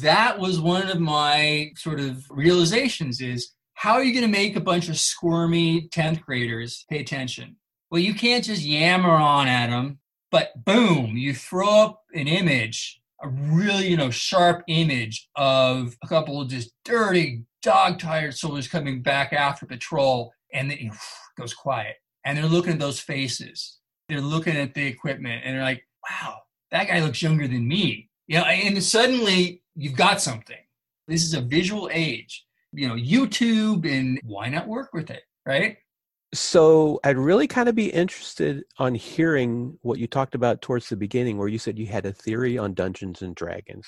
That 0.00 0.38
was 0.38 0.58
one 0.58 0.88
of 0.88 1.00
my 1.00 1.72
sort 1.76 2.00
of 2.00 2.24
realizations 2.30 3.20
is 3.20 3.52
how 3.74 3.92
are 3.92 4.02
you 4.02 4.14
going 4.14 4.24
to 4.24 4.38
make 4.38 4.56
a 4.56 4.60
bunch 4.60 4.88
of 4.88 4.96
squirmy 4.96 5.88
10th 5.90 6.22
graders 6.22 6.86
pay 6.88 7.00
attention? 7.00 7.56
Well, 7.90 8.00
you 8.00 8.14
can't 8.14 8.44
just 8.44 8.62
yammer 8.62 9.10
on 9.10 9.48
at 9.48 9.68
them 9.68 9.98
but 10.30 10.64
boom, 10.64 11.16
you 11.16 11.34
throw 11.34 11.68
up 11.68 12.02
an 12.14 12.28
image, 12.28 13.00
a 13.22 13.28
really, 13.28 13.88
you 13.88 13.96
know, 13.96 14.10
sharp 14.10 14.62
image 14.68 15.28
of 15.36 15.96
a 16.02 16.08
couple 16.08 16.40
of 16.40 16.48
just 16.48 16.72
dirty, 16.84 17.42
dog 17.62 17.98
tired 17.98 18.34
soldiers 18.34 18.68
coming 18.68 19.02
back 19.02 19.32
after 19.32 19.66
patrol, 19.66 20.32
and 20.52 20.72
it 20.72 20.92
goes 21.38 21.54
quiet. 21.54 21.96
And 22.24 22.36
they're 22.36 22.46
looking 22.46 22.74
at 22.74 22.78
those 22.78 23.00
faces. 23.00 23.78
They're 24.08 24.20
looking 24.20 24.56
at 24.56 24.74
the 24.74 24.86
equipment, 24.86 25.42
and 25.44 25.54
they're 25.54 25.64
like, 25.64 25.84
wow, 26.08 26.38
that 26.70 26.88
guy 26.88 27.00
looks 27.00 27.22
younger 27.22 27.48
than 27.48 27.66
me. 27.66 28.08
You 28.26 28.38
know, 28.38 28.44
and 28.44 28.82
suddenly 28.82 29.62
you've 29.74 29.96
got 29.96 30.20
something. 30.20 30.58
This 31.06 31.24
is 31.24 31.32
a 31.34 31.40
visual 31.40 31.88
age. 31.92 32.44
You 32.72 32.88
know, 32.88 32.94
YouTube, 32.94 33.90
and 33.90 34.20
why 34.24 34.50
not 34.50 34.68
work 34.68 34.90
with 34.92 35.10
it, 35.10 35.22
right? 35.46 35.78
So 36.34 37.00
I'd 37.04 37.16
really 37.16 37.46
kind 37.46 37.68
of 37.68 37.74
be 37.74 37.86
interested 37.86 38.64
on 38.78 38.94
hearing 38.94 39.78
what 39.82 39.98
you 39.98 40.06
talked 40.06 40.34
about 40.34 40.60
towards 40.60 40.88
the 40.88 40.96
beginning, 40.96 41.38
where 41.38 41.48
you 41.48 41.58
said 41.58 41.78
you 41.78 41.86
had 41.86 42.04
a 42.04 42.12
theory 42.12 42.58
on 42.58 42.74
Dungeons 42.74 43.22
and 43.22 43.34
Dragons. 43.34 43.86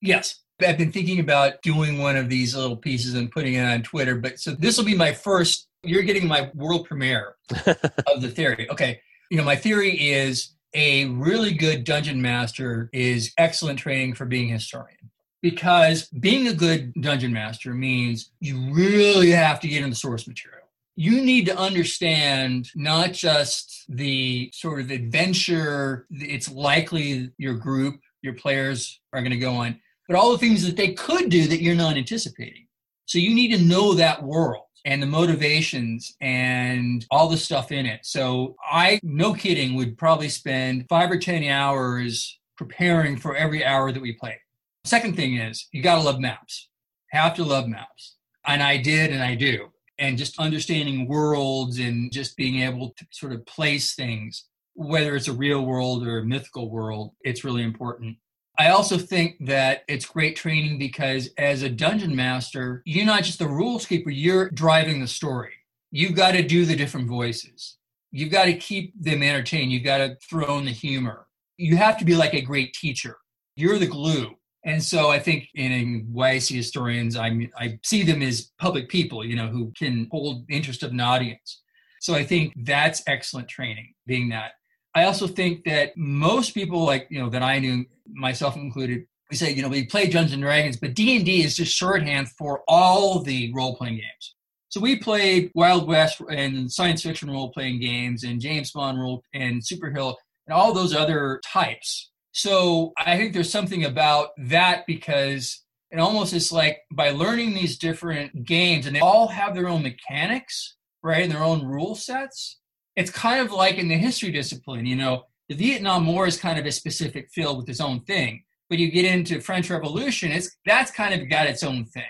Yes. 0.00 0.42
I've 0.66 0.78
been 0.78 0.90
thinking 0.90 1.20
about 1.20 1.60
doing 1.62 1.98
one 1.98 2.16
of 2.16 2.28
these 2.28 2.56
little 2.56 2.76
pieces 2.76 3.14
and 3.14 3.30
putting 3.30 3.54
it 3.54 3.62
on 3.62 3.82
Twitter, 3.82 4.16
but 4.16 4.40
so 4.40 4.52
this 4.52 4.78
will 4.78 4.86
be 4.86 4.96
my 4.96 5.12
first. 5.12 5.68
You're 5.82 6.02
getting 6.02 6.26
my 6.26 6.50
world 6.54 6.86
premiere 6.86 7.36
of 7.66 8.22
the 8.22 8.30
theory. 8.30 8.68
Okay. 8.70 9.00
You 9.30 9.36
know, 9.36 9.44
my 9.44 9.56
theory 9.56 9.92
is 9.92 10.54
a 10.74 11.06
really 11.06 11.52
good 11.52 11.84
dungeon 11.84 12.20
master 12.20 12.88
is 12.92 13.32
excellent 13.38 13.78
training 13.78 14.14
for 14.14 14.24
being 14.24 14.50
a 14.50 14.54
historian 14.54 15.10
because 15.42 16.08
being 16.08 16.48
a 16.48 16.52
good 16.52 16.92
dungeon 17.00 17.32
master 17.32 17.72
means 17.72 18.30
you 18.40 18.72
really 18.72 19.30
have 19.30 19.60
to 19.60 19.68
get 19.68 19.82
in 19.82 19.90
the 19.90 19.96
source 19.96 20.26
material 20.26 20.65
you 20.96 21.20
need 21.20 21.46
to 21.46 21.56
understand 21.56 22.70
not 22.74 23.12
just 23.12 23.84
the 23.88 24.50
sort 24.52 24.80
of 24.80 24.90
adventure 24.90 26.06
it's 26.10 26.50
likely 26.50 27.30
your 27.36 27.54
group, 27.54 28.00
your 28.22 28.34
players 28.34 29.00
are 29.12 29.20
going 29.20 29.30
to 29.30 29.36
go 29.36 29.54
on, 29.54 29.78
but 30.08 30.16
all 30.16 30.32
the 30.32 30.38
things 30.38 30.66
that 30.66 30.76
they 30.76 30.94
could 30.94 31.28
do 31.28 31.46
that 31.46 31.62
you're 31.62 31.74
not 31.74 31.96
anticipating. 31.96 32.66
So 33.04 33.18
you 33.18 33.34
need 33.34 33.54
to 33.56 33.62
know 33.62 33.94
that 33.94 34.22
world 34.22 34.64
and 34.86 35.02
the 35.02 35.06
motivations 35.06 36.16
and 36.20 37.04
all 37.10 37.28
the 37.28 37.36
stuff 37.36 37.72
in 37.72 37.86
it. 37.86 38.00
So 38.04 38.56
I, 38.64 38.98
no 39.02 39.34
kidding, 39.34 39.74
would 39.74 39.98
probably 39.98 40.28
spend 40.28 40.86
five 40.88 41.10
or 41.10 41.18
10 41.18 41.44
hours 41.44 42.38
preparing 42.56 43.16
for 43.16 43.36
every 43.36 43.64
hour 43.64 43.92
that 43.92 44.00
we 44.00 44.14
play. 44.14 44.40
Second 44.84 45.14
thing 45.16 45.36
is 45.36 45.68
you 45.72 45.82
got 45.82 45.96
to 45.96 46.02
love 46.02 46.20
maps. 46.20 46.68
Have 47.10 47.34
to 47.34 47.44
love 47.44 47.68
maps. 47.68 48.16
And 48.46 48.62
I 48.62 48.76
did 48.76 49.10
and 49.12 49.22
I 49.22 49.34
do. 49.34 49.68
And 49.98 50.18
just 50.18 50.38
understanding 50.38 51.08
worlds 51.08 51.78
and 51.78 52.12
just 52.12 52.36
being 52.36 52.62
able 52.62 52.90
to 52.98 53.06
sort 53.10 53.32
of 53.32 53.46
place 53.46 53.94
things, 53.94 54.44
whether 54.74 55.16
it's 55.16 55.28
a 55.28 55.32
real 55.32 55.64
world 55.64 56.06
or 56.06 56.18
a 56.18 56.24
mythical 56.24 56.70
world, 56.70 57.12
it's 57.22 57.44
really 57.44 57.62
important. 57.62 58.18
I 58.58 58.70
also 58.70 58.96
think 58.96 59.36
that 59.46 59.84
it's 59.86 60.06
great 60.06 60.36
training 60.36 60.78
because 60.78 61.28
as 61.36 61.62
a 61.62 61.68
dungeon 61.68 62.16
master, 62.16 62.82
you're 62.86 63.04
not 63.04 63.24
just 63.24 63.38
the 63.38 63.48
rules 63.48 63.84
keeper, 63.84 64.10
you're 64.10 64.50
driving 64.50 65.00
the 65.00 65.08
story. 65.08 65.52
You've 65.90 66.14
got 66.14 66.32
to 66.32 66.42
do 66.42 66.64
the 66.64 66.76
different 66.76 67.08
voices. 67.08 67.76
You've 68.12 68.32
got 68.32 68.46
to 68.46 68.54
keep 68.54 68.94
them 69.02 69.22
entertained. 69.22 69.72
You've 69.72 69.84
got 69.84 69.98
to 69.98 70.16
throw 70.28 70.58
in 70.58 70.64
the 70.64 70.70
humor. 70.70 71.26
You 71.58 71.76
have 71.76 71.98
to 71.98 72.04
be 72.04 72.14
like 72.14 72.34
a 72.34 72.40
great 72.40 72.72
teacher. 72.72 73.18
You're 73.56 73.78
the 73.78 73.86
glue. 73.86 74.36
And 74.66 74.82
so 74.82 75.10
I 75.10 75.20
think 75.20 75.48
in 75.54 76.08
why 76.12 76.30
I 76.30 76.38
see 76.38 76.56
historians, 76.56 77.16
I 77.16 77.48
I 77.56 77.78
see 77.84 78.02
them 78.02 78.20
as 78.20 78.50
public 78.58 78.88
people, 78.88 79.24
you 79.24 79.36
know, 79.36 79.46
who 79.46 79.72
can 79.78 80.08
hold 80.10 80.44
interest 80.50 80.82
of 80.82 80.90
an 80.90 81.00
audience. 81.00 81.62
So 82.00 82.14
I 82.14 82.24
think 82.24 82.52
that's 82.56 83.02
excellent 83.06 83.48
training, 83.48 83.94
being 84.06 84.28
that. 84.30 84.52
I 84.94 85.04
also 85.04 85.28
think 85.28 85.64
that 85.64 85.96
most 85.96 86.52
people, 86.52 86.84
like 86.84 87.06
you 87.10 87.20
know, 87.20 87.30
that 87.30 87.42
I 87.42 87.60
knew, 87.60 87.84
myself 88.12 88.56
included, 88.56 89.06
we 89.30 89.36
say, 89.36 89.52
you 89.52 89.62
know, 89.62 89.68
we 89.68 89.86
play 89.86 90.08
Dungeons 90.08 90.32
and 90.32 90.42
Dragons, 90.42 90.76
but 90.76 90.94
D 90.94 91.16
and 91.16 91.24
D 91.24 91.44
is 91.44 91.56
just 91.56 91.72
shorthand 91.72 92.28
for 92.30 92.62
all 92.66 93.22
the 93.22 93.52
role 93.54 93.76
playing 93.76 93.96
games. 93.96 94.34
So 94.68 94.80
we 94.80 94.96
played 94.96 95.52
Wild 95.54 95.86
West 95.86 96.20
and 96.28 96.70
science 96.70 97.02
fiction 97.02 97.30
role 97.30 97.52
playing 97.52 97.80
games, 97.80 98.24
and 98.24 98.40
James 98.40 98.72
Bond 98.72 98.98
role 98.98 99.22
and 99.32 99.62
Superhero, 99.62 100.14
and 100.48 100.54
all 100.54 100.74
those 100.74 100.92
other 100.94 101.40
types. 101.44 102.10
So 102.36 102.92
I 102.98 103.16
think 103.16 103.32
there's 103.32 103.50
something 103.50 103.84
about 103.84 104.30
that 104.36 104.86
because 104.86 105.62
it 105.90 105.98
almost 105.98 106.34
is 106.34 106.52
like 106.52 106.78
by 106.92 107.10
learning 107.10 107.54
these 107.54 107.78
different 107.78 108.44
games, 108.44 108.86
and 108.86 108.94
they 108.94 109.00
all 109.00 109.28
have 109.28 109.54
their 109.54 109.68
own 109.68 109.82
mechanics, 109.82 110.76
right, 111.02 111.22
and 111.22 111.32
their 111.32 111.42
own 111.42 111.64
rule 111.64 111.94
sets 111.94 112.58
it's 112.96 113.10
kind 113.10 113.46
of 113.46 113.52
like 113.52 113.76
in 113.76 113.88
the 113.88 113.96
history 113.96 114.32
discipline, 114.32 114.86
you 114.86 114.96
know, 114.96 115.24
the 115.48 115.54
Vietnam 115.54 116.06
War 116.06 116.26
is 116.26 116.38
kind 116.38 116.58
of 116.58 116.66
a 116.66 116.72
specific 116.72 117.28
field 117.30 117.58
with 117.58 117.68
its 117.68 117.80
own 117.80 118.00
thing. 118.00 118.42
But 118.68 118.78
you 118.78 118.90
get 118.90 119.04
into 119.04 119.40
French 119.40 119.70
Revolution, 119.70 120.32
it's 120.32 120.56
that's 120.64 120.90
kind 120.90 121.14
of 121.14 121.28
got 121.30 121.46
its 121.46 121.62
own 121.62 121.84
thing. 121.84 122.02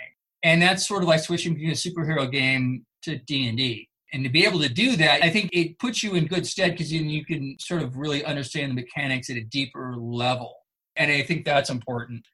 And 0.42 0.62
that's 0.62 0.86
sort 0.88 1.02
of 1.02 1.08
like 1.08 1.20
switching 1.20 1.54
between 1.54 1.72
a 1.72 1.74
superhero 1.74 2.30
game 2.30 2.86
to 3.02 3.18
D&D. 3.18 3.42
And 3.48 3.58
to 4.24 4.30
be 4.30 4.44
able 4.44 4.60
to 4.60 4.68
do 4.68 4.96
that, 4.96 5.22
I 5.22 5.30
think 5.30 5.50
it 5.52 5.78
puts 5.78 6.02
you 6.02 6.14
in 6.14 6.26
good 6.26 6.46
stead 6.46 6.72
because 6.72 6.92
you 6.92 7.24
can 7.24 7.56
sort 7.58 7.82
of 7.82 7.96
really 7.96 8.24
understand 8.24 8.70
the 8.70 8.74
mechanics 8.74 9.30
at 9.30 9.36
a 9.36 9.44
deeper 9.44 9.96
level. 9.96 10.54
And 10.96 11.10
I 11.10 11.22
think 11.22 11.44
that's 11.44 11.70
important. 11.70 12.26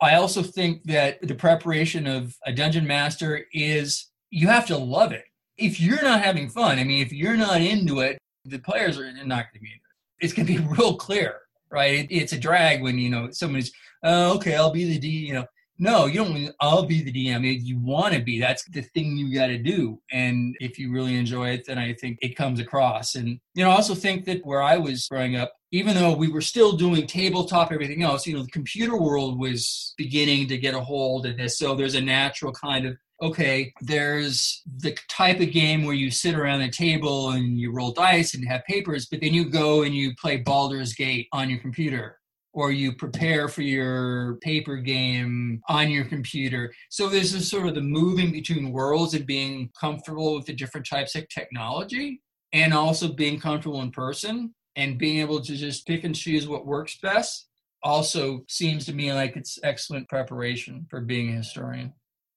I 0.00 0.14
also 0.14 0.42
think 0.42 0.84
that 0.84 1.20
the 1.26 1.34
preparation 1.34 2.06
of 2.06 2.36
a 2.46 2.52
dungeon 2.52 2.86
master 2.86 3.46
is 3.52 4.10
you 4.30 4.48
have 4.48 4.66
to 4.66 4.76
love 4.76 5.12
it 5.12 5.24
if 5.58 5.80
you're 5.80 6.02
not 6.02 6.22
having 6.22 6.48
fun, 6.48 6.78
I 6.78 6.84
mean, 6.84 7.02
if 7.02 7.12
you're 7.12 7.36
not 7.36 7.60
into 7.60 8.00
it, 8.00 8.18
the 8.44 8.58
players 8.58 8.96
are 8.98 9.12
not 9.12 9.46
going 9.46 9.54
to 9.54 9.60
be 9.60 9.66
into 9.66 9.74
it. 9.74 10.24
It's 10.24 10.32
going 10.32 10.46
to 10.46 10.52
be 10.52 10.68
real 10.78 10.96
clear, 10.96 11.40
right? 11.70 12.06
It's 12.10 12.32
a 12.32 12.38
drag 12.38 12.80
when, 12.82 12.98
you 12.98 13.10
know, 13.10 13.30
somebody's, 13.30 13.72
oh, 14.04 14.36
okay, 14.36 14.54
I'll 14.54 14.72
be 14.72 14.84
the 14.84 14.98
D, 14.98 15.08
you 15.08 15.34
know. 15.34 15.44
No, 15.80 16.06
you 16.06 16.24
don't. 16.24 16.50
I'll 16.60 16.84
be 16.84 17.02
the 17.02 17.12
DM. 17.12 17.60
You 17.62 17.78
want 17.78 18.14
to 18.14 18.20
be. 18.20 18.40
That's 18.40 18.64
the 18.64 18.82
thing 18.82 19.16
you 19.16 19.32
got 19.32 19.46
to 19.46 19.58
do. 19.58 20.00
And 20.10 20.56
if 20.60 20.78
you 20.78 20.90
really 20.90 21.16
enjoy 21.16 21.50
it, 21.50 21.66
then 21.66 21.78
I 21.78 21.94
think 21.94 22.18
it 22.20 22.36
comes 22.36 22.58
across. 22.58 23.14
And 23.14 23.38
you 23.54 23.64
know, 23.64 23.70
I 23.70 23.74
also 23.74 23.94
think 23.94 24.24
that 24.24 24.44
where 24.44 24.62
I 24.62 24.76
was 24.76 25.06
growing 25.08 25.36
up, 25.36 25.52
even 25.70 25.94
though 25.94 26.16
we 26.16 26.30
were 26.32 26.40
still 26.40 26.72
doing 26.72 27.06
tabletop, 27.06 27.70
everything 27.70 28.02
else, 28.02 28.26
you 28.26 28.34
know, 28.34 28.42
the 28.42 28.50
computer 28.50 28.96
world 28.96 29.38
was 29.38 29.94
beginning 29.96 30.48
to 30.48 30.58
get 30.58 30.74
a 30.74 30.80
hold 30.80 31.26
of 31.26 31.36
this. 31.36 31.58
So 31.58 31.74
there's 31.74 31.94
a 31.94 32.00
natural 32.00 32.52
kind 32.52 32.86
of 32.86 32.96
okay, 33.20 33.72
there's 33.80 34.62
the 34.78 34.96
type 35.08 35.40
of 35.40 35.50
game 35.50 35.84
where 35.84 35.94
you 35.94 36.08
sit 36.08 36.36
around 36.36 36.60
the 36.60 36.70
table 36.70 37.30
and 37.30 37.58
you 37.58 37.72
roll 37.72 37.90
dice 37.90 38.34
and 38.34 38.46
have 38.46 38.64
papers, 38.64 39.06
but 39.06 39.20
then 39.20 39.34
you 39.34 39.44
go 39.44 39.82
and 39.82 39.92
you 39.92 40.14
play 40.14 40.36
Baldur's 40.36 40.94
Gate 40.94 41.26
on 41.32 41.50
your 41.50 41.58
computer 41.58 42.18
or 42.52 42.72
you 42.72 42.92
prepare 42.94 43.48
for 43.48 43.62
your 43.62 44.36
paper 44.36 44.76
game 44.76 45.60
on 45.68 45.90
your 45.90 46.04
computer. 46.04 46.72
So 46.90 47.08
there's 47.08 47.32
this 47.32 47.48
sort 47.48 47.66
of 47.66 47.74
the 47.74 47.80
moving 47.80 48.32
between 48.32 48.72
worlds 48.72 49.14
and 49.14 49.26
being 49.26 49.70
comfortable 49.78 50.34
with 50.34 50.46
the 50.46 50.54
different 50.54 50.86
types 50.88 51.14
of 51.14 51.28
technology 51.28 52.20
and 52.52 52.72
also 52.72 53.12
being 53.12 53.38
comfortable 53.38 53.82
in 53.82 53.90
person 53.90 54.54
and 54.76 54.98
being 54.98 55.18
able 55.18 55.40
to 55.40 55.56
just 55.56 55.86
pick 55.86 56.04
and 56.04 56.14
choose 56.14 56.48
what 56.48 56.66
works 56.66 56.98
best 57.02 57.48
also 57.82 58.44
seems 58.48 58.86
to 58.86 58.94
me 58.94 59.12
like 59.12 59.36
it's 59.36 59.58
excellent 59.62 60.08
preparation 60.08 60.86
for 60.90 61.00
being 61.00 61.30
a 61.30 61.36
historian. 61.36 61.92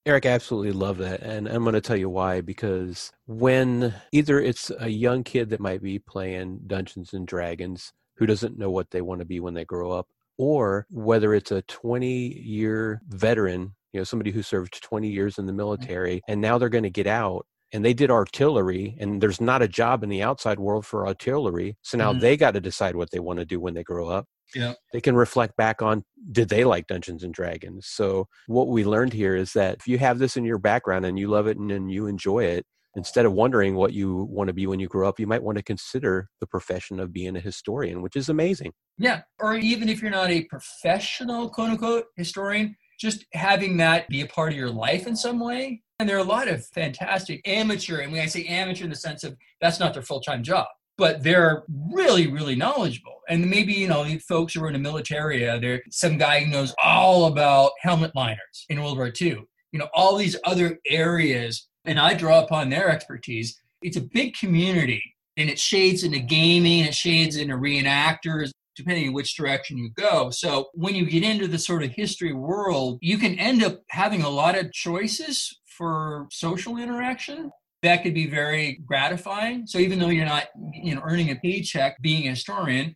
Erik, 0.05 0.25
I 0.25 0.29
absolutely 0.29 0.71
love 0.71 0.97
that. 0.97 1.21
And 1.21 1.47
I'm 1.47 1.63
going 1.63 1.73
to 1.73 1.81
tell 1.81 1.97
you 1.97 2.09
why. 2.09 2.41
Because 2.41 3.11
when 3.27 3.93
either 4.11 4.39
it's 4.39 4.71
a 4.79 4.89
young 4.89 5.23
kid 5.23 5.49
that 5.51 5.59
might 5.59 5.83
be 5.83 5.99
playing 5.99 6.61
Dungeons 6.65 7.13
and 7.13 7.27
Dragons 7.27 7.93
who 8.17 8.25
doesn't 8.25 8.57
know 8.57 8.69
what 8.69 8.91
they 8.91 9.01
want 9.01 9.19
to 9.19 9.25
be 9.25 9.39
when 9.39 9.53
they 9.53 9.65
grow 9.65 9.91
up, 9.91 10.07
or 10.37 10.85
whether 10.89 11.33
it's 11.33 11.51
a 11.51 11.61
20 11.63 12.07
year 12.07 13.01
veteran, 13.07 13.75
you 13.93 13.99
know, 13.99 14.03
somebody 14.03 14.31
who 14.31 14.43
served 14.43 14.81
20 14.81 15.09
years 15.09 15.37
in 15.37 15.45
the 15.45 15.53
military 15.53 16.21
and 16.27 16.39
now 16.39 16.57
they're 16.57 16.69
going 16.69 16.83
to 16.83 16.89
get 16.89 17.07
out 17.07 17.45
and 17.73 17.83
they 17.85 17.93
did 17.93 18.11
artillery 18.11 18.97
and 18.99 19.21
there's 19.21 19.41
not 19.41 19.61
a 19.61 19.67
job 19.67 20.03
in 20.03 20.09
the 20.09 20.21
outside 20.21 20.59
world 20.59 20.85
for 20.85 21.07
artillery. 21.07 21.77
So 21.81 21.97
now 21.97 22.11
mm-hmm. 22.11 22.21
they 22.21 22.37
got 22.37 22.53
to 22.53 22.61
decide 22.61 22.95
what 22.95 23.11
they 23.11 23.19
want 23.19 23.39
to 23.39 23.45
do 23.45 23.59
when 23.59 23.73
they 23.73 23.83
grow 23.83 24.07
up 24.07 24.27
yeah. 24.55 24.73
they 24.93 25.01
can 25.01 25.15
reflect 25.15 25.55
back 25.55 25.81
on 25.81 26.03
did 26.31 26.49
they 26.49 26.63
like 26.63 26.87
dungeons 26.87 27.23
and 27.23 27.33
dragons 27.33 27.87
so 27.87 28.27
what 28.47 28.67
we 28.67 28.83
learned 28.83 29.13
here 29.13 29.35
is 29.35 29.53
that 29.53 29.77
if 29.79 29.87
you 29.87 29.97
have 29.97 30.19
this 30.19 30.37
in 30.37 30.45
your 30.45 30.57
background 30.57 31.05
and 31.05 31.17
you 31.17 31.27
love 31.27 31.47
it 31.47 31.57
and, 31.57 31.71
and 31.71 31.91
you 31.91 32.07
enjoy 32.07 32.43
it 32.43 32.65
instead 32.95 33.25
of 33.25 33.33
wondering 33.33 33.75
what 33.75 33.93
you 33.93 34.27
want 34.29 34.47
to 34.47 34.53
be 34.53 34.67
when 34.67 34.79
you 34.79 34.87
grow 34.87 35.07
up 35.07 35.19
you 35.19 35.27
might 35.27 35.43
want 35.43 35.57
to 35.57 35.63
consider 35.63 36.29
the 36.39 36.47
profession 36.47 36.99
of 36.99 37.13
being 37.13 37.35
a 37.35 37.39
historian 37.39 38.01
which 38.01 38.15
is 38.15 38.29
amazing 38.29 38.71
yeah 38.97 39.21
or 39.39 39.55
even 39.55 39.89
if 39.89 40.01
you're 40.01 40.11
not 40.11 40.29
a 40.29 40.43
professional 40.45 41.49
quote 41.49 41.69
unquote 41.69 42.05
historian 42.15 42.75
just 42.99 43.25
having 43.33 43.77
that 43.77 44.07
be 44.09 44.21
a 44.21 44.27
part 44.27 44.51
of 44.51 44.57
your 44.57 44.69
life 44.69 45.07
in 45.07 45.15
some 45.15 45.39
way 45.39 45.81
and 45.99 46.09
there 46.09 46.17
are 46.17 46.19
a 46.19 46.23
lot 46.23 46.47
of 46.47 46.65
fantastic 46.67 47.41
amateur 47.47 47.99
and 47.99 48.11
when 48.11 48.21
i 48.21 48.25
say 48.25 48.45
amateur 48.45 48.83
in 48.83 48.89
the 48.89 48.95
sense 48.95 49.23
of 49.23 49.35
that's 49.59 49.79
not 49.79 49.93
their 49.93 50.03
full-time 50.03 50.43
job 50.43 50.67
but 51.01 51.23
they're 51.23 51.63
really, 51.91 52.27
really 52.27 52.55
knowledgeable. 52.55 53.21
And 53.27 53.49
maybe, 53.49 53.73
you 53.73 53.87
know, 53.87 54.05
folks 54.27 54.53
who 54.53 54.63
are 54.63 54.67
in 54.67 54.73
the 54.73 54.79
military, 54.79 55.49
uh, 55.49 55.57
there's 55.57 55.81
some 55.89 56.15
guy 56.15 56.41
who 56.41 56.51
knows 56.51 56.75
all 56.83 57.25
about 57.25 57.71
helmet 57.79 58.11
liners 58.15 58.65
in 58.69 58.79
World 58.79 58.97
War 58.97 59.11
II, 59.19 59.43
you 59.71 59.79
know, 59.79 59.87
all 59.95 60.15
these 60.15 60.35
other 60.43 60.77
areas. 60.85 61.67
And 61.85 61.99
I 61.99 62.13
draw 62.13 62.43
upon 62.43 62.69
their 62.69 62.89
expertise. 62.89 63.59
It's 63.81 63.97
a 63.97 64.01
big 64.01 64.35
community 64.35 65.03
and 65.37 65.49
it 65.49 65.59
shades 65.59 66.03
into 66.03 66.19
gaming, 66.19 66.85
it 66.85 66.93
shades 66.93 67.35
into 67.35 67.55
reenactors, 67.55 68.51
depending 68.75 69.07
on 69.07 69.13
which 69.13 69.35
direction 69.35 69.77
you 69.77 69.89
go. 69.95 70.29
So 70.29 70.69
when 70.73 70.95
you 70.95 71.05
get 71.05 71.23
into 71.23 71.47
the 71.47 71.57
sort 71.57 71.83
of 71.83 71.91
history 71.91 72.33
world, 72.33 72.99
you 73.01 73.17
can 73.17 73.39
end 73.39 73.63
up 73.63 73.79
having 73.89 74.21
a 74.21 74.29
lot 74.29 74.57
of 74.57 74.71
choices 74.71 75.59
for 75.65 76.27
social 76.31 76.77
interaction 76.77 77.51
that 77.81 78.03
could 78.03 78.13
be 78.13 78.27
very 78.27 78.79
gratifying. 78.85 79.65
So 79.65 79.79
even 79.79 79.99
though 79.99 80.09
you're 80.09 80.25
not, 80.25 80.47
you 80.73 80.95
know, 80.95 81.01
earning 81.03 81.31
a 81.31 81.35
paycheck 81.35 81.99
being 82.01 82.27
a 82.27 82.31
historian, 82.31 82.95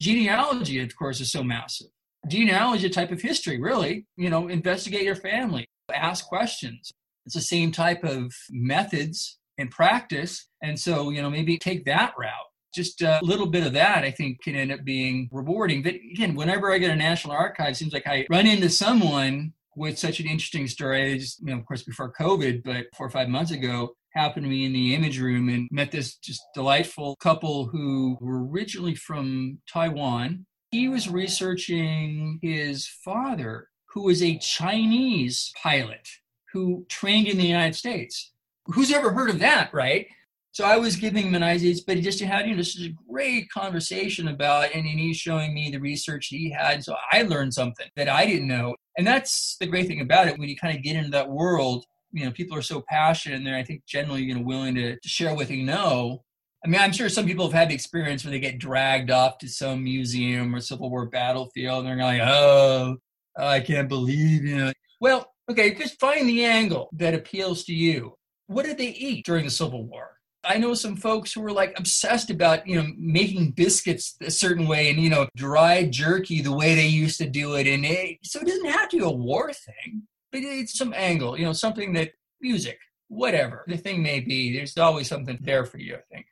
genealogy, 0.00 0.80
of 0.80 0.94
course, 0.96 1.20
is 1.20 1.32
so 1.32 1.42
massive. 1.42 1.88
Genealogy, 2.28 2.90
type 2.90 3.12
of 3.12 3.22
history, 3.22 3.60
really. 3.60 4.04
You 4.16 4.28
know, 4.28 4.48
investigate 4.48 5.04
your 5.04 5.16
family, 5.16 5.66
ask 5.94 6.26
questions. 6.26 6.92
It's 7.26 7.34
the 7.34 7.40
same 7.40 7.72
type 7.72 8.04
of 8.04 8.32
methods 8.50 9.38
and 9.58 9.70
practice. 9.70 10.48
And 10.62 10.78
so, 10.78 11.10
you 11.10 11.20
know, 11.20 11.30
maybe 11.30 11.58
take 11.58 11.84
that 11.84 12.14
route. 12.16 12.32
Just 12.74 13.02
a 13.02 13.18
little 13.22 13.46
bit 13.46 13.66
of 13.66 13.72
that, 13.72 14.04
I 14.04 14.10
think, 14.10 14.42
can 14.42 14.54
end 14.54 14.70
up 14.70 14.84
being 14.84 15.28
rewarding. 15.32 15.82
But 15.82 15.94
again, 15.94 16.34
whenever 16.34 16.72
I 16.72 16.78
get 16.78 16.90
a 16.90 16.96
National 16.96 17.34
Archive, 17.34 17.70
it 17.70 17.76
seems 17.76 17.92
like 17.92 18.06
I 18.06 18.26
run 18.30 18.46
into 18.46 18.68
someone 18.68 19.54
with 19.74 19.98
such 19.98 20.20
an 20.20 20.26
interesting 20.26 20.66
story. 20.66 21.18
Just, 21.18 21.40
you 21.40 21.46
know, 21.46 21.58
of 21.58 21.66
course, 21.66 21.82
before 21.82 22.12
COVID, 22.12 22.62
but 22.64 22.86
four 22.96 23.06
or 23.06 23.10
five 23.10 23.28
months 23.28 23.50
ago, 23.50 23.94
happened 24.10 24.44
to 24.44 24.50
me 24.50 24.64
in 24.64 24.72
the 24.72 24.94
image 24.94 25.18
room 25.20 25.48
and 25.48 25.68
met 25.70 25.90
this 25.92 26.16
just 26.16 26.42
delightful 26.54 27.16
couple 27.16 27.66
who 27.66 28.16
were 28.20 28.46
originally 28.46 28.94
from 28.94 29.58
Taiwan. 29.70 30.46
He 30.70 30.88
was 30.88 31.08
researching 31.08 32.38
his 32.42 32.86
father, 32.86 33.68
who 33.90 34.04
was 34.04 34.22
a 34.22 34.38
Chinese 34.38 35.52
pilot 35.62 36.08
who 36.56 36.86
trained 36.88 37.28
in 37.28 37.36
the 37.36 37.44
United 37.44 37.74
States. 37.76 38.32
who's 38.64 38.90
ever 38.90 39.12
heard 39.12 39.28
of 39.28 39.38
that, 39.38 39.72
right? 39.74 40.06
So 40.52 40.64
I 40.64 40.78
was 40.78 40.96
giving 40.96 41.26
him 41.26 41.34
an 41.34 41.42
idea, 41.42 41.74
but 41.86 41.96
he 41.96 42.02
just 42.02 42.18
had, 42.18 42.46
you 42.46 42.52
know, 42.52 42.56
this 42.56 42.74
is 42.74 42.86
a 42.86 42.94
great 43.10 43.50
conversation 43.50 44.28
about, 44.28 44.72
and, 44.74 44.86
and 44.86 44.98
he's 44.98 45.18
showing 45.18 45.52
me 45.52 45.70
the 45.70 45.78
research 45.78 46.28
he 46.28 46.50
had. 46.50 46.82
So 46.82 46.96
I 47.12 47.22
learned 47.22 47.52
something 47.52 47.86
that 47.94 48.08
I 48.08 48.24
didn't 48.24 48.48
know. 48.48 48.74
And 48.96 49.06
that's 49.06 49.58
the 49.60 49.66
great 49.66 49.86
thing 49.86 50.00
about 50.00 50.28
it. 50.28 50.38
When 50.38 50.48
you 50.48 50.56
kind 50.56 50.74
of 50.74 50.82
get 50.82 50.96
into 50.96 51.10
that 51.10 51.28
world, 51.28 51.84
you 52.10 52.24
know, 52.24 52.30
people 52.30 52.56
are 52.56 52.62
so 52.62 52.82
passionate 52.88 53.36
and 53.36 53.46
they're, 53.46 53.54
I 53.54 53.62
think, 53.62 53.84
generally, 53.84 54.22
you 54.22 54.34
know, 54.34 54.40
willing 54.40 54.74
to, 54.76 54.98
to 54.98 55.08
share 55.08 55.34
what 55.34 55.48
they 55.48 55.62
know. 55.62 56.24
I 56.64 56.68
mean, 56.68 56.80
I'm 56.80 56.92
sure 56.92 57.10
some 57.10 57.26
people 57.26 57.44
have 57.44 57.52
had 57.52 57.68
the 57.68 57.74
experience 57.74 58.24
where 58.24 58.32
they 58.32 58.40
get 58.40 58.58
dragged 58.58 59.10
off 59.10 59.36
to 59.38 59.48
some 59.48 59.84
museum 59.84 60.54
or 60.54 60.60
Civil 60.60 60.90
War 60.90 61.06
battlefield 61.06 61.84
and 61.84 62.00
they're 62.00 62.06
like, 62.06 62.22
oh, 62.22 62.96
I 63.38 63.60
can't 63.60 63.90
believe, 63.90 64.42
you 64.42 64.56
know. 64.56 64.72
Well, 65.02 65.30
okay, 65.50 65.74
just 65.74 66.00
find 66.00 66.28
the 66.28 66.44
angle 66.44 66.88
that 66.92 67.14
appeals 67.14 67.64
to 67.64 67.74
you. 67.74 68.16
What 68.46 68.64
did 68.64 68.78
they 68.78 68.88
eat 68.88 69.26
during 69.26 69.44
the 69.44 69.50
Civil 69.50 69.84
War? 69.84 70.16
I 70.44 70.58
know 70.58 70.74
some 70.74 70.96
folks 70.96 71.32
who 71.32 71.40
were 71.40 71.52
like 71.52 71.78
obsessed 71.78 72.30
about, 72.30 72.66
you 72.66 72.76
know, 72.76 72.88
making 72.96 73.50
biscuits 73.52 74.16
a 74.20 74.30
certain 74.30 74.68
way 74.68 74.90
and, 74.90 75.00
you 75.00 75.10
know, 75.10 75.26
dry 75.36 75.84
jerky 75.86 76.40
the 76.40 76.52
way 76.52 76.74
they 76.74 76.86
used 76.86 77.18
to 77.18 77.28
do 77.28 77.56
it. 77.56 77.66
And 77.66 77.84
it, 77.84 78.18
so 78.22 78.40
it 78.40 78.46
doesn't 78.46 78.70
have 78.70 78.88
to 78.90 78.98
be 78.98 79.04
a 79.04 79.10
war 79.10 79.52
thing, 79.52 80.02
but 80.30 80.42
it's 80.42 80.78
some 80.78 80.94
angle, 80.94 81.36
you 81.36 81.44
know, 81.44 81.52
something 81.52 81.92
that 81.94 82.12
music, 82.40 82.78
whatever 83.08 83.64
the 83.66 83.76
thing 83.76 84.02
may 84.02 84.20
be, 84.20 84.56
there's 84.56 84.78
always 84.78 85.08
something 85.08 85.38
there 85.40 85.64
for 85.64 85.78
you, 85.78 85.96
I 85.96 86.14
think. 86.14 86.26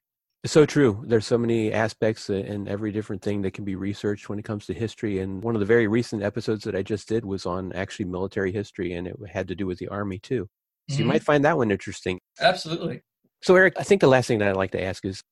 So 0.47 0.67
true. 0.67 1.03
There's 1.07 1.27
so 1.27 1.39
many 1.39 1.73
aspects 1.73 2.29
in 2.29 2.69
every 2.69 2.93
different 2.93 3.23
thing 3.23 3.41
that 3.43 3.55
can 3.55 3.65
be 3.65 3.77
researched 3.77 4.29
when 4.29 4.39
it 4.39 4.45
comes 4.45 4.67
to 4.67 4.75
history. 4.75 5.21
And 5.21 5.43
one 5.43 5.57
of 5.57 5.61
the 5.61 5.67
very 5.67 5.87
recent 5.87 6.23
episodes 6.23 6.65
that 6.65 6.77
I 6.77 6.83
just 6.83 7.09
did 7.09 7.25
was 7.25 7.47
on 7.47 7.73
actually 7.73 8.05
military 8.05 8.53
history, 8.53 8.93
and 8.93 9.07
it 9.07 9.17
had 9.31 9.49
to 9.49 9.55
do 9.55 9.67
with 9.67 9.79
the 9.79 9.89
Army 9.89 10.19
too. 10.19 10.47
So 10.91 10.95
mm-hmm. 10.95 11.03
you 11.03 11.09
might 11.09 11.23
find 11.23 11.45
that 11.47 11.57
one 11.57 11.71
interesting. 11.71 12.19
Absolutely. 12.41 13.01
So, 13.43 13.57
Erik, 13.57 13.75
I 13.79 13.83
think 13.85 14.03
the 14.03 14.07
last 14.07 14.27
thing 14.27 14.39
that 14.39 14.49
I'd 14.49 14.57
like 14.57 14.73
to 14.73 14.83
ask 14.83 15.05
is 15.05 15.23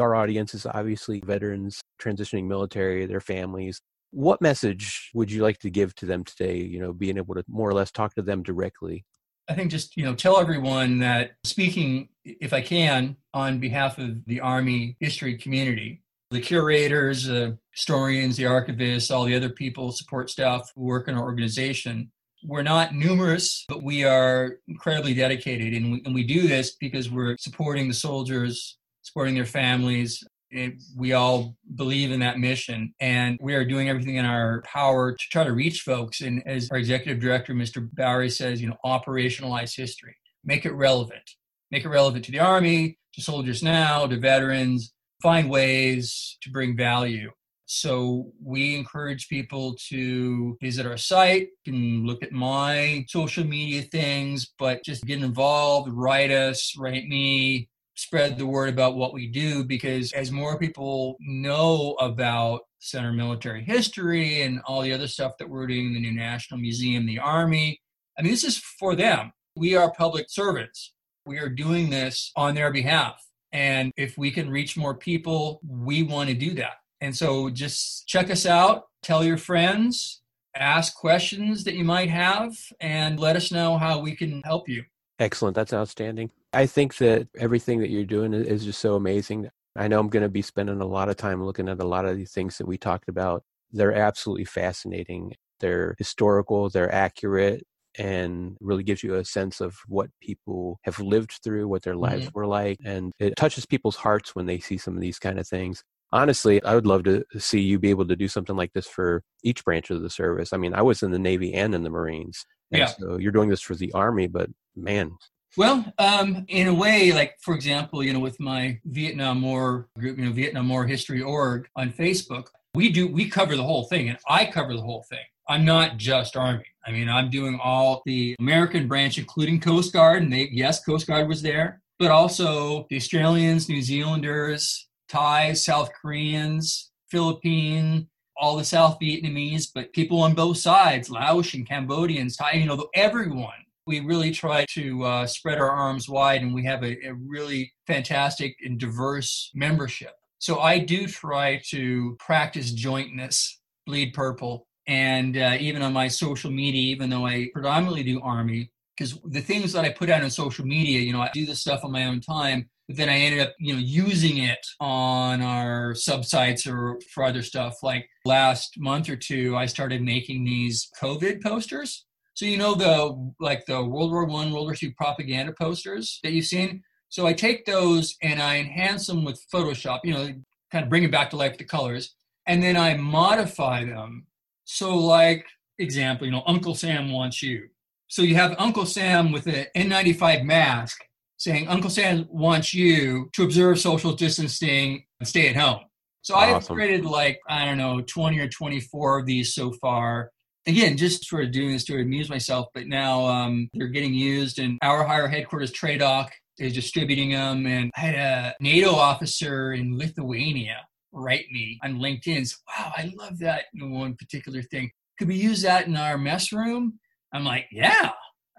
our 0.00 0.16
audience 0.16 0.52
is 0.54 0.66
obviously 0.66 1.20
veterans 1.24 1.80
transitioning 2.00 2.46
military, 2.46 3.06
their 3.06 3.20
families. 3.20 3.80
What 4.10 4.40
message 4.40 5.10
would 5.14 5.30
you 5.30 5.42
like 5.42 5.58
to 5.58 5.70
give 5.70 5.94
to 5.96 6.06
them 6.06 6.24
today? 6.24 6.56
You 6.56 6.80
know, 6.80 6.92
being 6.92 7.18
able 7.18 7.34
to 7.36 7.44
more 7.48 7.68
or 7.68 7.74
less 7.74 7.92
talk 7.92 8.14
to 8.14 8.22
them 8.22 8.42
directly. 8.42 9.04
I 9.48 9.54
think 9.54 9.70
just, 9.70 9.96
you 9.96 10.04
know, 10.04 10.14
tell 10.14 10.38
everyone 10.38 10.98
that 10.98 11.32
speaking, 11.44 12.08
if 12.24 12.52
I 12.52 12.60
can, 12.60 13.16
on 13.32 13.58
behalf 13.60 13.98
of 13.98 14.24
the 14.26 14.40
Army 14.40 14.96
history 14.98 15.36
community, 15.36 16.02
the 16.30 16.40
curators, 16.40 17.30
uh, 17.30 17.52
historians, 17.70 18.36
the 18.36 18.44
archivists, 18.44 19.14
all 19.14 19.24
the 19.24 19.36
other 19.36 19.50
people, 19.50 19.92
support 19.92 20.30
staff 20.30 20.72
who 20.74 20.82
work 20.82 21.06
in 21.06 21.14
our 21.14 21.22
organization, 21.22 22.10
we're 22.44 22.62
not 22.62 22.94
numerous, 22.94 23.64
but 23.68 23.82
we 23.82 24.04
are 24.04 24.58
incredibly 24.68 25.14
dedicated. 25.14 25.74
And 25.74 25.92
we, 25.92 26.02
and 26.04 26.14
we 26.14 26.24
do 26.24 26.46
this 26.48 26.76
because 26.80 27.10
we're 27.10 27.36
supporting 27.38 27.88
the 27.88 27.94
soldiers, 27.94 28.78
supporting 29.02 29.34
their 29.34 29.46
families. 29.46 30.22
And 30.56 30.80
we 30.96 31.12
all 31.12 31.56
believe 31.74 32.10
in 32.10 32.20
that 32.20 32.38
mission. 32.38 32.94
And 33.00 33.38
we 33.40 33.54
are 33.54 33.64
doing 33.64 33.88
everything 33.88 34.16
in 34.16 34.24
our 34.24 34.62
power 34.62 35.12
to 35.12 35.24
try 35.30 35.44
to 35.44 35.52
reach 35.52 35.82
folks. 35.82 36.22
And 36.22 36.42
as 36.46 36.70
our 36.70 36.78
executive 36.78 37.20
director, 37.20 37.52
Mr. 37.52 37.88
Bowery, 37.94 38.30
says, 38.30 38.62
you 38.62 38.68
know, 38.68 38.76
operationalize 38.84 39.76
history, 39.76 40.16
make 40.44 40.64
it 40.64 40.72
relevant, 40.72 41.30
make 41.70 41.84
it 41.84 41.88
relevant 41.88 42.24
to 42.24 42.32
the 42.32 42.40
Army, 42.40 42.98
to 43.14 43.20
soldiers 43.20 43.62
now, 43.62 44.06
to 44.06 44.18
veterans, 44.18 44.92
find 45.22 45.50
ways 45.50 46.38
to 46.42 46.50
bring 46.50 46.76
value. 46.76 47.30
So 47.66 48.30
we 48.42 48.76
encourage 48.76 49.28
people 49.28 49.74
to 49.88 50.56
visit 50.62 50.86
our 50.86 50.96
site, 50.96 51.48
and 51.66 52.06
look 52.06 52.22
at 52.22 52.30
my 52.30 53.04
social 53.08 53.44
media 53.44 53.82
things, 53.82 54.52
but 54.58 54.84
just 54.84 55.04
get 55.04 55.20
involved, 55.20 55.90
write 55.92 56.30
us, 56.30 56.74
write 56.78 57.08
me, 57.08 57.68
spread 57.96 58.38
the 58.38 58.46
word 58.46 58.68
about 58.68 58.94
what 58.94 59.12
we 59.12 59.26
do 59.26 59.64
because 59.64 60.12
as 60.12 60.30
more 60.30 60.58
people 60.58 61.16
know 61.20 61.96
about 62.00 62.60
center 62.78 63.12
military 63.12 63.64
history 63.64 64.42
and 64.42 64.60
all 64.66 64.82
the 64.82 64.92
other 64.92 65.08
stuff 65.08 65.36
that 65.38 65.48
we're 65.48 65.66
doing 65.66 65.92
the 65.92 66.00
new 66.00 66.12
national 66.12 66.60
museum 66.60 67.06
the 67.06 67.18
army 67.18 67.80
i 68.18 68.22
mean 68.22 68.30
this 68.30 68.44
is 68.44 68.58
for 68.58 68.94
them 68.94 69.32
we 69.56 69.74
are 69.74 69.92
public 69.92 70.26
servants 70.28 70.92
we 71.24 71.38
are 71.38 71.48
doing 71.48 71.90
this 71.90 72.30
on 72.36 72.54
their 72.54 72.70
behalf 72.70 73.20
and 73.52 73.92
if 73.96 74.18
we 74.18 74.30
can 74.30 74.50
reach 74.50 74.76
more 74.76 74.94
people 74.94 75.60
we 75.66 76.02
want 76.02 76.28
to 76.28 76.34
do 76.34 76.54
that 76.54 76.74
and 77.00 77.16
so 77.16 77.50
just 77.50 78.06
check 78.06 78.30
us 78.30 78.46
out, 78.46 78.84
tell 79.02 79.24
your 79.24 79.36
friends, 79.36 80.22
ask 80.54 80.94
questions 80.94 81.64
that 81.64 81.74
you 81.74 81.84
might 81.84 82.10
have, 82.10 82.56
and 82.80 83.20
let 83.20 83.36
us 83.36 83.52
know 83.52 83.76
how 83.76 83.98
we 84.00 84.16
can 84.16 84.42
help 84.44 84.68
you. 84.68 84.84
Excellent. 85.18 85.54
That's 85.54 85.72
outstanding. 85.72 86.30
I 86.56 86.66
think 86.66 86.96
that 86.98 87.28
everything 87.38 87.80
that 87.80 87.90
you're 87.90 88.04
doing 88.04 88.32
is 88.32 88.64
just 88.64 88.80
so 88.80 88.94
amazing. 88.94 89.48
I 89.76 89.88
know 89.88 90.00
I'm 90.00 90.08
going 90.08 90.22
to 90.22 90.28
be 90.28 90.42
spending 90.42 90.80
a 90.80 90.86
lot 90.86 91.08
of 91.08 91.16
time 91.16 91.44
looking 91.44 91.68
at 91.68 91.80
a 91.80 91.86
lot 91.86 92.06
of 92.06 92.16
these 92.16 92.32
things 92.32 92.58
that 92.58 92.66
we 92.66 92.78
talked 92.78 93.08
about. 93.08 93.42
They're 93.72 93.94
absolutely 93.94 94.46
fascinating. 94.46 95.34
They're 95.60 95.94
historical, 95.98 96.70
they're 96.70 96.92
accurate, 96.92 97.64
and 97.98 98.56
really 98.60 98.84
gives 98.84 99.02
you 99.02 99.14
a 99.14 99.24
sense 99.24 99.60
of 99.60 99.76
what 99.86 100.08
people 100.22 100.78
have 100.84 100.98
lived 100.98 101.38
through, 101.44 101.68
what 101.68 101.82
their 101.82 101.96
lives 101.96 102.26
mm-hmm. 102.26 102.38
were 102.38 102.46
like. 102.46 102.78
And 102.84 103.12
it 103.18 103.36
touches 103.36 103.66
people's 103.66 103.96
hearts 103.96 104.34
when 104.34 104.46
they 104.46 104.58
see 104.58 104.78
some 104.78 104.94
of 104.94 105.00
these 105.00 105.18
kind 105.18 105.38
of 105.38 105.46
things 105.46 105.82
honestly, 106.12 106.62
I 106.62 106.74
would 106.74 106.86
love 106.86 107.04
to 107.04 107.24
see 107.38 107.60
you 107.60 107.78
be 107.78 107.90
able 107.90 108.06
to 108.06 108.16
do 108.16 108.28
something 108.28 108.56
like 108.56 108.72
this 108.72 108.86
for 108.86 109.22
each 109.42 109.64
branch 109.64 109.90
of 109.90 110.02
the 110.02 110.10
service. 110.10 110.52
I 110.52 110.56
mean, 110.56 110.74
I 110.74 110.82
was 110.82 111.02
in 111.02 111.10
the 111.10 111.18
Navy 111.18 111.52
and 111.54 111.74
in 111.74 111.82
the 111.82 111.90
Marines. 111.90 112.46
And 112.72 112.80
yeah. 112.80 112.86
So 112.86 113.18
you're 113.18 113.32
doing 113.32 113.48
this 113.48 113.60
for 113.60 113.74
the 113.74 113.92
Army, 113.92 114.26
but 114.26 114.48
man. 114.74 115.12
Well, 115.56 115.90
um, 115.98 116.44
in 116.48 116.68
a 116.68 116.74
way, 116.74 117.12
like 117.12 117.36
for 117.40 117.54
example, 117.54 118.02
you 118.02 118.12
know, 118.12 118.20
with 118.20 118.38
my 118.38 118.78
Vietnam 118.84 119.40
War 119.40 119.88
group, 119.98 120.18
you 120.18 120.26
know, 120.26 120.32
Vietnam 120.32 120.68
War 120.68 120.86
History 120.86 121.22
Org 121.22 121.68
on 121.76 121.90
Facebook, 121.92 122.48
we 122.74 122.90
do 122.90 123.08
we 123.08 123.28
cover 123.28 123.56
the 123.56 123.62
whole 123.62 123.84
thing, 123.84 124.10
and 124.10 124.18
I 124.28 124.44
cover 124.44 124.74
the 124.74 124.82
whole 124.82 125.04
thing. 125.08 125.24
I'm 125.48 125.64
not 125.64 125.96
just 125.96 126.36
Army. 126.36 126.66
I 126.86 126.92
mean, 126.92 127.08
I'm 127.08 127.30
doing 127.30 127.58
all 127.62 128.02
the 128.04 128.36
American 128.38 128.86
branch, 128.86 129.16
including 129.16 129.60
Coast 129.60 129.92
Guard, 129.92 130.22
and 130.22 130.32
they 130.32 130.48
yes, 130.52 130.84
Coast 130.84 131.06
Guard 131.06 131.26
was 131.26 131.40
there, 131.40 131.80
but 131.98 132.10
also 132.10 132.86
the 132.90 132.96
Australians, 132.96 133.68
New 133.68 133.80
Zealanders, 133.80 134.88
Thai, 135.08 135.54
South 135.54 135.90
Koreans, 136.00 136.90
Philippine, 137.10 138.08
all 138.36 138.56
the 138.56 138.64
South 138.64 138.98
Vietnamese, 139.00 139.68
but 139.74 139.92
people 139.92 140.20
on 140.20 140.34
both 140.34 140.58
sides, 140.58 141.08
Laotian, 141.08 141.64
Cambodians, 141.64 142.36
Thai, 142.36 142.52
you 142.52 142.66
know, 142.66 142.88
everyone. 142.94 143.54
We 143.86 144.00
really 144.00 144.30
try 144.30 144.66
to 144.70 145.04
uh, 145.04 145.26
spread 145.26 145.58
our 145.58 145.70
arms 145.70 146.08
wide, 146.08 146.42
and 146.42 146.54
we 146.54 146.64
have 146.64 146.82
a, 146.82 146.96
a 147.06 147.14
really 147.14 147.72
fantastic 147.86 148.56
and 148.64 148.78
diverse 148.78 149.50
membership. 149.54 150.12
So 150.38 150.60
I 150.60 150.78
do 150.78 151.06
try 151.06 151.60
to 151.70 152.16
practice 152.18 152.72
jointness, 152.72 153.60
bleed 153.86 154.12
purple, 154.12 154.66
and 154.86 155.36
uh, 155.36 155.56
even 155.58 155.82
on 155.82 155.92
my 155.92 156.08
social 156.08 156.50
media, 156.50 156.92
even 156.92 157.10
though 157.10 157.26
I 157.26 157.48
predominantly 157.52 158.02
do 158.02 158.20
Army, 158.20 158.70
because 158.96 159.18
the 159.24 159.40
things 159.40 159.72
that 159.72 159.84
I 159.84 159.90
put 159.90 160.10
out 160.10 160.22
on 160.22 160.30
social 160.30 160.66
media, 160.66 161.00
you 161.00 161.12
know, 161.12 161.22
I 161.22 161.30
do 161.32 161.46
this 161.46 161.60
stuff 161.60 161.84
on 161.84 161.92
my 161.92 162.06
own 162.06 162.20
time 162.20 162.68
but 162.86 162.96
then 162.96 163.08
I 163.08 163.18
ended 163.18 163.40
up, 163.40 163.54
you 163.58 163.72
know, 163.72 163.80
using 163.80 164.38
it 164.38 164.64
on 164.80 165.42
our 165.42 165.92
subsites 165.92 166.66
or 166.66 167.00
for 167.12 167.24
other 167.24 167.42
stuff. 167.42 167.82
Like 167.82 168.08
last 168.24 168.78
month 168.78 169.08
or 169.08 169.16
two, 169.16 169.56
I 169.56 169.66
started 169.66 170.02
making 170.02 170.44
these 170.44 170.88
COVID 171.00 171.42
posters. 171.42 172.05
So 172.36 172.44
you 172.44 172.58
know 172.58 172.74
the 172.74 173.32
like 173.40 173.64
the 173.64 173.82
World 173.82 174.12
War 174.12 174.26
One, 174.26 174.52
World 174.52 174.66
War 174.66 174.74
Two 174.74 174.92
propaganda 174.92 175.54
posters 175.58 176.20
that 176.22 176.32
you've 176.32 176.44
seen. 176.44 176.82
So 177.08 177.26
I 177.26 177.32
take 177.32 177.64
those 177.64 178.14
and 178.22 178.42
I 178.42 178.58
enhance 178.58 179.06
them 179.06 179.24
with 179.24 179.42
Photoshop. 179.50 180.00
You 180.04 180.12
know, 180.12 180.34
kind 180.70 180.84
of 180.84 180.90
bring 180.90 181.02
it 181.02 181.10
back 181.10 181.30
to 181.30 181.36
life, 181.36 181.56
the 181.56 181.64
colors, 181.64 182.14
and 182.46 182.62
then 182.62 182.76
I 182.76 182.94
modify 182.94 183.86
them. 183.86 184.26
So 184.64 184.94
like 184.94 185.46
example, 185.78 186.26
you 186.26 186.32
know, 186.32 186.42
Uncle 186.46 186.74
Sam 186.74 187.10
wants 187.10 187.42
you. 187.42 187.68
So 188.08 188.20
you 188.20 188.34
have 188.34 188.54
Uncle 188.58 188.84
Sam 188.84 189.32
with 189.32 189.46
an 189.46 189.64
N95 189.74 190.44
mask 190.44 191.02
saying 191.38 191.68
Uncle 191.68 191.88
Sam 191.88 192.26
wants 192.28 192.74
you 192.74 193.30
to 193.32 193.44
observe 193.44 193.78
social 193.80 194.12
distancing 194.12 195.06
and 195.20 195.26
stay 195.26 195.48
at 195.48 195.56
home. 195.56 195.80
So 196.20 196.34
awesome. 196.34 196.56
I've 196.56 196.68
created 196.68 197.06
like, 197.06 197.40
I 197.48 197.64
don't 197.64 197.78
know, 197.78 198.02
20 198.02 198.38
or 198.40 198.48
24 198.48 199.20
of 199.20 199.26
these 199.26 199.54
so 199.54 199.72
far. 199.72 200.32
Again, 200.66 200.96
just 200.96 201.24
sort 201.24 201.44
of 201.44 201.52
doing 201.52 201.72
this 201.72 201.84
to 201.84 202.00
amuse 202.00 202.28
myself, 202.28 202.68
but 202.74 202.86
now 202.86 203.24
um, 203.26 203.68
they're 203.74 203.86
getting 203.88 204.14
used 204.14 204.58
and 204.58 204.78
our 204.82 205.04
higher 205.04 205.28
headquarters, 205.28 205.72
TRADOC, 205.72 206.28
is 206.58 206.72
distributing 206.72 207.30
them. 207.30 207.66
And 207.66 207.90
I 207.96 208.00
had 208.00 208.14
a 208.14 208.54
NATO 208.60 208.90
officer 208.90 209.72
in 209.72 209.96
Lithuania 209.96 210.78
write 211.12 211.46
me 211.50 211.78
on 211.82 211.98
LinkedIn. 211.98 212.46
So, 212.46 212.56
wow, 212.68 212.92
I 212.96 213.12
love 213.16 213.38
that 213.38 213.66
one 213.78 214.14
particular 214.16 214.62
thing. 214.62 214.90
Could 215.18 215.28
we 215.28 215.36
use 215.36 215.62
that 215.62 215.86
in 215.86 215.96
our 215.96 216.18
mess 216.18 216.52
room? 216.52 216.98
I'm 217.32 217.44
like, 217.44 217.66
yeah, 217.70 218.10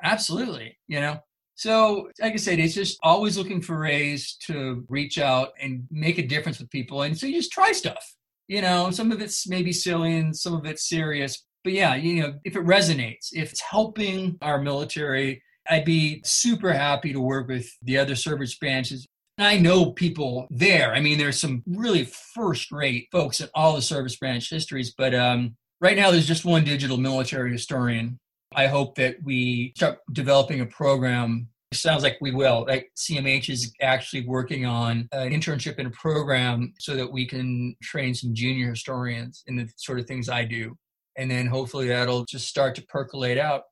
absolutely. 0.04 0.78
You 0.88 1.02
know, 1.02 1.20
so, 1.58 2.12
like 2.22 2.34
I 2.34 2.38
said, 2.38 2.60
it's 2.60 2.76
just 2.76 3.00
always 3.02 3.36
looking 3.36 3.62
for 3.62 3.82
ways 3.82 4.38
to 4.46 4.86
reach 4.90 5.18
out 5.18 5.50
and 5.60 5.88
make 5.90 6.20
a 6.20 6.28
difference 6.28 6.60
with 6.60 6.70
people. 6.70 7.02
And 7.02 7.18
so 7.18 7.26
you 7.26 7.34
just 7.34 7.52
try 7.52 7.72
stuff. 7.72 8.16
You 8.48 8.62
know, 8.62 8.92
some 8.92 9.12
of 9.12 9.22
it's 9.22 9.48
maybe 9.48 9.74
silly 9.74 10.16
and 10.18 10.38
some 10.38 10.54
of 10.54 10.66
it's 10.66 10.88
serious. 10.88 11.44
But 11.68 11.74
yeah, 11.74 11.96
you 11.96 12.22
know, 12.22 12.36
if 12.46 12.56
it 12.56 12.64
resonates, 12.64 13.34
if 13.34 13.52
it's 13.52 13.62
helping 13.62 14.38
our 14.42 14.62
military 14.62 15.44
I'd 15.70 15.86
be 15.86 16.22
super 16.24 16.74
happy 16.74 17.14
to 17.14 17.20
work 17.20 17.48
with 17.48 17.70
the 17.82 17.98
other 17.98 18.16
service 18.16 18.56
branches. 18.56 19.06
I 19.38 19.58
know 19.58 19.92
people 19.92 20.48
there. 20.50 20.94
I 20.94 21.00
mean, 21.00 21.18
there's 21.18 21.40
some 21.40 21.64
really 21.68 22.06
first 22.06 22.72
rate 22.72 23.08
folks 23.12 23.40
in 23.40 23.50
all 23.54 23.76
the 23.76 23.82
service 23.82 24.16
branch 24.16 24.50
histories, 24.50 24.94
but 24.98 25.14
um, 25.14 25.56
right 25.80 25.96
now 25.96 26.10
there's 26.10 26.28
just 26.28 26.46
one 26.46 26.64
digital 26.64 26.98
military 26.98 27.52
historian. 27.52 28.18
I 28.56 28.68
hope 28.68 28.96
that 28.96 29.18
we 29.24 29.74
start 29.76 30.00
developing 30.12 30.62
a 30.62 30.66
program. 30.66 31.50
It 31.72 31.78
sounds 31.78 32.02
like 32.02 32.18
we 32.22 32.32
will. 32.32 32.66
Like 32.68 32.90
CMH 32.98 33.50
is 33.50 33.74
actually 33.82 34.26
working 34.26 34.66
on 34.66 35.08
an 35.12 35.32
internship 35.32 35.78
and 35.78 35.88
a 35.88 35.92
program 35.92 36.74
so 36.80 36.96
that 36.96 37.12
we 37.12 37.28
can 37.28 37.76
train 37.84 38.16
some 38.16 38.34
junior 38.34 38.70
historians 38.70 39.44
in 39.48 39.58
the 39.58 39.70
sort 39.76 40.00
of 40.00 40.08
things 40.08 40.30
I 40.30 40.46
do. 40.46 40.78
And 41.18 41.30
then 41.30 41.48
hopefully 41.48 41.88
that'll 41.88 42.26
just 42.26 42.48
start 42.48 42.76
to 42.76 42.84
percolate 42.84 43.38
out. 43.38 43.64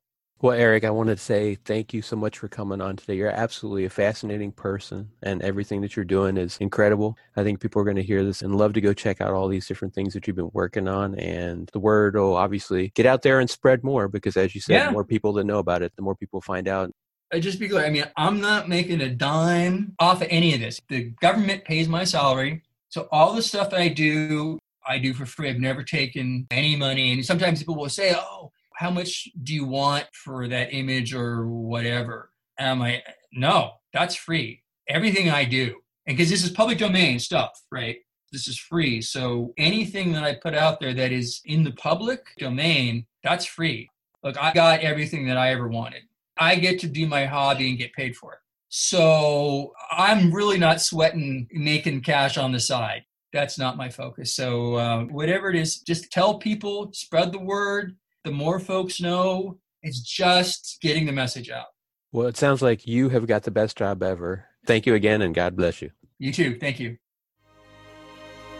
Well, 0.42 0.52
Erik, 0.52 0.84
I 0.84 0.90
wanted 0.90 1.16
to 1.16 1.24
say 1.24 1.54
thank 1.54 1.94
you 1.94 2.02
so 2.02 2.14
much 2.14 2.36
for 2.38 2.46
coming 2.46 2.82
on 2.82 2.96
today. 2.96 3.14
You're 3.14 3.30
absolutely 3.30 3.86
a 3.86 3.90
fascinating 3.90 4.52
person, 4.52 5.08
and 5.22 5.40
everything 5.40 5.80
that 5.80 5.96
you're 5.96 6.04
doing 6.04 6.36
is 6.36 6.58
incredible. 6.58 7.16
I 7.36 7.42
think 7.42 7.58
people 7.58 7.80
are 7.80 7.86
going 7.86 7.96
to 7.96 8.02
hear 8.02 8.22
this 8.22 8.42
and 8.42 8.58
love 8.58 8.74
to 8.74 8.82
go 8.82 8.92
check 8.92 9.22
out 9.22 9.30
all 9.30 9.48
these 9.48 9.66
different 9.66 9.94
things 9.94 10.12
that 10.12 10.26
you've 10.26 10.36
been 10.36 10.50
working 10.52 10.88
on. 10.88 11.18
And 11.18 11.70
the 11.72 11.78
word 11.78 12.16
will 12.16 12.36
obviously 12.36 12.92
get 12.94 13.06
out 13.06 13.22
there 13.22 13.40
and 13.40 13.48
spread 13.48 13.82
more 13.82 14.08
because, 14.08 14.36
as 14.36 14.54
you 14.54 14.60
said, 14.60 14.74
yeah. 14.74 14.86
the 14.86 14.92
more 14.92 15.04
people 15.04 15.32
that 15.34 15.44
know 15.44 15.58
about 15.58 15.80
it, 15.80 15.92
the 15.96 16.02
more 16.02 16.14
people 16.14 16.42
find 16.42 16.68
out. 16.68 16.90
I 17.32 17.40
just 17.40 17.58
be 17.58 17.68
clear. 17.68 17.86
I 17.86 17.90
mean, 17.90 18.04
I'm 18.18 18.38
not 18.38 18.68
making 18.68 19.00
a 19.00 19.08
dime 19.08 19.94
off 19.98 20.20
of 20.20 20.28
any 20.30 20.52
of 20.52 20.60
this. 20.60 20.82
The 20.90 21.14
government 21.22 21.64
pays 21.64 21.88
my 21.88 22.04
salary. 22.04 22.62
So 22.90 23.08
all 23.10 23.32
the 23.32 23.42
stuff 23.42 23.70
that 23.70 23.80
I 23.80 23.88
do, 23.88 24.58
I 24.86 24.98
do 24.98 25.14
for 25.14 25.26
free. 25.26 25.50
I've 25.50 25.58
never 25.58 25.82
taken 25.82 26.46
any 26.50 26.76
money. 26.76 27.12
And 27.12 27.24
sometimes 27.24 27.58
people 27.58 27.76
will 27.76 27.88
say, 27.88 28.14
oh, 28.16 28.52
how 28.74 28.90
much 28.90 29.28
do 29.42 29.54
you 29.54 29.64
want 29.64 30.06
for 30.12 30.48
that 30.48 30.72
image 30.72 31.14
or 31.14 31.46
whatever? 31.48 32.30
And 32.58 32.68
I'm 32.68 32.78
like, 32.78 33.04
no, 33.32 33.72
that's 33.92 34.14
free. 34.14 34.62
Everything 34.88 35.30
I 35.30 35.44
do. 35.44 35.76
And 36.06 36.16
because 36.16 36.30
this 36.30 36.44
is 36.44 36.50
public 36.50 36.78
domain 36.78 37.18
stuff, 37.18 37.60
right? 37.72 37.96
This 38.32 38.48
is 38.48 38.58
free. 38.58 39.00
So 39.00 39.52
anything 39.56 40.12
that 40.12 40.24
I 40.24 40.34
put 40.34 40.54
out 40.54 40.78
there 40.78 40.94
that 40.94 41.12
is 41.12 41.40
in 41.44 41.64
the 41.64 41.72
public 41.72 42.20
domain, 42.38 43.06
that's 43.22 43.46
free. 43.46 43.88
Look, 44.22 44.36
I 44.40 44.52
got 44.52 44.80
everything 44.80 45.26
that 45.28 45.36
I 45.36 45.50
ever 45.52 45.68
wanted. 45.68 46.02
I 46.38 46.56
get 46.56 46.80
to 46.80 46.86
do 46.86 47.06
my 47.06 47.24
hobby 47.24 47.70
and 47.70 47.78
get 47.78 47.92
paid 47.94 48.14
for 48.16 48.34
it. 48.34 48.38
So 48.68 49.72
I'm 49.90 50.32
really 50.32 50.58
not 50.58 50.82
sweating 50.82 51.48
making 51.50 52.02
cash 52.02 52.36
on 52.36 52.52
the 52.52 52.60
side. 52.60 53.04
That's 53.36 53.58
not 53.58 53.76
my 53.76 53.90
focus. 53.90 54.34
So 54.34 54.76
uh, 54.76 55.04
whatever 55.04 55.50
it 55.50 55.56
is, 55.56 55.80
just 55.80 56.10
tell 56.10 56.38
people, 56.38 56.90
spread 56.94 57.32
the 57.32 57.38
word, 57.38 57.94
the 58.24 58.30
more 58.30 58.58
folks 58.58 58.98
know, 58.98 59.58
it's 59.82 60.00
just 60.00 60.78
getting 60.80 61.04
the 61.04 61.12
message 61.12 61.50
out. 61.50 61.66
Well, 62.12 62.28
it 62.28 62.38
sounds 62.38 62.62
like 62.62 62.86
you 62.86 63.10
have 63.10 63.26
got 63.26 63.42
the 63.42 63.50
best 63.50 63.76
job 63.76 64.02
ever. 64.02 64.46
Thank 64.64 64.86
you 64.86 64.94
again, 64.94 65.20
and 65.20 65.34
God 65.34 65.54
bless 65.54 65.82
you. 65.82 65.90
You 66.18 66.32
too. 66.32 66.56
Thank 66.58 66.80
you. 66.80 66.96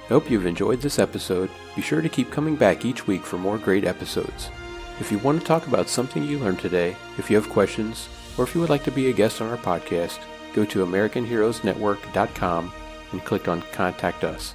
Hope 0.09 0.31
you've 0.31 0.45
enjoyed 0.45 0.83
this 0.83 0.99
episode. 0.99 1.49
Be 1.75 1.81
sure 1.81 2.03
to 2.03 2.11
keep 2.11 2.31
coming 2.31 2.55
back 2.55 2.85
each 2.85 3.07
week 3.07 3.25
for 3.25 3.39
more 3.39 3.57
great 3.57 3.87
episodes. 3.87 4.51
If 5.01 5.11
you 5.11 5.17
want 5.21 5.41
to 5.41 5.47
talk 5.47 5.67
about 5.67 5.89
something 5.89 6.23
you 6.23 6.39
learned 6.39 6.59
today, 6.59 6.95
if 7.17 7.31
you 7.31 7.37
have 7.37 7.49
questions, 7.49 8.11
or 8.37 8.45
if 8.45 8.55
you 8.55 8.61
would 8.61 8.69
like 8.69 8.85
to 8.85 8.91
be 8.91 9.09
a 9.09 9.15
guest 9.15 9.41
on 9.41 9.49
our 9.49 9.57
podcast, 9.57 10.19
go 10.53 10.67
to 10.67 10.85
AmericanHeroesNetwork.com 10.85 12.73
and 13.13 13.25
click 13.25 13.49
on 13.49 13.63
Contact 13.73 14.23
Us. 14.23 14.55